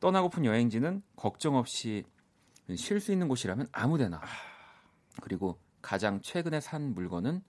떠나고픈 0.00 0.44
여행지는 0.44 1.02
걱정 1.16 1.56
없이 1.56 2.04
쉴 2.74 3.00
수 3.00 3.12
있는 3.12 3.28
곳이라면 3.28 3.68
아무데나. 3.72 4.20
그리고 5.22 5.58
가장 5.80 6.20
최근에 6.20 6.60
산 6.60 6.94
물건은 6.94 7.42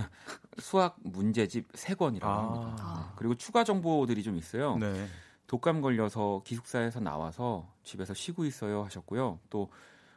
수학 0.58 0.96
문제집 1.02 1.72
3권이라고 1.72 2.24
아. 2.24 2.64
합니다. 2.64 3.06
네. 3.08 3.12
그리고 3.16 3.34
추가 3.34 3.64
정보들이 3.64 4.22
좀 4.22 4.36
있어요. 4.36 4.76
네. 4.76 5.06
독감 5.46 5.80
걸려서 5.80 6.42
기숙사에서 6.44 7.00
나와서 7.00 7.72
집에서 7.82 8.14
쉬고 8.14 8.44
있어요 8.44 8.84
하셨고요. 8.84 9.40
또 9.50 9.70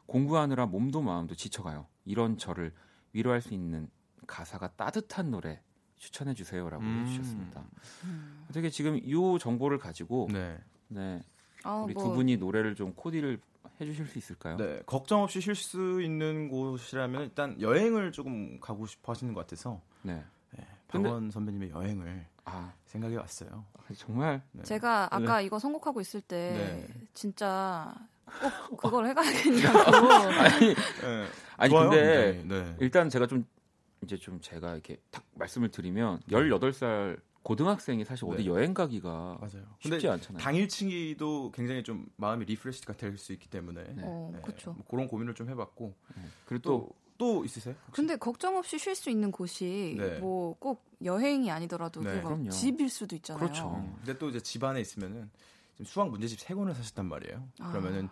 공부하느라 0.06 0.66
몸도 0.68 1.02
마음도 1.02 1.34
지쳐가요. 1.36 1.88
이런 2.06 2.38
저를 2.38 2.72
위로할 3.14 3.42
수 3.42 3.54
있는 3.54 3.90
가사가 4.28 4.70
따뜻한 4.74 5.32
노래 5.32 5.62
추천해 5.98 6.34
주세요라고 6.34 6.84
음. 6.84 7.06
해주셨습니다. 7.06 7.64
음. 8.04 8.46
되게 8.54 8.70
지금 8.70 8.98
이 8.98 9.38
정보를 9.40 9.78
가지고 9.78 10.28
네, 10.32 10.58
네 10.88 11.24
아, 11.64 11.78
우리 11.78 11.94
뭐... 11.94 12.04
두 12.04 12.12
분이 12.12 12.38
노래를 12.38 12.76
좀 12.76 12.94
코디를 12.94 13.40
해주실 13.82 14.08
수 14.08 14.18
있을까요? 14.18 14.58
네, 14.58 14.82
걱정 14.86 15.24
없이 15.24 15.42
쉴 15.42 15.56
수 15.56 16.02
있는 16.02 16.48
곳이라면 16.48 17.24
일단 17.24 17.60
여행을 17.62 18.12
조금 18.12 18.60
가고 18.60 18.86
싶어 18.86 19.12
하시는 19.12 19.34
것 19.34 19.42
같아서 19.42 19.82
네. 20.02 20.24
네 20.52 20.68
박원 20.88 21.12
근데... 21.14 21.32
선배님의 21.32 21.70
여행을 21.72 22.26
아. 22.46 22.74
생각해 22.86 23.16
왔어요. 23.18 23.66
아, 23.74 23.94
정말 23.96 24.42
네. 24.52 24.64
제가 24.64 25.08
아까 25.12 25.40
네. 25.40 25.46
이거 25.46 25.60
선곡하고 25.60 26.02
있을 26.02 26.22
때 26.22 26.86
네. 26.88 27.08
진짜 27.14 27.94
꼭 28.70 28.78
그걸 28.78 29.08
해가야겠냐고. 29.08 29.80
아니, 29.80 30.68
네. 30.76 31.28
아니 31.58 31.74
근데 31.74 32.44
네. 32.46 32.76
일단 32.80 33.10
제가 33.10 33.28
좀 33.28 33.46
이제 34.04 34.18
좀 34.18 34.40
제가 34.42 34.74
이렇게 34.74 34.98
딱 35.12 35.24
말씀을 35.36 35.70
드리면 35.70 36.22
18살 36.30 37.20
고등학생이 37.44 38.06
사실 38.06 38.26
어디 38.26 38.44
네. 38.44 38.46
여행 38.50 38.74
가기가 38.74 39.38
맞아요. 39.40 39.66
쉽지 39.80 40.08
않잖아요. 40.08 40.42
당일치기도 40.42 41.52
굉장히 41.52 41.84
좀 41.84 42.08
마음이 42.16 42.46
refresh가 42.46 42.94
될 42.94 43.18
수 43.18 43.34
있기 43.34 43.50
때문에 43.50 43.84
네. 43.84 44.02
어, 44.06 44.32
네. 44.34 44.42
그렇죠. 44.42 44.74
뭐 44.74 44.84
그런 44.90 45.08
고민을 45.08 45.34
좀 45.36 45.50
해봤고 45.50 45.94
네. 46.16 46.22
그리고 46.46 46.62
또, 46.62 46.90
또 47.18 47.46
있으세요? 47.46 47.76
혹시? 47.88 47.96
근데 48.02 48.16
걱정 48.16 48.58
없이 48.58 48.80
쉴 48.80 48.96
수 48.96 49.10
있는 49.10 49.32
곳이 49.32 49.96
네. 50.00 50.20
뭐꼭 50.20 50.84
여행이 51.04 51.52
아니더라도 51.52 52.02
네. 52.02 52.22
집일 52.50 52.90
수도 52.90 53.16
있잖아요. 53.16 53.40
그렇죠. 53.44 53.94
근데 53.98 54.18
또 54.18 54.30
이제 54.30 54.40
집 54.40 54.64
안에 54.64 54.80
있으면은 54.82 55.30
지금 55.74 55.86
수학 55.86 56.10
문제집 56.10 56.40
세 56.40 56.54
권을 56.56 56.74
사셨단 56.74 57.06
말이에요. 57.08 57.48
아. 57.60 57.72
그러면은 57.72 58.10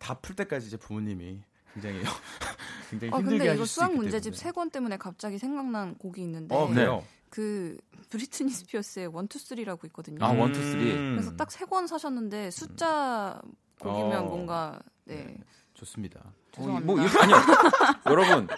다 0.00 0.14
풀 0.20 0.34
때까지 0.34 0.66
이제 0.66 0.76
부모님이 0.76 1.40
굉장히 1.74 2.00
굉장히 2.90 3.12
아, 3.12 3.18
힘들게 3.18 3.38
근데 3.38 3.54
이거 3.54 3.64
수학 3.64 3.94
문제집 3.94 4.34
세 4.36 4.50
권 4.52 4.70
때문에 4.70 4.96
갑자기 4.96 5.38
생각난 5.38 5.94
곡이 5.98 6.20
있는데 6.22 6.54
어, 6.54 6.66
그래요? 6.68 7.04
그 7.30 7.76
브리트니 8.10 8.50
스피어스의 8.50 9.08
one 9.08 9.23
two 9.23 9.38
three라고 9.38 9.86
있거든요. 9.88 10.24
아 10.24 10.28
one 10.32 10.46
two 10.46 10.60
three. 10.62 10.92
그래서 10.94 11.34
딱 11.36 11.48
세 11.50 11.66
권 11.66 11.86
사셨는데 11.86 12.50
숫자 12.50 13.40
곡이면 13.80 14.18
어. 14.18 14.22
뭔가 14.24 14.78
네. 15.04 15.16
네. 15.24 15.36
좋습니다. 15.74 16.32
죄송합니다. 16.52 16.92
어, 16.92 16.96
뭐 16.96 17.04
아니요. 17.22 17.36
여러분 18.06 18.48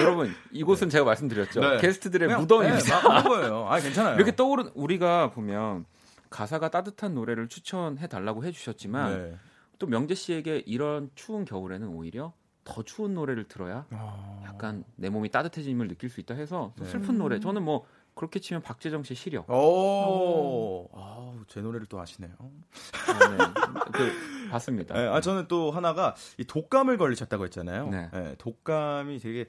여러분 0.00 0.34
이곳은 0.52 0.88
네. 0.88 0.92
제가 0.92 1.04
말씀드렸죠. 1.04 1.60
네. 1.60 1.78
게스트들의 1.78 2.28
그냥, 2.28 2.40
무덤입니다. 2.42 3.22
네, 3.22 3.28
거예요. 3.28 3.66
아 3.68 3.78
괜찮아요. 3.80 4.16
이렇게 4.16 4.34
떠오른 4.36 4.70
우리가 4.74 5.30
보면 5.30 5.86
가사가 6.28 6.68
따뜻한 6.70 7.14
노래를 7.14 7.48
추천해 7.48 8.06
달라고 8.08 8.44
해주셨지만 8.44 9.30
네. 9.30 9.36
또 9.78 9.86
명재 9.86 10.14
씨에게 10.14 10.64
이런 10.66 11.10
추운 11.14 11.44
겨울에는 11.44 11.88
오히려 11.88 12.32
더 12.66 12.82
추운 12.82 13.14
노래를 13.14 13.48
들어야 13.48 13.86
아... 13.90 14.42
약간 14.44 14.84
내 14.96 15.08
몸이 15.08 15.30
따뜻해짐을 15.30 15.88
느낄 15.88 16.10
수 16.10 16.20
있다 16.20 16.34
해서 16.34 16.74
네. 16.78 16.84
슬픈 16.86 17.16
노래. 17.16 17.40
저는 17.40 17.62
뭐 17.62 17.86
그렇게 18.14 18.40
치면 18.40 18.62
박재정 18.62 19.02
씨 19.02 19.14
시력. 19.14 19.48
오, 19.50 20.88
아, 20.94 21.32
제 21.48 21.60
노래를 21.60 21.86
또 21.86 22.00
아시네요. 22.00 22.32
아, 22.38 23.28
네. 23.28 23.44
그, 23.92 24.48
봤습니다. 24.50 24.94
네, 24.94 25.06
아, 25.06 25.20
저는 25.20 25.48
또 25.48 25.70
하나가 25.70 26.14
이 26.38 26.44
독감을 26.44 26.96
걸리셨다고 26.96 27.44
했잖아요. 27.44 27.88
네. 27.88 28.10
네 28.12 28.34
독감이 28.38 29.18
되게 29.18 29.46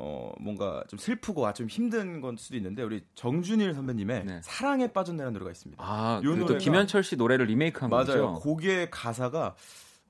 어 0.00 0.32
뭔가 0.40 0.82
좀 0.88 0.98
슬프고 0.98 1.46
아, 1.46 1.52
좀 1.52 1.68
힘든 1.68 2.20
건 2.20 2.36
수도 2.36 2.56
있는데 2.56 2.82
우리 2.82 3.04
정준일 3.14 3.72
선배님의 3.74 4.24
네. 4.24 4.40
사랑에 4.42 4.92
빠졌네라는 4.92 5.32
노래가 5.32 5.52
있습니다. 5.52 5.82
아, 5.84 6.20
또 6.22 6.58
김현철 6.58 7.04
씨 7.04 7.16
노래를 7.16 7.46
리메이크한 7.46 7.88
맞아요. 7.88 8.04
거죠. 8.04 8.24
맞아요. 8.24 8.38
곡의 8.40 8.90
가사가 8.90 9.54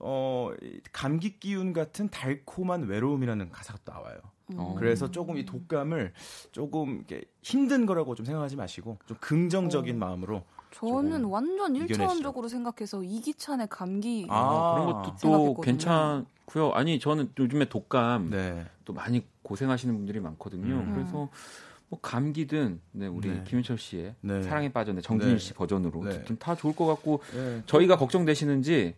어 0.01 0.53
감기 0.93 1.39
기운 1.39 1.73
같은 1.73 2.09
달콤한 2.09 2.85
외로움이라는 2.85 3.51
가사가 3.51 3.79
또 3.85 3.93
나와요. 3.93 4.19
음. 4.53 4.75
그래서 4.77 5.11
조금 5.11 5.37
이 5.37 5.45
독감을 5.45 6.13
조금 6.53 6.97
이렇게 6.97 7.25
힘든 7.43 7.87
거라고 7.87 8.15
좀 8.15 8.25
생각하지 8.25 8.57
마시고 8.57 8.99
좀 9.07 9.17
긍정적인 9.21 9.97
어. 9.97 9.99
마음으로 9.99 10.45
저는 10.71 11.25
완전 11.25 11.75
일차원적으로 11.77 12.49
생각해서 12.49 13.03
이기찬의 13.03 13.69
감기 13.71 14.27
아, 14.29 14.75
그런 14.75 14.87
것도 14.87 15.17
또 15.21 15.61
괜찮고요. 15.61 16.73
아니 16.73 16.99
저는 16.99 17.33
요즘에 17.39 17.69
독감 17.69 18.31
네. 18.31 18.67
또 18.85 18.93
많이 18.93 19.25
고생하시는 19.43 19.95
분들이 19.95 20.21
많거든요. 20.21 20.75
음. 20.75 20.95
그래서 20.95 21.29
뭐 21.89 21.99
감기든 22.01 22.81
네, 22.93 23.07
우리 23.07 23.29
네. 23.29 23.43
김윤철 23.47 23.79
씨의 23.79 24.15
네. 24.21 24.43
사랑에 24.43 24.71
빠졌네 24.71 25.01
정준일 25.01 25.37
네. 25.37 25.39
씨 25.39 25.55
버전으로 25.55 26.05
네. 26.05 26.25
다 26.39 26.55
좋을 26.55 26.77
것 26.77 26.87
같고 26.87 27.23
네. 27.35 27.63
저희가 27.67 27.97
걱정되시는지 27.97 28.95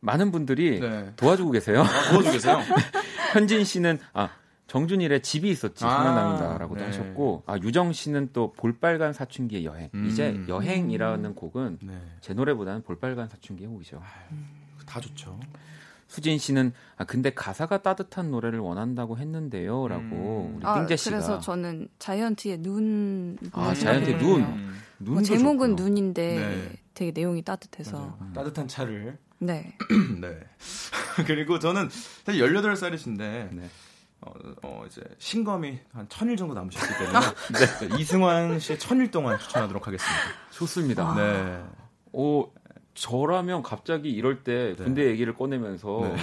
많은 0.00 0.32
분들이 0.32 0.80
도와주고 1.16 1.50
계세요. 1.52 1.82
아, 1.82 2.10
도와주고 2.10 2.32
계세요. 2.32 2.58
현진 3.32 3.64
씨는 3.64 3.98
아 4.12 4.30
정준일의 4.66 5.22
집이 5.22 5.50
있었지 5.50 5.84
아, 5.84 5.90
생각납니다라고도 5.90 6.80
네. 6.80 6.86
하셨고 6.86 7.42
아 7.46 7.56
유정 7.58 7.92
씨는 7.92 8.30
또 8.32 8.52
볼빨간 8.52 9.12
사춘기의 9.12 9.64
여행 9.64 9.90
음. 9.94 10.06
이제 10.06 10.40
여행이라는 10.48 11.34
곡은 11.34 11.78
네. 11.82 12.00
제 12.20 12.34
노래보다는 12.34 12.82
볼빨간 12.82 13.28
사춘기의 13.28 13.68
곡이죠. 13.68 14.00
아유, 14.00 14.38
다 14.86 15.00
좋죠. 15.00 15.38
수진 16.06 16.38
씨는 16.38 16.72
아 16.96 17.04
근데 17.04 17.30
가사가 17.30 17.82
따뜻한 17.82 18.30
노래를 18.30 18.58
원한다고 18.58 19.18
했는데요라고 19.18 20.02
음. 20.02 20.56
우리 20.56 20.80
띵재 20.80 20.96
씨가 20.96 21.16
아, 21.16 21.18
그래서 21.18 21.40
저는 21.40 21.88
자이언트의 21.98 22.58
눈. 22.58 23.38
아 23.52 23.74
자이언트의 23.74 24.18
눈. 24.18 24.42
눈. 24.98 25.14
뭐 25.14 25.22
제목은 25.22 25.70
좋구나. 25.70 25.88
눈인데 25.88 26.36
네. 26.36 26.72
되게 26.94 27.10
내용이 27.12 27.42
따뜻해서 27.42 28.16
음. 28.20 28.32
따뜻한 28.34 28.68
차를. 28.68 29.18
네. 29.40 29.74
네. 30.20 30.38
그리고 31.26 31.58
저는 31.58 31.88
사실 32.24 32.42
18살이신데 32.42 33.18
네. 33.18 33.70
어, 34.20 34.32
어, 34.62 34.84
이제 34.86 35.00
신검이 35.18 35.78
한 35.92 36.06
천일 36.10 36.36
정도 36.36 36.54
남으셨기 36.54 36.92
때문에 36.98 37.18
네. 37.88 37.98
이승환 37.98 38.58
씨의 38.60 38.78
천일 38.78 39.10
동안 39.10 39.38
추천하도록 39.38 39.86
하겠습니다. 39.86 40.22
좋습니다. 40.50 41.14
네. 41.14 41.64
오, 42.12 42.52
저라면 42.94 43.62
갑자기 43.62 44.10
이럴 44.10 44.42
때 44.42 44.74
네. 44.76 44.84
군대 44.84 45.06
얘기를 45.06 45.34
꺼내면서 45.34 46.00
네. 46.02 46.16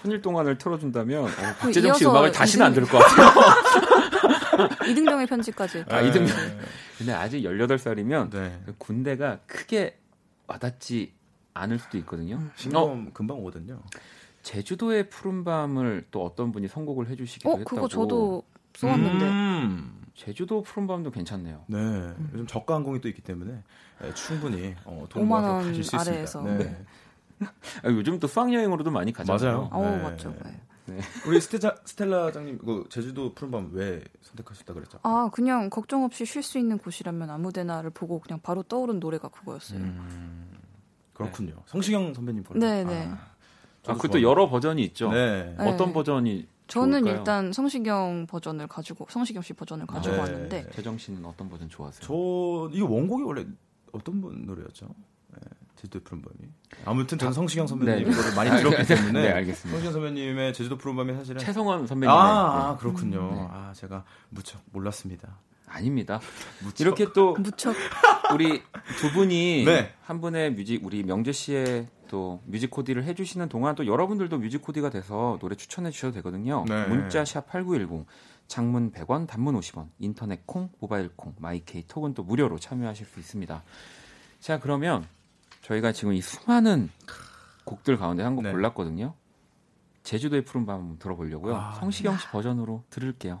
천일 0.00 0.22
동안을 0.22 0.56
틀어준다면 0.56 1.24
어, 1.24 1.28
박재정 1.60 1.94
씨 1.94 2.06
음악을 2.06 2.32
다시는 2.32 2.64
안 2.64 2.72
들을 2.72 2.88
것 2.88 2.98
같아요. 2.98 4.74
이등병의 4.88 5.26
편지까지. 5.26 5.84
아, 5.90 6.00
이등병. 6.00 6.34
네. 6.34 6.58
근데 6.96 7.12
아직 7.12 7.42
18살이면 7.42 8.30
그 8.30 8.74
군대가 8.78 9.40
크게 9.46 9.98
와닿지 10.46 11.12
않을 11.54 11.78
수도 11.78 11.96
있거든요. 11.98 12.40
신검 12.56 13.08
어? 13.08 13.10
금방 13.12 13.38
오거든요. 13.38 13.80
제주도의 14.42 15.08
푸른밤을 15.08 16.06
또 16.10 16.24
어떤 16.24 16.52
분이 16.52 16.68
선곡을 16.68 17.08
해주시기도 17.08 17.48
어, 17.48 17.56
했다고. 17.58 17.76
그거 17.76 17.88
저도 17.88 18.42
써왔는데. 18.74 19.24
음. 19.26 20.00
제주도 20.14 20.62
푸른밤도 20.62 21.10
괜찮네요. 21.10 21.64
네, 21.66 21.76
음. 21.76 22.30
요즘 22.34 22.46
저가 22.46 22.74
항공이 22.76 23.00
또 23.00 23.08
있기 23.08 23.20
때문에 23.22 23.62
네, 24.00 24.14
충분히 24.14 24.74
어, 24.84 25.06
돈 25.08 25.26
모아서 25.26 25.54
가실 25.54 25.82
수 25.82 25.96
아래에서. 25.96 26.40
있습니다. 26.40 26.64
네. 26.64 26.84
네. 27.38 27.46
아, 27.82 27.88
요즘 27.88 28.20
또 28.20 28.28
수학 28.28 28.52
여행으로도 28.52 28.92
많이 28.92 29.12
가잖아요. 29.12 29.68
맞아요. 29.68 29.68
어, 29.72 29.90
네. 29.96 30.02
맞죠. 30.02 30.36
네. 30.44 30.60
네. 30.86 31.00
우리 31.26 31.40
스텔라, 31.40 31.76
스텔라장님 31.84 32.58
그 32.58 32.84
제주도 32.90 33.34
푸른밤 33.34 33.70
왜 33.72 34.04
선택하셨다 34.22 34.74
그랬죠? 34.74 34.98
아 35.02 35.30
그냥 35.32 35.68
걱정 35.70 36.04
없이 36.04 36.24
쉴 36.26 36.42
수 36.42 36.58
있는 36.58 36.78
곳이라면 36.78 37.30
아무데나를 37.30 37.90
보고 37.90 38.20
그냥 38.20 38.38
바로 38.40 38.62
떠오른 38.62 39.00
노래가 39.00 39.28
그거였어요. 39.28 39.80
음, 39.80 40.53
그렇군요. 41.14 41.54
네. 41.54 41.62
성시경 41.66 42.12
선배님 42.12 42.44
거는. 42.44 42.60
네네. 42.60 43.06
아, 43.06 43.18
아 43.86 43.94
그것도 43.94 44.22
여러 44.22 44.48
버전이 44.48 44.82
있죠. 44.84 45.10
네. 45.12 45.54
어떤 45.58 45.92
버전이 45.92 46.46
저는 46.66 47.00
좋을까요? 47.00 47.18
일단 47.18 47.52
성시경 47.52 48.26
버전을 48.26 48.66
가지고 48.66 49.06
성시경 49.10 49.42
씨 49.42 49.52
버전을 49.52 49.86
가지고 49.86 50.16
네. 50.16 50.20
왔는데 50.20 50.70
재정 50.70 50.98
씨는 50.98 51.24
어떤 51.24 51.48
버전 51.48 51.68
좋아하세요? 51.68 52.00
저 52.02 52.76
이거 52.76 52.86
원곡이 52.86 53.22
원래 53.22 53.46
어떤 53.92 54.20
분 54.20 54.44
노래였죠? 54.44 54.88
제주도 55.84 56.00
푸른밤이. 56.00 56.50
아무튼 56.84 57.18
저는 57.18 57.32
성시경 57.32 57.66
선배님 57.66 58.08
네. 58.08 58.16
거를 58.16 58.34
많이 58.34 58.50
들었기 58.50 58.86
때문에 58.86 59.22
네, 59.22 59.32
알겠습니다. 59.32 59.70
성시경 59.70 59.92
선배님의 59.92 60.54
제주도 60.54 60.78
푸른밤이 60.78 61.14
사실은 61.14 61.40
최성원 61.40 61.86
선배님. 61.86 62.10
아, 62.10 62.70
아 62.70 62.76
그렇군요. 62.78 63.30
네. 63.32 63.48
아 63.50 63.72
제가 63.74 64.04
무척 64.30 64.60
몰랐습니다. 64.72 65.38
아닙니다. 65.66 66.20
무척. 66.62 66.80
이렇게 66.80 67.12
또 67.12 67.34
무척 67.34 67.74
우리 68.32 68.62
두 68.98 69.10
분이 69.12 69.64
네. 69.64 69.92
한 70.02 70.20
분의 70.20 70.52
뮤직 70.54 70.84
우리 70.84 71.02
명재 71.02 71.32
씨의 71.32 71.88
또 72.08 72.40
뮤직 72.46 72.70
코디를 72.70 73.04
해주시는 73.04 73.48
동안 73.48 73.74
또 73.74 73.86
여러분들도 73.86 74.38
뮤직 74.38 74.62
코디가 74.62 74.90
돼서 74.90 75.38
노래 75.40 75.56
추천해 75.56 75.90
주셔도 75.90 76.14
되거든요. 76.14 76.64
네. 76.68 76.86
문자 76.86 77.24
샵 77.24 77.48
#8910 77.50 78.04
장문 78.46 78.92
100원, 78.92 79.26
단문 79.26 79.58
50원, 79.58 79.88
인터넷 79.98 80.46
콩, 80.46 80.68
모바일 80.78 81.10
콩, 81.16 81.34
마이케이 81.38 81.82
톡은 81.86 82.12
또 82.14 82.22
무료로 82.22 82.58
참여하실 82.58 83.06
수 83.06 83.18
있습니다. 83.18 83.64
자 84.40 84.60
그러면 84.60 85.06
저희가 85.62 85.92
지금 85.92 86.12
이 86.12 86.20
수많은 86.20 86.90
곡들 87.64 87.96
가운데 87.96 88.22
한 88.22 88.36
곡 88.36 88.42
네. 88.44 88.52
골랐거든요. 88.52 89.14
제주도의 90.02 90.44
푸른 90.44 90.66
밤 90.66 90.80
한번 90.80 90.98
들어보려고요. 90.98 91.56
아, 91.56 91.72
성시경 91.80 92.18
씨 92.18 92.28
버전으로 92.28 92.84
들을게요. 92.90 93.40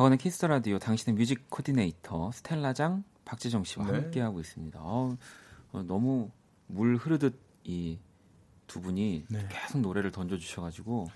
박원의 0.00 0.16
키스 0.16 0.35
더 0.35 0.46
라디오 0.46 0.78
당신의 0.78 1.14
뮤직 1.14 1.50
코디네이터 1.50 2.32
스텔라장 2.32 3.04
박재정 3.26 3.64
씨와 3.64 3.84
네. 3.84 3.92
함께 3.92 4.20
하고 4.22 4.40
있습니다. 4.40 4.80
어, 4.82 5.14
어, 5.72 5.82
너무 5.82 6.30
물 6.68 6.96
흐르듯 6.96 7.38
이 7.64 7.98
두 8.66 8.80
분이 8.80 9.26
네. 9.28 9.46
계속 9.50 9.80
노래를 9.80 10.10
던져 10.10 10.38
주셔가지고 10.38 11.08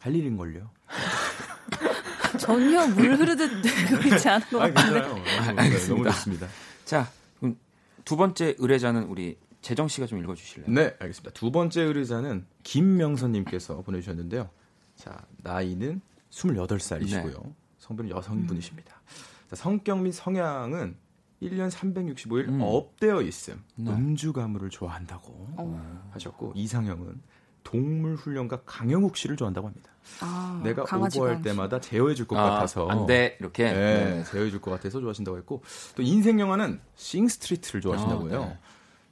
할 0.00 0.12
일인 0.16 0.36
걸요. 0.36 0.70
전혀 2.40 2.84
물 2.88 3.14
흐르듯 3.14 3.62
되고 3.62 4.14
있지 4.14 4.28
않은 4.28 4.48
것 4.48 4.58
같은데. 4.58 5.00
아, 5.00 5.54
알겠습니다. 5.62 5.88
너무 5.88 6.04
좋습니다. 6.04 6.48
자, 6.84 7.08
그럼 7.38 7.56
두 8.04 8.16
번째 8.16 8.56
의뢰자는 8.58 9.04
우리 9.04 9.38
재정 9.62 9.86
씨가 9.86 10.08
좀 10.08 10.18
읽어주실래요? 10.18 10.68
네, 10.68 10.96
알겠습니다. 10.98 11.30
두 11.30 11.52
번째 11.52 11.82
의뢰자는 11.82 12.44
김명선님께서 12.64 13.82
보내주셨는데요. 13.82 14.50
자, 14.96 15.24
나이는 15.44 16.00
28살이시고요. 16.30 17.44
네. 17.44 17.54
성별은 17.84 18.10
여성분이십니다. 18.10 18.94
음. 18.94 19.48
자, 19.50 19.56
성격 19.56 20.00
및 20.00 20.12
성향은 20.12 20.96
1년 21.42 21.70
365일 21.70 22.48
음. 22.48 22.60
up되어 22.62 23.20
있음. 23.22 23.62
네. 23.76 23.90
음주 23.90 24.32
가무를 24.32 24.70
좋아한다고 24.70 25.32
어. 25.58 26.08
하셨고 26.12 26.52
이상형은 26.54 27.20
동물 27.62 28.14
훈련가 28.14 28.62
강형욱 28.64 29.16
씨를 29.16 29.36
좋아한다고 29.36 29.66
합니다. 29.68 29.90
아, 30.20 30.60
내가 30.62 30.82
오버할 30.82 31.40
때마다 31.42 31.80
제어해 31.80 32.14
줄 32.14 32.26
것 32.26 32.36
아, 32.36 32.42
같아서 32.50 32.86
안돼 32.88 33.38
이렇게 33.40 33.64
네, 33.72 34.04
네. 34.16 34.24
제어해 34.24 34.50
줄 34.50 34.60
것 34.60 34.70
같아서 34.70 35.00
좋아하신다고 35.00 35.36
했고 35.38 35.62
또 35.96 36.02
인생 36.02 36.38
영화는 36.40 36.80
Sing 36.94 37.26
Street를 37.28 37.80
좋아하신다고 37.80 38.30
해요. 38.30 38.42
아, 38.42 38.48
네. 38.48 38.58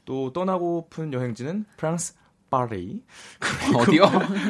또 0.05 0.33
떠나고픈 0.33 1.12
여행지는 1.12 1.64
프랑스 1.77 2.14
파리. 2.53 3.03
어디요? 3.74 4.05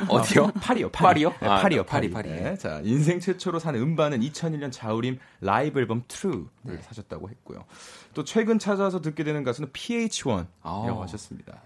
어디요? 0.09 0.49
파리요. 0.61 0.91
파리. 0.91 1.23
요 1.23 1.33
네, 1.41 1.47
아, 1.47 1.61
파리요. 1.61 1.85
파리. 1.85 2.11
파리. 2.11 2.29
네. 2.31 2.57
자, 2.59 2.81
인생 2.83 3.21
최초로 3.21 3.61
산 3.61 3.77
음반은 3.77 4.21
2001년 4.21 4.73
자우림 4.73 5.21
라이브 5.41 5.79
앨범 5.79 6.03
True를 6.09 6.49
네. 6.63 6.79
사셨다고 6.83 7.31
했고요. 7.31 7.65
또 8.13 8.25
최근 8.25 8.59
찾아서 8.59 9.01
듣게 9.01 9.23
되는 9.23 9.45
가수는 9.45 9.71
PH1이라고 9.71 10.47
아. 10.63 10.99
하셨습니다. 11.03 11.63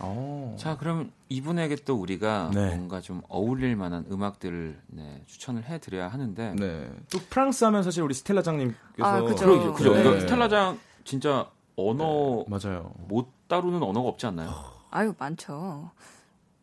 오. 0.00 0.04
어. 0.04 0.56
자, 0.58 0.78
그럼 0.78 1.12
이분에게 1.28 1.76
또 1.84 1.96
우리가 1.96 2.52
네. 2.54 2.74
뭔가 2.74 3.02
좀 3.02 3.20
어울릴 3.28 3.76
만한 3.76 4.06
음악들을 4.10 4.80
네, 4.86 5.22
추천을 5.26 5.64
해드려야 5.64 6.08
하는데. 6.08 6.54
네. 6.58 6.90
또 7.12 7.18
프랑스 7.28 7.64
하면 7.64 7.82
사실 7.82 8.02
우리 8.02 8.14
스텔라장님께서. 8.14 9.06
아, 9.06 9.20
그죠. 9.20 9.74
그죠. 9.74 9.92
네. 9.92 10.20
스텔라장 10.20 10.78
진짜 11.04 11.50
언어. 11.76 12.44
네, 12.48 12.58
맞아요. 12.58 12.94
못 13.08 13.28
다루는 13.46 13.82
언어가 13.82 14.08
없지 14.08 14.24
않나요? 14.24 14.75
아유, 14.96 15.14
많죠. 15.18 15.90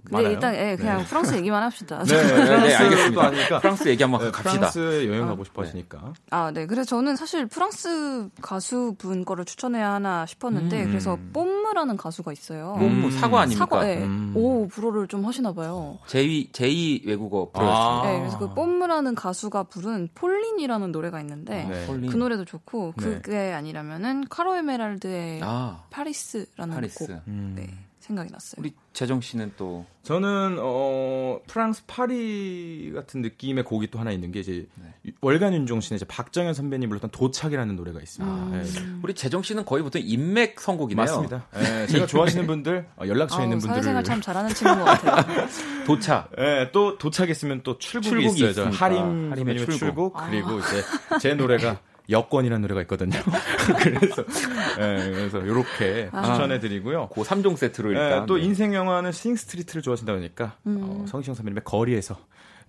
근데 0.04 0.18
많아요? 0.18 0.34
일단 0.34 0.56
예, 0.56 0.76
그냥 0.76 0.98
네. 0.98 1.06
프랑스 1.06 1.34
얘기만 1.36 1.64
합시다. 1.64 2.04
네, 2.04 2.22
네, 2.22 2.44
네 2.44 2.76
알겠습니다. 2.76 3.24
아니까 3.24 3.60
프랑스 3.60 3.88
얘기 3.88 4.04
한번 4.04 4.22
네, 4.22 4.32
갑시다. 4.32 4.52
프랑스 4.52 5.08
여행 5.08 5.28
가고 5.28 5.42
아, 5.42 5.46
싶어 5.46 5.62
하시니까. 5.62 6.14
아, 6.30 6.52
네. 6.52 6.66
그래서 6.66 6.84
저는 6.84 7.16
사실 7.16 7.46
프랑스 7.46 8.28
가수분 8.42 9.24
거를 9.24 9.46
추천해야 9.46 9.94
하나 9.94 10.26
싶었는데 10.26 10.84
음. 10.84 10.88
그래서 10.90 11.18
Pomme라는 11.32 11.96
가수가 11.96 12.34
있어요. 12.34 12.76
Pomme 12.80 13.08
음. 13.08 13.12
사과 13.12 13.42
아닙니까? 13.42 13.66
사과, 13.66 13.86
네. 13.86 14.04
음. 14.04 14.34
오, 14.36 14.68
불어를 14.68 15.08
좀 15.08 15.26
하시나 15.26 15.54
봐요. 15.54 16.00
제2 16.08 16.52
제2 16.52 17.08
외국어 17.08 17.50
불어였습니다. 17.52 18.02
아. 18.02 18.12
네, 18.12 18.20
그래서 18.20 18.40
그 18.40 18.54
Pomme라는 18.54 19.16
가수가 19.16 19.64
부른 19.64 20.10
Pauline이라는 20.16 20.92
노래가 20.92 21.22
있는데 21.22 21.64
네. 21.64 21.86
그 21.88 22.18
노래도 22.18 22.44
좋고 22.44 22.96
네. 22.98 23.22
그게 23.22 23.54
아니라면은 23.54 24.26
카로 24.30 24.58
에메랄드의 24.58 25.40
아. 25.44 25.84
Paris라는 25.92 26.76
Paris. 26.76 27.08
곡. 27.08 27.22
음. 27.28 27.54
네. 27.56 27.70
생각이 28.04 28.32
났어요. 28.32 28.56
우리 28.58 28.74
재정 28.92 29.22
씨는 29.22 29.54
또 29.56 29.86
저는 30.04 30.58
어 30.60 31.40
프랑스 31.48 31.84
파리 31.88 32.92
같은 32.94 33.22
느낌의 33.22 33.64
곡이 33.64 33.90
또 33.92 33.98
하나 34.00 34.12
있는 34.12 34.32
게 34.32 34.42
이제 34.42 34.68
네. 34.76 35.14
월간 35.22 35.54
윤종신의 35.54 35.96
이제 35.98 36.06
박정현 36.06 36.54
선배님 36.54 36.90
불렀던 36.90 37.12
도착이라는 37.12 37.76
노래가 37.78 38.02
있습니다. 38.02 38.36
아, 38.36 38.50
네. 38.52 38.64
우리 39.02 39.14
재정 39.14 39.42
씨는 39.42 39.64
거의 39.64 39.84
보통 39.84 40.02
인맥 40.04 40.60
선곡이네요. 40.60 41.04
맞습니다. 41.06 41.48
네, 41.54 41.88
제가 41.88 42.06
좋아하시는 42.06 42.46
분들 42.48 42.88
어, 42.98 43.08
연락처 43.08 43.40
아 43.40 43.44
있는 43.44 43.60
분들 43.60 43.76
사회생활 43.76 44.04
참 44.04 44.20
잘하는 44.20 44.54
친구 44.54 44.84
같아요. 44.84 45.26
도착. 45.88 46.30
네, 46.38 46.72
또 46.74 46.98
도착했으면 46.98 47.62
또 47.64 47.78
출국이, 47.78 48.10
출국이 48.10 48.50
있어요. 48.50 48.70
하림 48.70 49.32
하림의 49.32 49.58
출국, 49.58 49.78
출국. 49.78 50.18
아. 50.18 50.30
그리고 50.30 50.60
이제 50.60 50.84
제 51.22 51.34
노래가 51.36 51.80
여권이라는 52.10 52.62
노래가 52.62 52.82
있거든요. 52.82 53.20
그래서 53.80 54.24
네, 54.78 55.12
그래서 55.12 55.40
이렇게 55.40 56.10
아. 56.12 56.24
추천해드리고요. 56.24 57.10
그 57.10 57.22
3종 57.22 57.56
세트로 57.56 57.92
일단 57.92 58.22
네, 58.22 58.26
또 58.28 58.38
인생 58.38 58.74
영화는 58.74 59.12
Sing 59.12 59.36
Street를 59.36 59.82
좋아하신다 59.82 60.14
그러니까 60.14 60.58
음. 60.68 60.80
어, 60.82 61.06
성시경 61.08 61.36
선배님의 61.36 61.64
거리에서 61.64 62.18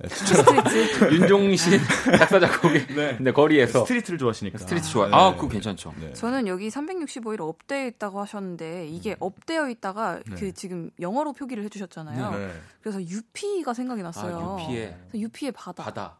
추천. 0.08 0.44
윤종신 1.12 1.78
작사 2.18 2.40
작곡의 2.40 2.86
네. 2.88 3.16
네, 3.20 3.32
거리에서 3.32 3.84
street를 3.84 4.18
좋아하시니까 4.18 4.58
street 4.58 4.88
좋아. 4.88 5.08
아, 5.12 5.30
네. 5.30 5.36
그거 5.36 5.48
괜찮죠. 5.48 5.94
네. 6.00 6.12
저는 6.12 6.46
여기 6.46 6.68
365일 6.68 7.40
up되어 7.40 7.86
있다고 7.86 8.20
하셨는데 8.20 8.88
이게 8.88 9.12
음. 9.12 9.16
up되어 9.20 9.68
있다가 9.68 10.20
네. 10.26 10.34
그 10.36 10.52
지금 10.52 10.90
영어로 11.00 11.32
표기를 11.32 11.64
해주셨잖아요. 11.64 12.30
네. 12.30 12.52
그래서 12.80 13.00
UP가 13.02 13.74
생각이 13.74 14.02
났어요. 14.02 14.58
아, 14.58 14.62
UP의 14.62 14.96
UP의 15.14 15.52
바다. 15.52 15.84
바다. 15.84 16.18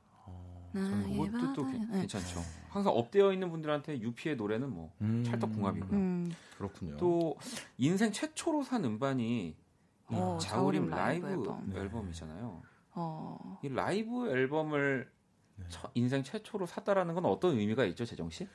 어, 0.77 1.05
그것도 1.31 1.53
또 1.53 1.67
괜찮죠. 1.93 2.43
항상 2.75 2.93
up되어 2.93 3.33
있는 3.33 3.51
분들한테 3.51 4.01
유피의 4.01 4.35
노래는 4.35 4.69
뭐 4.69 4.93
음. 5.01 5.23
찰떡궁합이고요. 5.25 5.97
음. 5.97 6.33
그렇군요. 6.59 6.97
또 6.97 7.37
인생 7.79 8.11
최초로 8.11 8.65
산 8.65 8.85
음반이 8.85 9.55
어, 10.07 10.39
자우림 10.41 10.89
라이브, 10.91 11.25
라이브 11.25 11.79
앨범. 11.79 12.11
이잖아요 12.11 12.63
어. 12.97 13.61
이 13.63 13.69
라이브 13.69 14.29
앨범을 14.29 15.09
네. 15.57 15.65
인생 15.95 16.25
최초로 16.25 16.67
샀다라는 16.67 17.15
건 17.15 17.27
어떤 17.27 17.57
의미가 17.57 17.85
있죠, 17.85 18.05
재정 18.05 18.29
씨? 18.29 18.49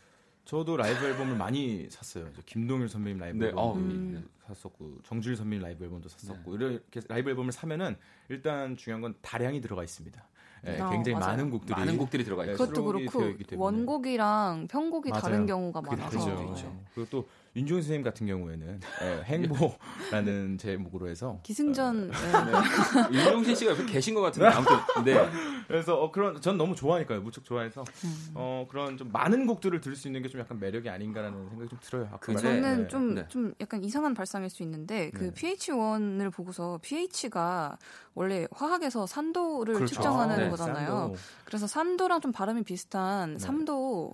저도 0.43 0.75
라이브 0.75 1.05
앨범을 1.05 1.37
많이 1.37 1.89
샀어요. 1.89 2.29
김동률 2.45 2.89
선배님 2.89 3.19
라이브 3.19 3.37
네, 3.37 3.45
앨범 3.47 3.59
어, 3.63 3.73
음. 3.75 4.27
샀었고 4.47 5.01
정준일 5.03 5.37
선배님 5.37 5.63
라이브 5.63 5.85
앨범도 5.85 6.09
샀었고 6.09 6.57
네. 6.57 6.65
이렇게 6.65 6.99
라이브 7.07 7.29
앨범을 7.29 7.53
사면은 7.53 7.95
일단 8.27 8.75
중요한 8.75 9.01
건 9.01 9.15
다량이 9.21 9.61
들어가 9.61 9.81
있습니다. 9.81 10.21
네, 10.63 10.79
어, 10.79 10.89
굉장히 10.89 11.17
맞아요. 11.17 11.31
많은 11.31 11.49
곡들이 11.51 11.79
많은 11.79 11.97
곡들이 11.97 12.23
들어가 12.23 12.43
있어요. 12.43 12.57
그것도 12.57 12.83
그렇고 12.83 13.33
원곡이랑 13.55 14.67
편곡이 14.69 15.09
맞아요. 15.09 15.21
다른 15.21 15.45
경우가 15.45 15.81
많아서 15.81 16.25
그렇죠. 16.25 16.75
그리고 16.93 17.09
또 17.09 17.27
윤종신 17.55 17.83
선생님 17.83 18.03
같은 18.03 18.27
경우에는 18.27 18.79
네, 18.79 19.21
행보라는 19.25 20.57
제목으로 20.57 21.09
해서 21.09 21.39
기승전 21.43 22.07
네. 22.11 22.13
네. 22.13 23.11
윤종신 23.19 23.55
씨가 23.55 23.71
옆에 23.71 23.85
계신 23.85 24.15
것 24.15 24.21
같은데 24.21 24.47
아무튼 24.47 24.75
네. 25.03 25.29
그래서 25.67 26.01
어, 26.01 26.11
그런 26.11 26.39
전 26.41 26.57
너무 26.57 26.75
좋아하니까요 26.75 27.21
무척 27.21 27.43
좋아해서 27.43 27.83
음. 28.05 28.31
어, 28.35 28.65
그런 28.69 28.97
좀 28.97 29.11
많은 29.11 29.45
곡들을 29.45 29.81
들을 29.81 29.97
수 29.97 30.07
있는 30.07 30.21
게 30.21 30.29
좀 30.29 30.39
약간 30.39 30.59
매력이 30.59 30.89
아닌가라는 30.89 31.49
생각이 31.49 31.69
좀 31.69 31.79
들어요. 31.81 32.17
그 32.21 32.35
저는 32.35 32.87
좀좀 32.87 33.15
네. 33.15 33.27
좀 33.27 33.53
약간 33.59 33.83
이상한 33.83 34.13
발상일 34.13 34.49
수 34.49 34.63
있는데 34.63 35.09
그 35.11 35.31
pH1을 35.33 36.31
보고서 36.31 36.79
pH가 36.81 37.77
원래 38.13 38.47
화학에서 38.51 39.07
산도를 39.07 39.73
그렇죠. 39.75 39.95
측정하는 39.95 40.47
아, 40.47 40.49
거잖아요. 40.49 40.87
산도. 40.87 41.15
그래서 41.45 41.67
산도랑 41.67 42.21
좀 42.21 42.31
발음이 42.31 42.63
비슷한 42.63 43.37
삼도 43.39 44.13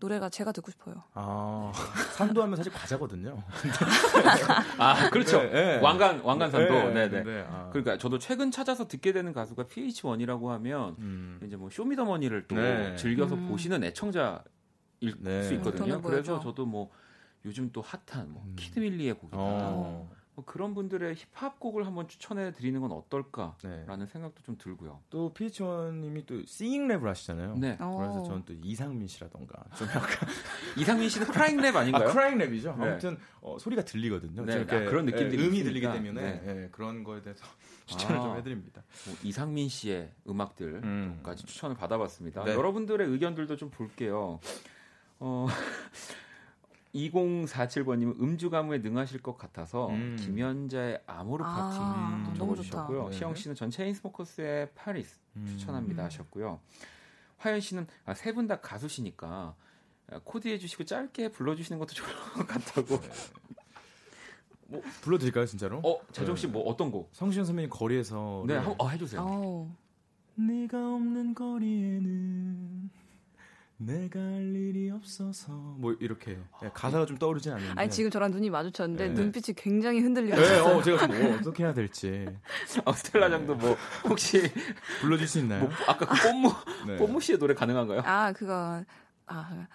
노래가 0.00 0.30
제가 0.30 0.50
듣고 0.52 0.70
싶어요. 0.70 1.04
아, 1.14 1.72
산도하면 2.16 2.56
사실 2.56 2.72
과자거든요. 2.72 3.42
아, 4.78 5.10
그렇죠. 5.10 5.42
네, 5.42 5.50
네. 5.50 5.76
왕관 5.76 6.20
왕관 6.22 6.50
산도. 6.50 6.92
네, 6.92 7.08
네. 7.08 7.22
네. 7.22 7.46
아. 7.48 7.68
그러니까 7.70 7.98
저도 7.98 8.18
최근 8.18 8.50
찾아서 8.50 8.88
듣게 8.88 9.12
되는 9.12 9.32
가수가 9.32 9.64
PH1이라고 9.64 10.48
하면 10.48 10.96
음. 10.98 11.40
이제 11.46 11.56
뭐 11.56 11.68
쇼미더머니를 11.70 12.48
또 12.48 12.56
네. 12.56 12.96
즐겨서 12.96 13.34
음. 13.34 13.48
보시는 13.48 13.84
애청자일 13.84 14.40
네. 15.18 15.42
수 15.42 15.54
있거든요. 15.54 16.00
그래서 16.00 16.40
저도 16.40 16.64
뭐 16.64 16.90
요즘 17.44 17.70
또 17.70 17.82
핫한 17.82 18.32
뭐 18.32 18.42
음. 18.46 18.56
키드밀리의 18.58 19.14
곡이나 19.14 19.42
어. 19.42 20.10
뭐 20.40 20.44
그런 20.46 20.74
분들의 20.74 21.14
힙합 21.16 21.60
곡을 21.60 21.86
한번 21.86 22.08
추천해 22.08 22.52
드리는 22.52 22.80
건 22.80 22.92
어떨까라는 22.92 23.98
네. 23.98 24.06
생각도 24.06 24.42
좀 24.42 24.56
들고요. 24.56 25.00
또 25.10 25.32
피치원님이 25.34 26.24
또 26.26 26.42
singing 26.46 26.88
랩을 26.88 27.04
하시잖아요. 27.04 27.56
네. 27.56 27.76
그래서 27.76 28.20
어. 28.20 28.22
저는 28.24 28.44
또 28.46 28.54
이상민 28.62 29.06
씨라던가 29.06 29.62
좀 29.76 29.86
약간 29.88 30.28
이상민 30.78 31.08
씨는 31.08 31.26
crying 31.28 31.60
랩 31.60 31.76
아닌가요? 31.76 32.08
아, 32.08 32.12
crying 32.12 32.38
랩이죠. 32.38 32.78
네. 32.78 32.88
아무튼 32.88 33.18
어, 33.42 33.58
소리가 33.58 33.84
들리거든요. 33.84 34.44
네, 34.44 34.60
아, 34.60 34.64
그런 34.64 35.04
느낌들이 35.04 35.42
네, 35.42 35.48
음이 35.48 35.62
들리기 35.62 35.86
때문에 35.86 36.40
네. 36.40 36.68
그런 36.72 37.04
거에 37.04 37.20
대해서 37.20 37.44
추천을 37.86 38.18
아, 38.18 38.22
좀 38.22 38.36
해드립니다. 38.36 38.82
뭐 39.06 39.16
이상민 39.22 39.68
씨의 39.68 40.10
음악들까지 40.28 40.84
음. 40.84 41.46
추천을 41.46 41.76
받아봤습니다. 41.76 42.44
네. 42.44 42.54
여러분들의 42.54 43.06
의견들도 43.06 43.56
좀 43.56 43.70
볼게요. 43.70 44.40
어. 45.18 45.46
2047번님은 46.94 48.20
음주 48.20 48.50
가무에 48.50 48.78
능하실 48.78 49.22
것 49.22 49.36
같아서 49.38 49.88
음. 49.90 50.16
김연자의 50.18 51.02
아모르 51.06 51.44
파티 51.44 51.76
아, 51.80 52.32
적어주셨고요. 52.36 53.08
네. 53.10 53.16
시영 53.16 53.34
씨는 53.34 53.54
전 53.54 53.70
체인스모커스의 53.70 54.70
파리스 54.74 55.18
음. 55.36 55.46
추천합니다 55.50 56.04
하셨고요. 56.04 56.60
화연 57.38 57.60
씨는 57.60 57.86
아, 58.04 58.14
세 58.14 58.32
분 58.34 58.46
다 58.48 58.60
가수시니까 58.60 59.54
코디해 60.24 60.58
주시고 60.58 60.84
짧게 60.84 61.28
불러주시는 61.30 61.78
것도 61.78 61.92
좋을 61.94 62.08
것 62.34 62.46
같다고. 62.46 63.00
네. 63.00 63.08
뭐 64.66 64.82
불러드릴까요 65.02 65.46
진짜로? 65.46 65.78
어 65.84 66.00
재정 66.12 66.36
씨뭐 66.36 66.52
네. 66.52 66.62
어떤 66.66 66.90
곡? 66.92 67.08
성시현 67.12 67.44
선배님 67.44 67.70
거리에서 67.70 68.44
네, 68.46 68.56
한, 68.56 68.74
어, 68.78 68.88
해주세요. 68.88 69.20
오. 69.20 69.68
네가 70.36 70.94
없는 70.94 71.34
거리에는 71.34 72.90
내가 73.80 74.20
할 74.20 74.54
일이 74.54 74.90
없어서 74.90 75.52
뭐 75.52 75.96
이렇게 76.00 76.38
네, 76.60 76.70
가사가 76.74 77.06
좀 77.06 77.16
떠오르진 77.16 77.52
않는데 77.52 77.80
아니 77.80 77.90
지금 77.90 78.10
저랑 78.10 78.30
눈이 78.30 78.50
마주쳤는데 78.50 79.08
네. 79.08 79.14
눈빛이 79.14 79.54
굉장히 79.56 80.00
흔들리고 80.00 80.36
네, 80.36 80.58
어, 80.58 80.82
제가 80.82 81.06
뭐 81.06 81.34
어떻게 81.36 81.64
해야 81.64 81.72
될지 81.72 82.26
어, 82.84 82.92
스텔라 82.92 83.30
장도 83.30 83.54
뭐 83.54 83.74
혹시 84.04 84.42
불러줄 85.00 85.26
수 85.26 85.38
있나요? 85.38 85.62
뭐, 85.62 85.70
아까 85.88 86.04
그 86.04 86.14
뽀무 86.22 86.52
네. 86.86 86.96
뽀무 86.98 87.20
씨의 87.20 87.38
노래 87.38 87.54
가능한가요? 87.54 88.02
아 88.04 88.32
그거 88.32 88.84
아 89.26 89.66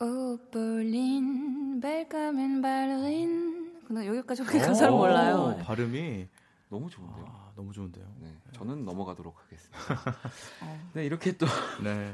오볼린 0.00 1.80
벨카멘 1.80 2.60
발린 2.62 3.80
근데 3.86 4.08
여기까지 4.08 4.42
밖에 4.42 4.58
가사를 4.58 4.92
몰라요 4.92 5.56
발음이 5.62 6.26
너무 6.68 6.88
좋은데요. 6.88 7.26
아, 7.28 7.52
너무 7.54 7.70
좋은데요. 7.70 8.06
네, 8.18 8.34
저는 8.52 8.86
넘어가도록 8.86 9.36
하겠습니다. 9.38 10.14
어. 10.62 10.80
네 10.94 11.04
이렇게 11.04 11.36
또 11.36 11.46
네. 11.84 12.10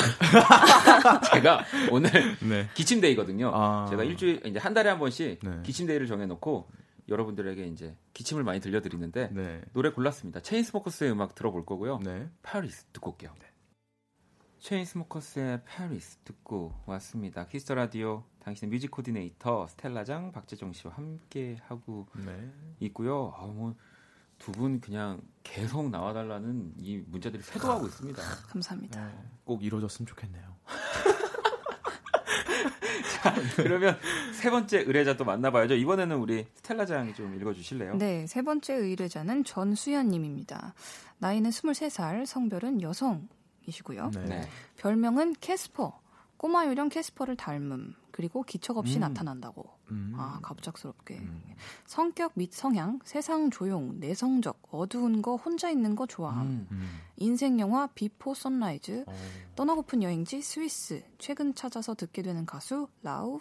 제가 1.32 1.64
오늘 1.90 2.10
네. 2.40 2.68
기침day거든요. 2.74 3.50
아. 3.54 3.86
제가 3.90 4.04
일주일 4.04 4.46
이제 4.46 4.58
한 4.58 4.74
달에 4.74 4.90
한 4.90 4.98
번씩 4.98 5.40
네. 5.42 5.62
기침day를 5.62 6.06
정해놓고 6.06 6.70
여러분들에게 7.08 7.66
이제 7.66 7.96
기침을 8.14 8.44
많이 8.44 8.60
들려드리는데 8.60 9.30
네. 9.32 9.60
노래 9.72 9.90
골랐습니다. 9.90 10.40
체인스모커스의 10.40 11.10
음악 11.12 11.34
들어볼 11.34 11.66
거고요. 11.66 11.98
네. 12.04 12.28
파리스 12.42 12.84
듣고 12.92 13.12
올게요. 13.12 13.34
네. 13.40 13.46
체인스모커스의 14.60 15.62
파리스 15.64 16.18
듣고 16.18 16.74
왔습니다. 16.86 17.46
Kiss 17.46 17.62
the 17.62 17.74
Radio 17.74 18.24
당신의 18.40 18.70
뮤직 18.70 18.90
코디네이터 18.90 19.66
스텔라장 19.68 20.32
박재정 20.32 20.72
씨와 20.72 20.94
함께 20.94 21.56
하고 21.66 22.06
네. 22.14 22.50
있고요. 22.80 23.34
아, 23.36 23.46
뭐 23.46 23.74
두 24.40 24.50
분 24.52 24.80
그냥 24.80 25.20
계속 25.44 25.90
나와달라는 25.90 26.72
이 26.78 27.02
문자들이 27.06 27.42
쇄도하고 27.42 27.86
있습니다. 27.86 28.20
감사합니다. 28.48 29.06
네, 29.06 29.12
꼭 29.44 29.62
이루어졌으면 29.62 30.06
좋겠네요. 30.08 30.56
자, 33.22 33.34
그러면 33.56 33.96
세 34.34 34.50
번째 34.50 34.78
의뢰자 34.80 35.16
또 35.16 35.24
만나봐야죠. 35.24 35.74
이번에는 35.74 36.16
우리 36.16 36.46
스텔라 36.54 36.86
장이 36.86 37.14
좀 37.14 37.34
읽어주실래요? 37.38 37.96
네, 37.96 38.26
세 38.26 38.42
번째 38.42 38.74
의뢰자는 38.74 39.44
전수연님입니다. 39.44 40.74
나이는 41.18 41.50
23살, 41.50 42.24
성별은 42.26 42.80
여성이시고요. 42.82 44.10
네. 44.26 44.48
별명은 44.78 45.34
캐스퍼. 45.40 46.00
꼬마 46.40 46.64
유령 46.64 46.88
캐스퍼를 46.88 47.36
닮음. 47.36 47.94
그리고 48.12 48.42
기척 48.42 48.78
없이 48.78 48.96
음. 48.96 49.00
나타난다고. 49.00 49.62
음. 49.90 50.14
아, 50.16 50.38
갑작스럽게. 50.40 51.18
음. 51.18 51.42
성격 51.84 52.32
및 52.34 52.50
성향, 52.54 52.98
세상 53.04 53.50
조용, 53.50 54.00
내성적, 54.00 54.68
어두운 54.70 55.20
거, 55.20 55.36
혼자 55.36 55.68
있는 55.68 55.94
거 55.94 56.06
좋아함. 56.06 56.46
음. 56.46 56.66
음. 56.70 56.98
인생 57.18 57.60
영화 57.60 57.88
Before 57.88 58.32
Sunrise, 58.32 59.04
어. 59.06 59.12
떠나고픈 59.54 60.02
여행지 60.02 60.40
스위스, 60.40 61.04
최근 61.18 61.54
찾아서 61.54 61.94
듣게 61.94 62.22
되는 62.22 62.46
가수 62.46 62.88
라우. 63.02 63.40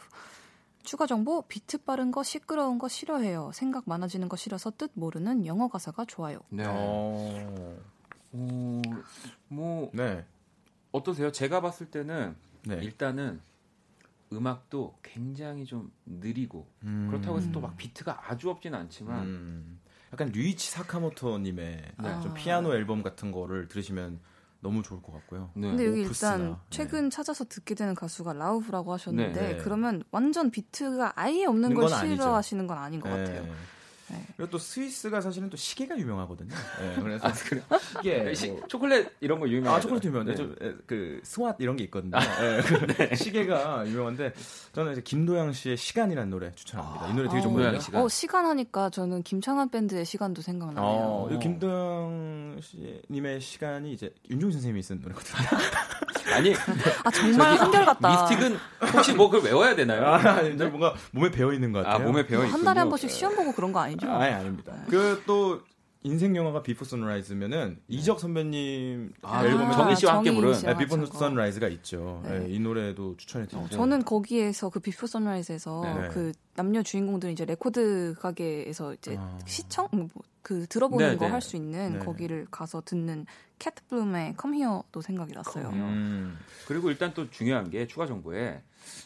추가 0.83 1.07
정보, 1.07 1.43
비트 1.43 1.85
빠른 1.85 2.11
거, 2.11 2.21
시끄러운 2.21 2.79
거 2.79 2.89
싫어해요. 2.89 3.51
생각 3.53 3.85
많아지는 3.87 4.27
거 4.27 4.35
싫어서 4.35 4.71
뜻 4.71 4.91
모르는 4.95 5.45
영어 5.45 5.69
가사가 5.69 6.03
좋아요. 6.03 6.39
네. 6.49 6.65
어. 6.67 7.77
어, 8.33 8.81
뭐, 9.47 9.89
네. 9.93 10.25
어떠세요? 10.91 11.31
제가 11.31 11.61
봤을 11.61 11.89
때는 11.89 12.35
네. 12.65 12.75
일단은 12.83 13.41
음악도 14.31 14.97
굉장히 15.01 15.65
좀 15.65 15.91
느리고 16.05 16.67
음. 16.83 17.07
그렇다고 17.09 17.37
해서 17.37 17.51
또 17.51 17.59
막 17.61 17.75
비트가 17.77 18.29
아주 18.29 18.49
없지는 18.49 18.77
않지만 18.79 19.25
음. 19.25 19.79
약간 20.13 20.29
류이치 20.31 20.71
사카모토님의 20.71 21.91
네. 22.01 22.21
좀 22.21 22.33
피아노 22.33 22.73
앨범 22.73 23.01
같은 23.03 23.31
거를 23.31 23.67
들으시면 23.67 24.19
너무 24.61 24.83
좋을 24.83 25.01
것 25.01 25.13
같고요. 25.13 25.49
네. 25.55 25.69
근데 25.69 25.85
여기 25.87 26.01
오프스나. 26.05 26.31
일단 26.33 26.49
네. 26.51 26.57
최근 26.69 27.03
네. 27.05 27.09
찾아서 27.09 27.45
듣게 27.45 27.75
되는 27.75 27.95
가수가 27.95 28.33
라우브라고 28.33 28.91
하셨는데 28.93 29.41
네. 29.41 29.57
그러면 29.57 30.03
완전 30.11 30.51
비트가 30.51 31.13
아예 31.15 31.45
없는 31.45 31.73
걸 31.73 31.87
싫어하시는 31.89 32.67
건 32.67 32.77
아닌 32.77 32.99
것 32.99 33.09
네. 33.09 33.23
같아요. 33.23 33.53
네. 34.11 34.25
그리고 34.37 34.49
또 34.51 34.57
스위스가 34.57 35.21
사실은 35.21 35.49
또 35.49 35.57
시계가 35.57 35.97
유명하거든요. 35.97 36.49
네, 36.79 36.95
그래서 37.01 37.27
아, 37.27 37.31
그래. 37.33 37.61
시계, 37.97 38.33
시, 38.33 38.47
뭐. 38.51 38.61
초콜릿 38.67 39.07
이런 39.19 39.39
거 39.39 39.47
유명. 39.47 39.73
아 39.73 39.79
초콜릿 39.79 40.03
유명한데 40.05 40.35
네. 40.35 40.73
그 40.87 41.21
스왓 41.23 41.55
이런 41.59 41.75
게 41.75 41.83
있거든요. 41.85 42.17
아, 42.17 42.21
네. 42.21 43.07
네. 43.09 43.15
시계가 43.15 43.87
유명한데 43.87 44.33
저는 44.73 44.93
이제 44.93 45.01
김도영 45.01 45.53
씨의 45.53 45.77
시간이라는 45.77 46.29
노래 46.29 46.51
추천합니다. 46.55 47.07
이 47.07 47.13
노래 47.13 47.29
되게 47.29 47.41
좋거든요. 47.41 47.77
아, 47.77 47.79
시간. 47.79 48.01
어 48.01 48.09
시간 48.09 48.45
하니까 48.45 48.89
저는 48.89 49.23
김창완 49.23 49.69
밴드의 49.69 50.05
시간도 50.05 50.41
생각나네요. 50.41 50.83
어, 50.83 51.39
김도영 51.41 52.59
씨님의 52.61 53.41
시간이 53.41 53.91
이제 53.93 54.13
윤종 54.29 54.51
선생님이 54.51 54.81
쓴 54.83 54.99
노래거든요. 55.01 55.37
아니 56.33 56.53
아 57.03 57.09
정말 57.11 57.55
한결같다. 57.57 58.07
미스틱은 58.29 58.57
혹시 58.93 59.13
뭐 59.13 59.29
그걸 59.29 59.49
외워야 59.49 59.75
되나요? 59.75 60.05
아, 60.05 60.41
이제 60.41 60.65
뭔가 60.65 60.93
몸에 61.11 61.31
배어 61.31 61.51
있는 61.53 61.71
것 61.71 61.79
아, 61.79 61.83
같아요. 61.93 62.03
아 62.03 62.07
몸에 62.07 62.25
배어 62.27 62.45
있. 62.45 62.53
한 62.53 62.63
달에 62.63 62.79
한 62.81 62.89
번씩 62.89 63.09
시험 63.09 63.35
보고 63.35 63.51
그런 63.51 63.71
거 63.73 63.79
아니죠? 63.79 63.98
아, 64.07 64.19
아니 64.19 64.33
아닙니다. 64.33 64.73
네. 64.73 64.85
그 64.89 65.25
또 65.25 65.61
인생 66.03 66.33
영화가 66.33 66.63
Before 66.63 66.85
Sunrise면은 66.85 67.75
네. 67.75 67.81
이적 67.87 68.21
선배님 68.21 69.11
아, 69.21 69.43
앨범에 69.43 69.73
정인 69.73 69.95
씨와 69.97 70.15
함께 70.15 70.33
부른 70.33 70.53
네, 70.53 70.77
Before 70.77 71.05
Sunrise가 71.05 71.67
있죠. 71.67 72.21
네. 72.23 72.39
네, 72.39 72.53
이 72.53 72.59
노래도 72.59 73.17
추천해 73.17 73.45
드리고 73.45 73.65
어, 73.65 73.69
저는 73.69 74.05
거기에서 74.05 74.69
그 74.69 74.79
Before 74.79 75.07
Sunrise에서 75.07 75.81
네. 75.83 76.07
그 76.09 76.31
남녀 76.55 76.81
주인공들이 76.83 77.33
이제 77.33 77.43
레코드 77.43 78.15
가게에서 78.17 78.93
이제 78.93 79.17
아. 79.19 79.37
시청 79.45 79.89
뭐, 79.91 80.07
그 80.41 80.65
들어보는 80.67 81.11
네, 81.11 81.17
거할 81.17 81.41
수 81.41 81.57
있는 81.57 81.99
거기를 81.99 82.47
가서 82.49 82.81
듣는 82.85 83.25
캐스 83.59 83.73
블룸의 83.89 84.35
Come 84.37 84.63
Here도 84.63 85.01
생각이 85.01 85.33
났어요. 85.33 85.67
음. 85.67 86.37
그리고 86.65 86.89
일단 86.89 87.13
또 87.13 87.29
중요한 87.29 87.69
게 87.69 87.87
추가 87.87 88.07
정보에 88.07 88.61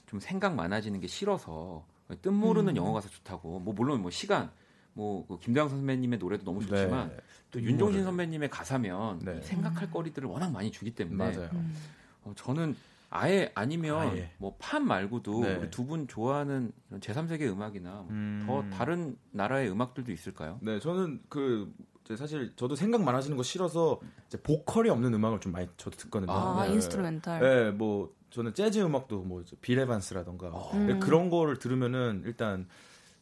좀 0.06 0.20
생각 0.20 0.54
많아지는 0.54 1.00
게 1.00 1.08
싫어서 1.08 1.84
뜻 2.22 2.30
모르는 2.30 2.74
음. 2.74 2.78
영어 2.78 2.94
가사 2.94 3.10
좋다고. 3.10 3.60
뭐 3.62 3.74
물론 3.74 4.04
뭐 4.04 4.12
시간 4.12 4.52
뭐 4.94 5.20
그 5.20 5.40
김대왕 5.40 5.70
선배님의 5.70 6.20
노래도 6.20 6.44
너무 6.44 6.62
좋지만 6.66 7.10
네. 7.10 7.18
또 7.52 7.62
윤종신 7.62 8.04
선배님의 8.04 8.50
가사면 8.50 9.20
네. 9.20 9.42
생각할 9.42 9.90
거리들을 9.92 10.28
워낙 10.30 10.52
많이 10.52 10.72
주기 10.72 10.94
때문에 10.94 11.16
맞아요. 11.18 11.50
음. 11.54 11.76
어, 12.24 12.34
저는 12.36 12.76
아예 13.10 13.52
아니면 13.54 14.28
뭐 14.40 14.64
팝 14.64 14.82
말고도 14.82 15.42
네. 15.42 15.56
우리 15.58 15.70
두 15.70 15.86
분 15.86 16.08
좋아하는 16.08 16.72
이런 16.90 17.00
제3세계 17.00 17.44
음악이나 17.44 17.92
뭐 17.92 18.08
음. 18.10 18.44
더 18.48 18.64
다른 18.76 19.18
나라의 19.32 19.70
음악들도 19.70 20.12
있을까요? 20.12 20.58
네, 20.62 20.80
저는 20.80 21.22
그 21.30 21.72
사실 22.18 22.54
저도 22.56 22.76
생각 22.76 23.02
많아지는 23.04 23.38
거 23.38 23.44
싫어서 23.44 24.00
이제 24.28 24.42
보컬이 24.42 24.90
없는 24.90 25.14
음악을 25.14 25.40
좀 25.42 25.52
많이 25.52 25.68
저도 25.78 25.96
듣거든요. 25.98 26.32
아, 26.32 26.66
네. 26.66 26.74
instrumental. 26.74 27.40
네, 27.40 27.72
뭐 27.72 28.14
저는 28.32 28.56
재즈 28.56 28.80
음악도 28.80 29.22
뭐 29.22 29.54
빌 29.54 29.78
에반스라던가 29.80 30.48
음. 30.74 31.00
그런 31.00 31.30
거를 31.30 31.60
들으면은 31.60 32.24
일단 32.26 32.68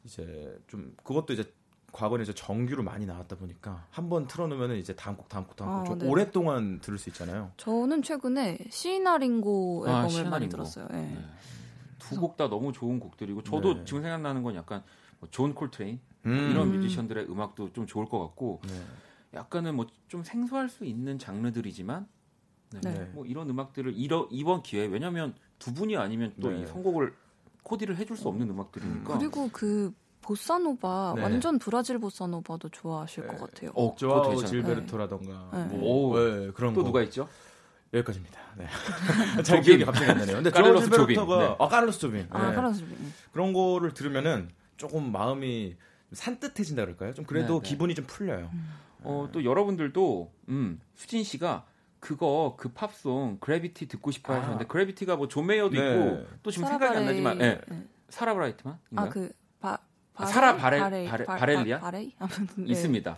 이제 0.06 0.58
좀 0.68 0.96
그것도 1.04 1.34
이제 1.34 1.44
과거에 1.92 2.22
이제 2.22 2.34
정규로 2.34 2.84
많이 2.84 3.06
나왔다 3.06 3.36
보니까 3.36 3.86
한 3.92 4.10
번 4.10 4.28
틀어놓으면 4.28 4.78
이제 4.78 4.96
다음 4.96 5.16
곡 5.16 5.28
다음 5.30 5.46
곡 5.46 5.56
다음 5.56 5.84
곡 5.84 5.92
아, 5.94 5.98
네. 5.98 6.08
오랫동안 6.08 6.80
들을 6.82 6.98
수 6.98 7.10
있잖아요. 7.10 7.52
저는 7.58 8.02
최근에 8.02 8.58
시나링고 8.70 9.86
아, 9.88 9.90
앨범을 9.90 10.06
아, 10.06 10.10
시나링고. 10.10 10.30
많이 10.32 10.50
들었어요. 10.50 10.88
네. 10.92 11.02
네. 11.02 11.26
두곡 12.00 12.38
다 12.38 12.50
너무 12.50 12.74
좋은 12.74 13.00
곡들이고 13.00 13.44
저도 13.44 13.76
네. 13.76 13.86
지금 13.86 14.02
생각나는 14.02 14.44
건 14.44 14.56
약간 14.56 14.84
뭐존 15.20 15.54
콜트레인 15.54 16.00
음. 16.26 16.50
이런 16.52 16.72
뮤지션들의 16.72 17.30
음악도 17.30 17.72
좀 17.74 17.86
좋을 17.88 18.06
것 18.08 18.20
같고 18.20 18.62
네. 18.68 18.74
약간은 19.34 19.76
뭐 19.76 19.86
좀 20.08 20.24
생소할 20.26 20.68
수 20.68 20.84
있는 20.84 21.18
장르들이지만 21.20 22.06
네. 22.74 22.80
네. 22.82 23.06
뭐 23.14 23.26
이런 23.26 23.50
음악들을 23.50 23.94
이러, 23.96 24.28
이번 24.30 24.62
기회에 24.62 24.88
왜냐하면 24.88 25.34
두 25.58 25.74
분이 25.74 25.96
아니면 25.96 26.34
또 26.42 26.55
이 26.55 26.60
네. 26.62 26.66
선곡을 26.68 27.14
코디를 27.64 27.96
해줄 27.98 28.18
수 28.18 28.28
없는 28.28 28.50
음악들이니까 28.50 29.18
그리고 29.18 29.50
그 29.54 29.94
보사노바 30.22 31.14
네. 31.16 31.22
완전 31.24 31.60
브라질 31.60 32.00
보사노바도 32.00 32.70
좋아하실 32.70 33.28
네. 33.28 33.34
것 33.36 33.40
같아요. 33.40 33.72
어, 33.76 33.96
조아오 33.96 34.44
질베르토라던가 34.44 35.50
네. 35.54 35.78
뭐 35.78 36.20
네, 36.20 36.52
그런 36.52 36.74
또 36.74 36.82
거. 36.82 36.88
누가 36.88 37.02
있죠? 37.04 37.28
여기까지입니다. 37.94 38.40
네. 38.58 38.68
잘 39.44 39.62
기억이 39.62 39.84
갑자기 39.84 40.12
안 40.12 40.18
나네요. 40.20 40.36
근데 40.38 40.50
카를로스 40.52 40.90
조빔. 40.90 41.16
네. 41.18 41.56
아, 41.60 41.68
카를로스 41.68 42.00
조빔. 42.00 42.28
아, 42.30 42.50
네. 42.50 42.56
카를로스 42.56 42.80
조빔. 42.80 42.98
그런 43.34 43.54
거를 43.54 43.94
들으면은 43.94 44.50
조금 44.78 45.12
마음이 45.12 45.76
산뜻해진다 46.14 46.84
그럴까요? 46.84 47.14
좀 47.14 47.26
그래도 47.26 47.56
네, 47.56 47.64
네. 47.64 47.70
기분이 47.70 47.96
좀 47.96 48.06
풀려요. 48.06 48.50
음. 48.54 48.74
어, 49.04 49.28
또 49.32 49.44
여러분들도 49.44 50.32
음, 50.50 50.80
수진 50.96 51.24
씨가 51.24 51.66
그거 52.00 52.56
그 52.58 52.70
팝송 52.70 53.38
Gravity 53.40 53.88
듣고 53.88 54.12
싶어 54.12 54.34
하셨는데 54.34 54.66
아. 54.66 54.68
Gravity가 54.68 55.16
뭐 55.16 55.33
존 55.33 55.46
메이어도 55.48 55.76
네. 55.76 55.94
있고 55.94 56.26
또 56.44 56.52
지금 56.52 56.68
생각이 56.68 56.98
안 56.98 57.06
나지만 57.06 57.42
예. 57.42 57.62
네. 57.68 57.84
사라 58.10 58.34
브라이트만 58.34 58.78
아 58.96 59.05
그 59.05 59.32
아, 60.16 60.26
사라 60.26 60.58
바렐, 60.58 60.80
바레, 60.80 61.08
바레, 61.08 61.26
바렐리아 61.26 61.80
바레? 61.80 62.00
네. 62.58 62.66
있습니다. 62.66 63.18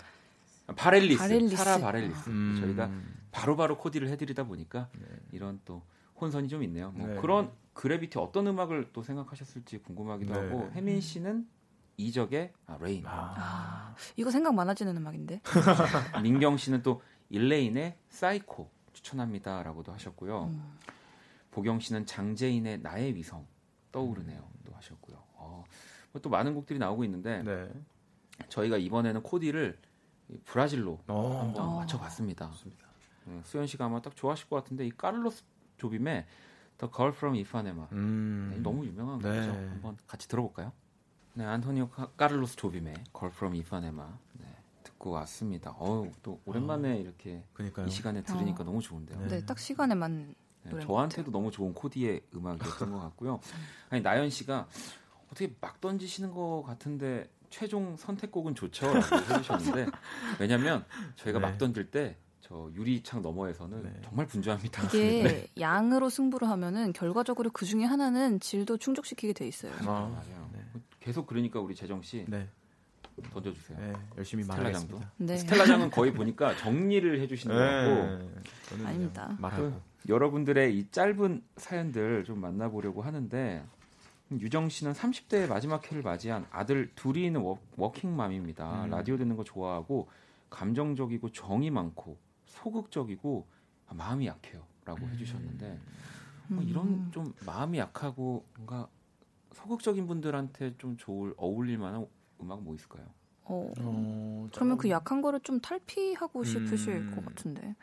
바렐리스, 0.75 1.19
바렐리스. 1.19 1.55
사라 1.55 1.77
바렐리스. 1.79 2.29
음. 2.29 2.57
저희가 2.61 2.89
바로바로 3.31 3.55
바로 3.55 3.77
코디를 3.77 4.09
해드리다 4.09 4.43
보니까 4.43 4.89
네. 4.97 5.05
이런 5.31 5.59
또 5.65 5.81
혼선이 6.21 6.47
좀 6.47 6.63
있네요. 6.63 6.91
뭐 6.91 7.07
네. 7.07 7.15
그런 7.19 7.51
Gravity 7.73 8.19
어떤 8.19 8.47
음악을 8.47 8.91
또 8.93 9.03
생각하셨을지 9.03 9.79
궁금하기도 9.79 10.33
네. 10.33 10.39
하고 10.39 10.71
혜민 10.73 11.01
씨는 11.01 11.47
이적의 11.97 12.53
아, 12.67 12.77
Rain. 12.79 13.05
아. 13.05 13.33
아, 13.37 13.95
이거 14.15 14.31
생각 14.31 14.53
많아지는 14.53 14.95
음악인데. 14.97 15.41
민경 16.23 16.57
씨는 16.57 16.81
또 16.83 17.01
일레인의 17.29 17.97
사이코 18.09 18.69
추천합니다라고도 18.93 19.91
하셨고요. 19.91 20.45
음. 20.45 20.77
보경 21.51 21.79
씨는 21.79 22.05
장재인의 22.05 22.79
나의 22.79 23.15
위성 23.15 23.45
떠오르네요도 23.91 24.73
하셨고요. 24.73 25.22
또 26.21 26.29
많은 26.29 26.53
곡들이 26.53 26.79
나오고 26.79 27.03
있는데 27.05 27.41
네. 27.43 27.69
저희가 28.49 28.77
이번에는 28.77 29.23
코디를 29.23 29.77
브라질로 30.45 30.99
어. 31.07 31.39
한번 31.41 31.65
어. 31.65 31.75
맞춰봤습니다. 31.79 32.51
네, 33.25 33.41
수현 33.45 33.67
씨가 33.67 33.85
아마 33.85 34.01
딱 34.01 34.15
좋아하실 34.15 34.49
것 34.49 34.57
같은데 34.57 34.85
이 34.85 34.91
카를로스 34.91 35.43
조빔의 35.77 36.25
The 36.77 36.91
Girl 36.93 37.13
from 37.13 37.35
Ipanema 37.37 37.87
음. 37.93 38.51
네, 38.53 38.59
너무 38.61 38.85
유명한 38.85 39.19
네. 39.19 39.29
거죠. 39.29 39.51
한번 39.51 39.97
같이 40.07 40.27
들어볼까요? 40.27 40.71
네, 41.33 41.45
안토니오 41.45 41.89
카를로스 42.17 42.55
조빔의 42.57 42.93
Girl 43.17 43.31
from 43.33 43.55
Ipanema 43.55 44.05
네, 44.33 44.45
듣고 44.83 45.11
왔습니다. 45.11 45.71
어우, 45.77 46.11
또 46.21 46.39
오랜만에 46.45 46.93
어. 46.93 46.95
이렇게 46.95 47.43
그러니까요. 47.53 47.87
이 47.87 47.89
시간에 47.89 48.21
들으니까 48.23 48.61
어. 48.61 48.65
너무 48.65 48.81
좋은데요. 48.81 49.27
네, 49.27 49.45
딱 49.45 49.57
시간에만 49.57 50.35
네, 50.63 50.79
저한테도 50.79 51.31
너무 51.31 51.51
좋은 51.51 51.73
코디의 51.73 52.21
음악이었던 52.35 52.91
것 52.91 52.99
같고요. 52.99 53.39
아니 53.89 54.01
나연 54.01 54.29
씨가 54.29 54.67
어떻게 55.33 55.53
막 55.59 55.81
던지시는 55.81 56.31
것 56.31 56.63
같은데 56.65 57.27
최종 57.49 57.97
선택곡은 57.97 58.55
좋죠. 58.55 58.93
라고 58.93 59.33
해주셨는데 59.33 59.87
왜냐면 60.39 60.85
저희가 61.15 61.39
네. 61.39 61.45
막 61.47 61.57
던질 61.57 61.91
때 61.91 62.17
저 62.43 62.69
유리창 62.75 63.21
너머에서는 63.21 63.83
네. 63.83 63.93
정말 64.03 64.27
분주합니다. 64.27 64.83
이게 64.87 65.23
네. 65.23 65.47
양으로 65.59 66.09
승부를 66.09 66.49
하면은 66.49 66.91
결과적으로 66.91 67.49
그 67.51 67.65
중에 67.65 67.85
하나는 67.85 68.39
질도 68.41 68.77
충족시키게 68.77 69.31
돼 69.31 69.47
있어요. 69.47 69.71
아, 69.79 69.83
맞아요. 69.83 70.49
네. 70.51 70.59
계속 70.99 71.25
그러니까 71.25 71.61
우리 71.61 71.73
재정 71.73 72.01
씨 72.01 72.25
네. 72.27 72.47
던져주세요. 73.31 73.79
네, 73.79 73.93
열심히 74.17 74.43
말하겠습니다. 74.43 74.97
스텔라장도. 74.97 75.25
네. 75.25 75.37
스텔라장은 75.37 75.89
거의 75.91 76.11
보니까 76.13 76.55
정리를 76.57 77.21
해주시는 77.21 77.55
네. 77.55 77.89
거고. 78.69 78.87
아닙니다. 78.87 79.35
말하고. 79.39 79.81
여러분들의 80.09 80.77
이 80.77 80.91
짧은 80.91 81.41
사연들 81.55 82.25
좀 82.25 82.41
만나보려고 82.41 83.01
하는데 83.03 83.63
유정 84.41 84.69
씨는 84.69 84.93
30대의 84.93 85.47
마지막 85.47 85.89
해를 85.89 86.03
맞이한 86.03 86.47
아들 86.51 86.91
둘이 86.95 87.25
있는 87.25 87.41
워, 87.41 87.91
킹맘입니다. 87.91 88.85
음. 88.85 88.89
라디오 88.89 89.17
듣는 89.17 89.35
거 89.35 89.43
좋아하고 89.43 90.07
감정적이고 90.49 91.31
정이 91.31 91.71
많고 91.71 92.17
소극적이고 92.45 93.47
마음이 93.89 94.27
약해요라고 94.27 95.05
음. 95.05 95.11
해주셨는데 95.13 95.79
뭐 96.47 96.63
이런 96.63 96.87
음. 96.87 97.11
좀 97.11 97.33
마음이 97.45 97.77
약하고 97.77 98.45
뭔가 98.57 98.87
소극적인 99.53 100.07
분들한테 100.07 100.75
좀 100.77 100.97
좋을 100.97 101.33
어울릴 101.37 101.77
만한 101.77 102.05
음악 102.41 102.61
뭐 102.61 102.75
있을까요? 102.75 103.05
어, 103.45 103.71
어 103.79 104.47
그러면 104.53 104.77
그 104.77 104.89
약한 104.89 105.21
거를 105.21 105.39
좀 105.41 105.59
탈피하고 105.59 106.43
싶으실 106.43 106.93
음. 106.93 107.15
것 107.15 107.25
같은데. 107.25 107.75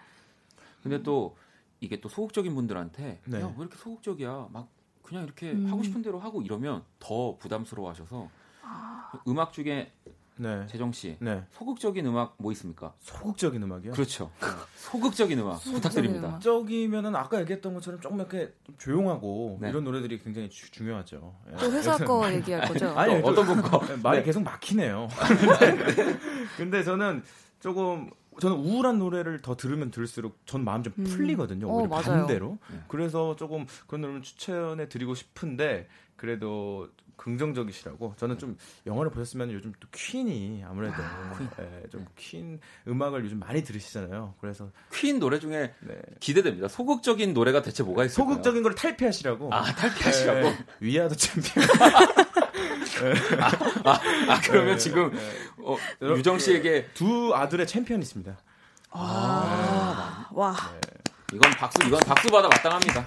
근데 0.83 1.03
또 1.03 1.37
이게 1.81 2.01
또 2.01 2.09
소극적인 2.09 2.55
분들한테 2.55 3.21
네. 3.27 3.41
야왜 3.41 3.55
이렇게 3.59 3.77
소극적이야 3.77 4.49
막 4.53 4.69
그냥 5.11 5.25
이렇게 5.25 5.51
음. 5.51 5.67
하고 5.69 5.83
싶은 5.83 6.03
대로 6.03 6.21
하고 6.21 6.41
이러면 6.41 6.85
더 7.01 7.37
부담스러워하셔서 7.39 8.29
아. 8.63 9.11
음악 9.27 9.53
중에 9.53 9.91
네. 10.37 10.67
재정 10.69 10.93
씨 10.93 11.17
네. 11.19 11.43
소극적인 11.51 12.07
음악 12.07 12.37
뭐 12.39 12.53
있습니까? 12.53 12.95
소극적인 13.01 13.61
음악이요? 13.61 13.93
그렇죠. 13.93 14.31
네. 14.41 14.47
소극적인 14.77 15.37
음악 15.41 15.59
소극적인 15.59 15.81
부탁드립니다. 15.81 16.29
소극적이면은 16.29 17.17
아까 17.17 17.41
얘기했던 17.41 17.75
것처럼 17.75 18.01
조금 18.01 18.21
이렇게 18.21 18.55
좀 18.65 18.77
조용하고 18.79 19.59
네. 19.61 19.69
이런 19.69 19.83
노래들이 19.83 20.21
굉장히 20.23 20.49
주, 20.49 20.71
중요하죠. 20.71 21.35
예. 21.51 21.57
또 21.57 21.73
회사 21.73 21.97
거 21.99 22.33
얘기할 22.33 22.69
거죠? 22.69 22.89
아니 22.97 23.15
어떤 23.17 23.45
분 23.45 23.61
거? 23.61 23.81
말이 24.01 24.19
네. 24.19 24.23
계속 24.23 24.45
막히네요. 24.45 25.09
근데 26.57 26.85
저는 26.85 27.25
조금 27.59 28.11
저는 28.41 28.57
우울한 28.57 28.99
노래를 28.99 29.41
더 29.43 29.57
들으면 29.57 29.91
들을수록 29.91 30.39
전 30.47 30.65
마음 30.65 30.83
좀 30.83 30.93
음. 30.99 31.05
풀리거든요. 31.05 31.67
음. 31.67 31.73
오히려 31.73 31.97
어, 31.97 32.01
반대로. 32.01 32.59
네. 32.71 32.79
그래서 32.89 33.37
조금 33.37 33.67
그런 33.87 34.03
노래를 34.03 34.23
추천해 34.23 34.89
드리고 34.89 35.15
싶은데 35.15 35.89
그래도 36.17 36.89
긍정적이시라고 37.21 38.15
저는 38.17 38.39
좀 38.39 38.57
영화를 38.87 39.11
보셨으면 39.11 39.53
요즘 39.53 39.73
또 39.79 39.89
퀸이 39.93 40.65
아무래도 40.67 40.95
아, 40.97 41.39
예, 41.61 41.89
좀퀸 41.91 42.61
음악을 42.89 43.25
요즘 43.25 43.39
많이 43.39 43.63
들으시잖아요. 43.63 44.35
그래서 44.41 44.71
퀸 44.93 45.19
노래 45.19 45.39
중에 45.39 45.75
네. 45.81 46.01
기대됩니다. 46.19 46.69
소극적인 46.69 47.35
노래가 47.35 47.61
대체 47.61 47.83
뭐가 47.83 48.07
있을까요? 48.07 48.27
소극적인 48.31 48.63
걸 48.63 48.75
탈피하시라고. 48.75 49.53
아 49.53 49.65
탈피하시라고. 49.65 50.41
네, 50.41 50.59
We 50.81 50.89
Are 50.89 51.02
the 51.02 51.15
Champion. 51.15 51.67
아, 53.41 53.91
아, 53.91 54.01
아, 54.29 54.41
그러면 54.43 54.73
네, 54.75 54.79
지금 54.79 55.11
네. 55.13 55.33
어, 55.65 55.77
유정 56.03 56.39
씨에게 56.39 56.89
두 56.95 57.33
아들의 57.35 57.67
챔피언이 57.67 58.03
있습니다. 58.03 58.37
아, 58.91 60.27
네. 60.31 60.37
와. 60.37 60.57
이건 61.33 61.51
박수 61.53 61.79
이건 61.87 62.01
박수 62.01 62.29
받아 62.29 62.49
마땅합니다. 62.49 63.07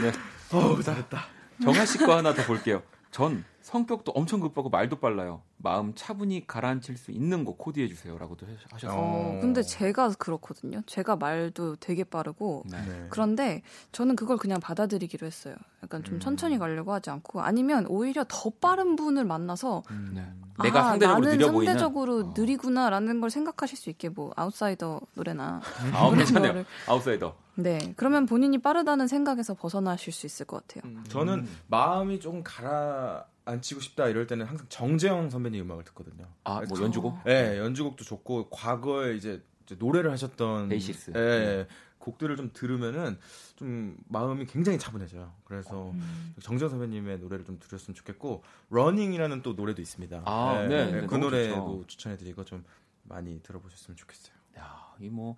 네. 0.00 0.12
어우 0.52 0.82
잘했다. 0.82 1.26
정하 1.62 1.84
씨 1.84 1.98
거 1.98 2.16
하나 2.16 2.32
더 2.34 2.42
볼게요. 2.44 2.82
전 3.10 3.44
성격도 3.66 4.12
엄청 4.12 4.38
급하고 4.38 4.68
말도 4.68 5.00
빨라요. 5.00 5.42
마음 5.56 5.92
차분히 5.96 6.46
가라앉힐 6.46 6.96
수 6.96 7.10
있는 7.10 7.44
거 7.44 7.56
코디해 7.56 7.88
주세요라고도 7.88 8.46
하셨어요. 8.70 8.96
어, 8.96 9.38
근데 9.40 9.60
제가 9.60 10.10
그렇거든요. 10.10 10.82
제가 10.86 11.16
말도 11.16 11.74
되게 11.80 12.04
빠르고 12.04 12.62
네. 12.70 12.80
네. 12.86 13.06
그런데 13.10 13.62
저는 13.90 14.14
그걸 14.14 14.36
그냥 14.36 14.60
받아들이기로 14.60 15.26
했어요. 15.26 15.56
약간 15.82 16.04
좀 16.04 16.14
음. 16.14 16.20
천천히 16.20 16.58
가려고 16.58 16.92
하지 16.92 17.10
않고 17.10 17.40
아니면 17.40 17.86
오히려 17.88 18.24
더 18.28 18.50
빠른 18.50 18.94
분을 18.94 19.24
만나서 19.24 19.82
음. 19.90 20.12
네. 20.14 20.32
아, 20.58 20.62
내가 20.62 20.84
상대적으로 20.84 21.24
나는 21.24 21.36
느려 21.36 21.52
상대적으로 21.52 22.18
어. 22.18 22.34
느리구나라는 22.36 23.20
걸 23.20 23.30
생각하실 23.30 23.76
수 23.76 23.90
있게 23.90 24.10
뭐 24.10 24.32
아웃사이더 24.36 25.00
노래나 25.14 25.60
아, 25.92 26.10
괜찮네요. 26.14 26.64
아웃사이더. 26.86 27.34
네, 27.56 27.94
그러면 27.96 28.26
본인이 28.26 28.58
빠르다는 28.58 29.08
생각에서 29.08 29.54
벗어나실 29.54 30.12
수 30.12 30.24
있을 30.26 30.46
것 30.46 30.64
같아요. 30.68 30.88
음. 30.88 31.02
저는 31.08 31.48
마음이 31.66 32.20
조금 32.20 32.44
가라앉히고 32.44 33.80
싶다 33.80 34.08
이럴 34.08 34.26
때는 34.26 34.44
항상 34.44 34.66
정재형 34.68 35.30
선배님 35.30 35.62
음악을 35.64 35.84
듣거든요. 35.84 36.26
아, 36.44 36.60
뭐 36.68 36.80
연주곡? 36.82 37.24
네, 37.24 37.58
연주곡도 37.58 38.04
좋고 38.04 38.50
과거에 38.50 39.14
이제, 39.14 39.42
이제 39.64 39.76
노래를 39.78 40.10
하셨던 40.10 40.68
베이시스. 40.68 41.10
예, 41.10 41.12
네. 41.14 41.66
곡들을 41.98 42.36
좀 42.36 42.50
들으면은 42.52 43.18
좀 43.54 43.96
마음이 44.08 44.46
굉장히 44.46 44.78
차분해져요. 44.78 45.32
그래서 45.44 45.90
음. 45.90 46.34
정재형 46.40 46.70
선배님의 46.70 47.20
노래를 47.20 47.44
좀 47.44 47.58
들었으면 47.60 47.94
좋겠고 47.94 48.42
Running이라는 48.70 49.42
또 49.42 49.54
노래도 49.54 49.80
있습니다. 49.80 50.22
아, 50.26 50.66
네, 50.68 50.86
네, 50.90 51.00
네 51.00 51.06
그 51.06 51.14
노래도 51.14 51.84
추천해드리고 51.86 52.44
좀 52.44 52.64
많이 53.04 53.40
들어보셨으면 53.42 53.96
좋겠어요. 53.96 54.34
야, 54.58 54.94
이 55.00 55.08
뭐 55.08 55.36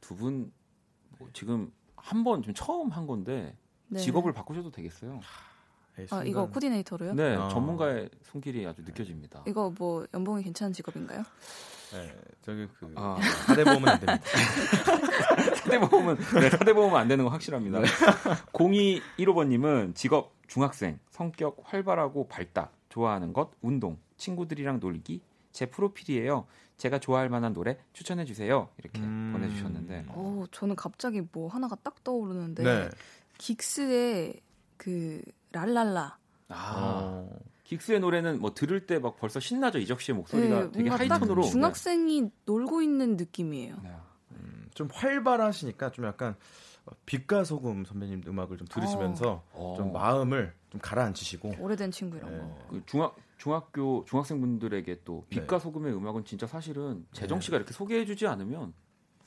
두분 0.00 0.52
뭐 1.18 1.28
지금 1.32 1.72
한번좀 1.96 2.54
처음 2.54 2.90
한 2.90 3.06
건데 3.08 3.56
네. 3.88 3.98
직업을 3.98 4.32
바꾸셔도 4.32 4.70
되겠어요. 4.70 5.20
아, 6.10 6.24
이거 6.24 6.48
코디네이터로요? 6.48 7.14
네, 7.14 7.36
아. 7.36 7.48
전문가의 7.48 8.10
손길이 8.22 8.66
아주 8.66 8.82
느껴집니다. 8.82 9.42
이거 9.46 9.72
뭐 9.76 10.06
연봉이 10.14 10.42
괜찮은 10.42 10.72
직업인가요? 10.72 11.22
네, 11.92 12.14
저기 12.42 12.68
그 12.78 12.92
아. 12.96 13.18
사대보험은 13.46 13.88
안 13.88 14.00
됩니다. 14.00 14.24
사대보험은 15.56 16.16
네, 16.40 16.50
사대보험은 16.50 17.00
안 17.00 17.08
되는 17.08 17.24
건 17.24 17.32
확실합니다. 17.32 17.80
0215번님은 18.52 19.94
직업 19.94 20.34
중학생, 20.46 20.98
성격 21.10 21.58
활발하고 21.64 22.28
밝다, 22.28 22.70
좋아하는 22.88 23.32
것 23.32 23.50
운동, 23.62 23.98
친구들이랑 24.16 24.80
놀기, 24.80 25.22
제 25.52 25.66
프로필이에요. 25.66 26.46
제가 26.76 27.00
좋아할 27.00 27.28
만한 27.28 27.52
노래 27.52 27.76
추천해 27.92 28.24
주세요. 28.24 28.68
이렇게 28.78 29.00
음... 29.00 29.30
보내주셨는데. 29.32 30.06
어, 30.08 30.44
저는 30.52 30.76
갑자기 30.76 31.22
뭐 31.32 31.48
하나가 31.48 31.74
딱 31.76 32.04
떠오르는데 32.04 32.62
네. 32.62 32.88
긱스의 33.38 34.40
그 34.76 35.20
랄랄라. 35.52 36.18
아. 36.48 36.72
어. 36.76 37.38
긱스의 37.64 38.00
노래는 38.00 38.40
뭐 38.40 38.54
들을 38.54 38.86
때 38.86 38.98
막 38.98 39.18
벌써 39.18 39.40
신나죠 39.40 39.78
이적 39.78 40.00
씨의 40.00 40.16
목소리가 40.16 40.60
네, 40.60 40.72
되게 40.72 40.88
하이톤으로 40.88 41.42
중학생이 41.42 42.22
네. 42.22 42.30
놀고 42.46 42.80
있는 42.80 43.16
느낌이에요. 43.18 43.76
네. 43.82 43.90
음, 44.32 44.68
좀 44.74 44.88
활발하시니까 44.90 45.90
좀 45.90 46.06
약간 46.06 46.34
빛과 47.04 47.44
소금 47.44 47.84
선배님 47.84 48.22
음악을 48.26 48.56
좀 48.56 48.66
들으시면서 48.68 49.44
어. 49.52 49.74
좀 49.76 49.92
마음을 49.92 50.54
좀 50.70 50.80
가라앉히시고 50.80 51.56
오래된 51.58 51.90
친구 51.90 52.16
이런 52.16 52.30
네. 52.32 52.38
거. 52.38 52.58
그 52.70 52.82
중학 52.86 53.16
중학교 53.36 54.04
중학생분들에게 54.06 55.00
또 55.04 55.26
빛과 55.28 55.58
네. 55.58 55.62
소금의 55.62 55.92
음악은 55.94 56.24
진짜 56.24 56.46
사실은 56.46 57.04
재정 57.12 57.38
씨가 57.40 57.58
이렇게 57.58 57.74
소개해주지 57.74 58.26
않으면 58.26 58.72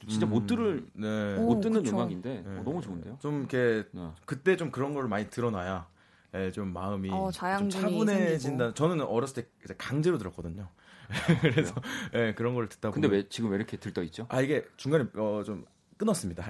진짜 0.07 0.25
음, 0.25 0.31
못 0.31 0.47
들을 0.47 0.87
네. 0.93 1.35
못 1.35 1.57
오, 1.57 1.59
듣는 1.61 1.83
그쵸. 1.83 1.95
음악인데 1.95 2.41
네. 2.43 2.57
어, 2.57 2.63
너무 2.63 2.81
좋은데요. 2.81 3.19
좀 3.21 3.41
이렇게 3.41 3.87
네. 3.91 4.09
그때 4.25 4.57
좀 4.57 4.71
그런 4.71 4.95
걸 4.95 5.07
많이 5.07 5.29
드러나야 5.29 5.87
예, 6.33 6.51
좀 6.51 6.71
마음이 6.73 7.09
어, 7.11 7.29
좀 7.31 7.69
차분해진다. 7.69 8.73
저는 8.73 9.01
어렸을 9.01 9.43
때 9.43 9.73
강제로 9.77 10.17
들었거든요. 10.17 10.69
그래서 11.41 11.75
예, 12.13 12.33
그런 12.33 12.53
걸 12.55 12.69
듣다 12.69 12.89
보면 12.89 13.01
근데 13.01 13.15
왜 13.17 13.27
지금 13.29 13.49
왜 13.51 13.57
이렇게 13.57 13.75
들떠 13.77 14.01
있죠? 14.03 14.25
아 14.29 14.39
이게 14.41 14.65
중간에 14.77 15.05
어, 15.15 15.43
좀 15.45 15.65
끊었습니다. 15.97 16.43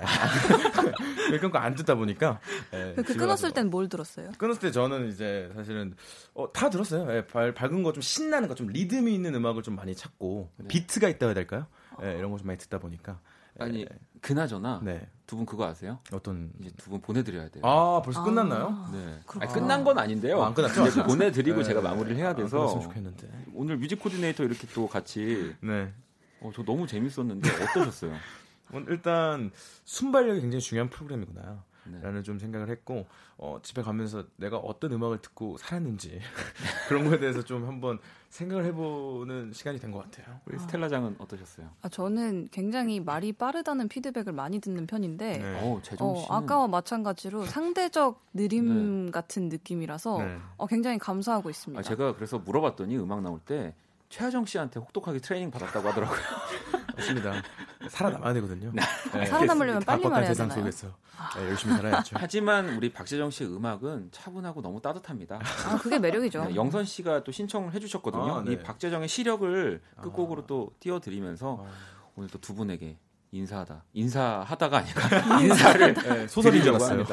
왜 1.32 1.40
끊고 1.42 1.58
안 1.58 1.74
듣다 1.76 1.96
보니까. 1.96 2.40
예, 2.74 2.94
그 2.96 3.16
끊었을 3.16 3.52
땐 3.52 3.70
뭘 3.70 3.90
들었어요? 3.90 4.32
끊었을 4.38 4.62
때 4.62 4.72
저는 4.72 5.10
이제 5.10 5.52
사실은 5.56 5.96
어, 6.36 6.52
다 6.54 6.70
들었어요. 6.70 7.12
예, 7.16 7.26
밝, 7.26 7.54
밝은 7.56 7.82
거 7.84 7.92
좀 7.92 8.02
신나는 8.02 8.48
거 8.48 8.54
좀 8.56 8.68
리듬이 8.68 9.14
있는 9.14 9.34
음악을 9.36 9.64
좀 9.64 9.76
많이 9.76 9.96
찾고 9.96 10.52
네. 10.58 10.68
비트가 10.68 11.10
있다 11.10 11.26
해야 11.26 11.34
될까요? 11.34 11.66
예, 12.04 12.18
이런 12.18 12.32
거 12.32 12.38
좀 12.38 12.48
많이 12.48 12.60
듣다 12.60 12.78
보니까 12.78 13.20
아니 13.60 13.86
그나저나 14.22 14.82
네. 14.84 15.08
두분 15.28 15.46
그거 15.46 15.66
아세요? 15.66 16.00
어떤 16.12 16.52
이제 16.60 16.70
두 16.78 16.90
분 16.90 17.02
보내드려야 17.02 17.50
돼요. 17.50 17.64
아 17.66 18.02
벌써 18.04 18.22
아, 18.22 18.24
끝났나요? 18.24 18.90
네. 18.92 19.20
아니, 19.40 19.54
끝난 19.54 19.84
건 19.84 19.98
아닌데요. 19.98 20.42
아, 20.42 20.48
안 20.48 20.54
끝났죠. 20.54 20.88
이제 20.88 21.04
보내드리고 21.04 21.58
네. 21.60 21.64
제가 21.64 21.82
마무리를 21.82 22.18
해야 22.18 22.34
돼서. 22.36 22.78
아, 22.78 22.80
좋겠는데. 22.82 23.30
오늘 23.54 23.78
뮤직 23.78 24.00
코디네이터 24.00 24.44
이렇게 24.44 24.68
또 24.74 24.88
같이. 24.88 25.56
네. 25.62 25.94
어, 26.42 26.52
저 26.56 26.64
너무 26.64 26.88
재밌었는데 26.88 27.50
어떠셨어요? 27.50 28.16
일단 28.88 29.52
순발력이 29.86 30.42
굉장히 30.42 30.62
중요한 30.62 30.90
프로그램이구나. 30.90 31.64
네. 31.86 32.00
라는 32.02 32.24
좀 32.24 32.38
생각을 32.40 32.70
했고 32.70 33.08
어, 33.38 33.60
집에 33.64 33.82
가면서 33.82 34.24
내가 34.38 34.58
어떤 34.58 34.92
음악을 34.94 35.18
듣고 35.22 35.58
살았는지 35.58 36.20
그런 36.88 37.10
거에 37.10 37.20
대해서 37.20 37.42
좀 37.44 37.68
한번 37.68 38.00
생각을 38.32 38.64
해보는 38.66 39.52
시간이 39.54 39.78
된 39.80 39.92
것 39.92 40.00
같아요. 40.10 40.40
우리 40.46 40.58
스텔라장은 40.58 41.18
어떠셨어요? 41.20 41.70
아, 41.82 41.90
저는 41.90 42.48
굉장히 42.52 43.02
말이 43.02 43.34
빠르다는 43.34 43.90
피드백을 43.90 44.32
많이 44.32 44.60
듣는 44.62 44.88
편인데 44.88 45.38
네. 45.38 45.60
어, 45.62 45.82
어, 46.00 46.26
아까와 46.30 46.68
마찬가지로 46.70 47.46
상대적 47.46 48.24
느림 48.34 49.08
네. 49.08 49.12
같은 49.12 49.50
느낌이라서 49.50 50.18
네. 50.24 50.38
어, 50.56 50.66
굉장히 50.66 50.98
감사하고 50.98 51.50
있습니다. 51.50 51.78
아, 51.78 51.84
제가 51.84 52.16
그래서 52.16 52.40
물어봤더니 52.40 52.98
음악 52.98 53.22
나올 53.22 53.40
때 53.42 53.76
최하정 54.12 54.46
씨한테 54.46 54.80
혹독하게 54.82 55.20
트레이닝 55.20 55.50
받았다고 55.52 55.88
하더라고요. 55.90 56.20
맞습니다. 56.96 57.42
살아남아야 57.90 58.34
되거든요. 58.34 58.70
네. 58.74 58.82
네. 59.14 59.26
살아남으려면 59.26 59.82
빨리 59.84 60.04
말해야 60.04 60.28
세상 60.30 60.50
되나요? 60.50 60.70
속에서 60.70 60.94
네, 61.38 61.48
열심히 61.48 61.76
살아야죠. 61.76 62.18
하지만 62.20 62.76
우리 62.76 62.92
박재정 62.92 63.32
씨의 63.32 63.56
음악은 63.56 64.10
차분하고 64.12 64.62
너무 64.62 64.82
따뜻합니다. 64.82 65.40
아, 65.66 65.78
그게 65.78 65.98
매력이죠. 65.98 66.46
네, 66.46 66.56
영선 66.56 66.86
씨가 66.86 67.24
또 67.24 67.32
신청을 67.32 67.74
해주셨거든요. 67.74 68.36
아, 68.36 68.44
네. 68.44 68.52
이 68.54 68.60
박재정의 68.60 69.08
시력을 69.08 69.82
끝곡으로 70.02 70.42
아. 70.44 70.46
또 70.48 70.72
띄워드리면서 70.80 71.66
아. 71.66 71.72
오늘 72.16 72.30
또 72.30 72.38
두 72.40 72.54
분에게 72.54 72.98
인사하다 73.32 73.86
인사하다가 73.94 74.78
아니라 74.80 75.40
인사를 75.40 75.94
네, 75.94 76.28
소설인 76.28 76.62
줄 76.62 76.76
알았어요. 76.76 77.06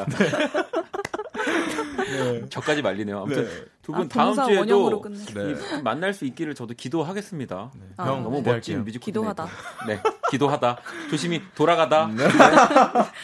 네. 1.98 2.48
저까지 2.48 2.82
말리네요. 2.82 3.20
아무튼 3.20 3.44
네. 3.44 3.50
두분 3.82 4.02
아, 4.02 4.08
다음 4.08 4.34
주에도 4.34 5.02
네. 5.34 5.82
만날 5.82 6.14
수 6.14 6.24
있기를 6.24 6.54
저도 6.54 6.74
기도하겠습니다. 6.74 7.72
네. 7.74 7.86
아, 7.96 8.06
형 8.06 8.22
너무 8.22 8.42
멋진 8.42 8.84
뮤직 8.84 9.00
기도하다. 9.00 9.46
네, 9.86 10.00
기도하다. 10.30 10.78
조심히 11.10 11.42
돌아가다. 11.54 12.06
네. 12.08 12.24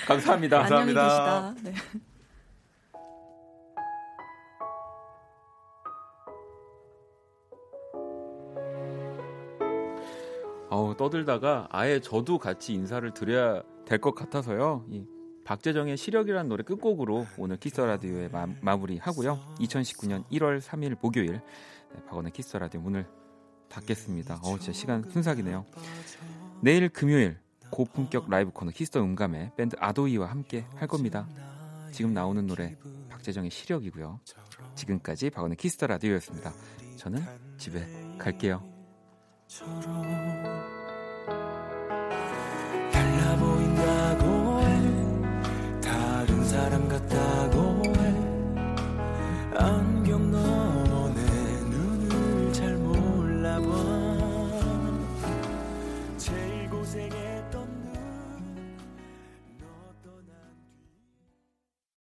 감사합니다. 0.07 0.59
감사합니다. 0.61 1.55
네. 1.63 1.75
어우, 10.71 10.97
떠들다가 10.97 11.69
아예 11.71 12.01
저도 12.01 12.39
같이 12.39 12.73
인사를 12.73 13.09
드려야 13.13 13.63
될 13.87 14.01
것 14.01 14.15
같아서요. 14.15 14.85
이 14.91 15.05
박재정의 15.45 15.97
시력이라는 15.97 16.49
노래 16.49 16.63
끝곡으로 16.65 17.27
오늘 17.37 17.57
키스 17.59 17.81
라디오의 17.81 18.31
마, 18.31 18.77
무리 18.77 18.99
하고요. 18.99 19.39
2019년 19.61 20.25
1월 20.31 20.61
3일 20.61 20.97
목요일 21.01 21.33
네, 21.95 22.05
박원의 22.07 22.33
키스 22.33 22.57
라디오 22.57 22.81
문을 22.81 23.07
닫겠습니다. 23.69 24.41
어 24.43 24.59
진짜 24.59 24.73
시간 24.73 25.03
순삭이네요. 25.11 25.65
내일 26.61 26.89
금요일 26.89 27.39
고품격 27.71 28.31
라이브 28.31 28.51
코너 28.53 28.71
키스 28.71 28.97
음감에 28.99 29.53
밴드 29.57 29.77
아도이와 29.79 30.31
함께 30.31 30.65
할 30.77 30.89
겁니다. 30.89 31.29
지금 31.93 32.15
나오는 32.15 32.47
노래 32.47 32.77
박재정의 33.11 33.51
시력이고요. 33.51 34.21
지금까지 34.75 35.31
박원의 35.31 35.57
키스 35.57 35.85
라디오였습니다. 35.85 36.53
저는 36.97 37.23
집에 37.59 37.87
갈게요. 38.19 38.63
사람 46.55 46.89
같다고 46.89 47.83
해 47.99 48.15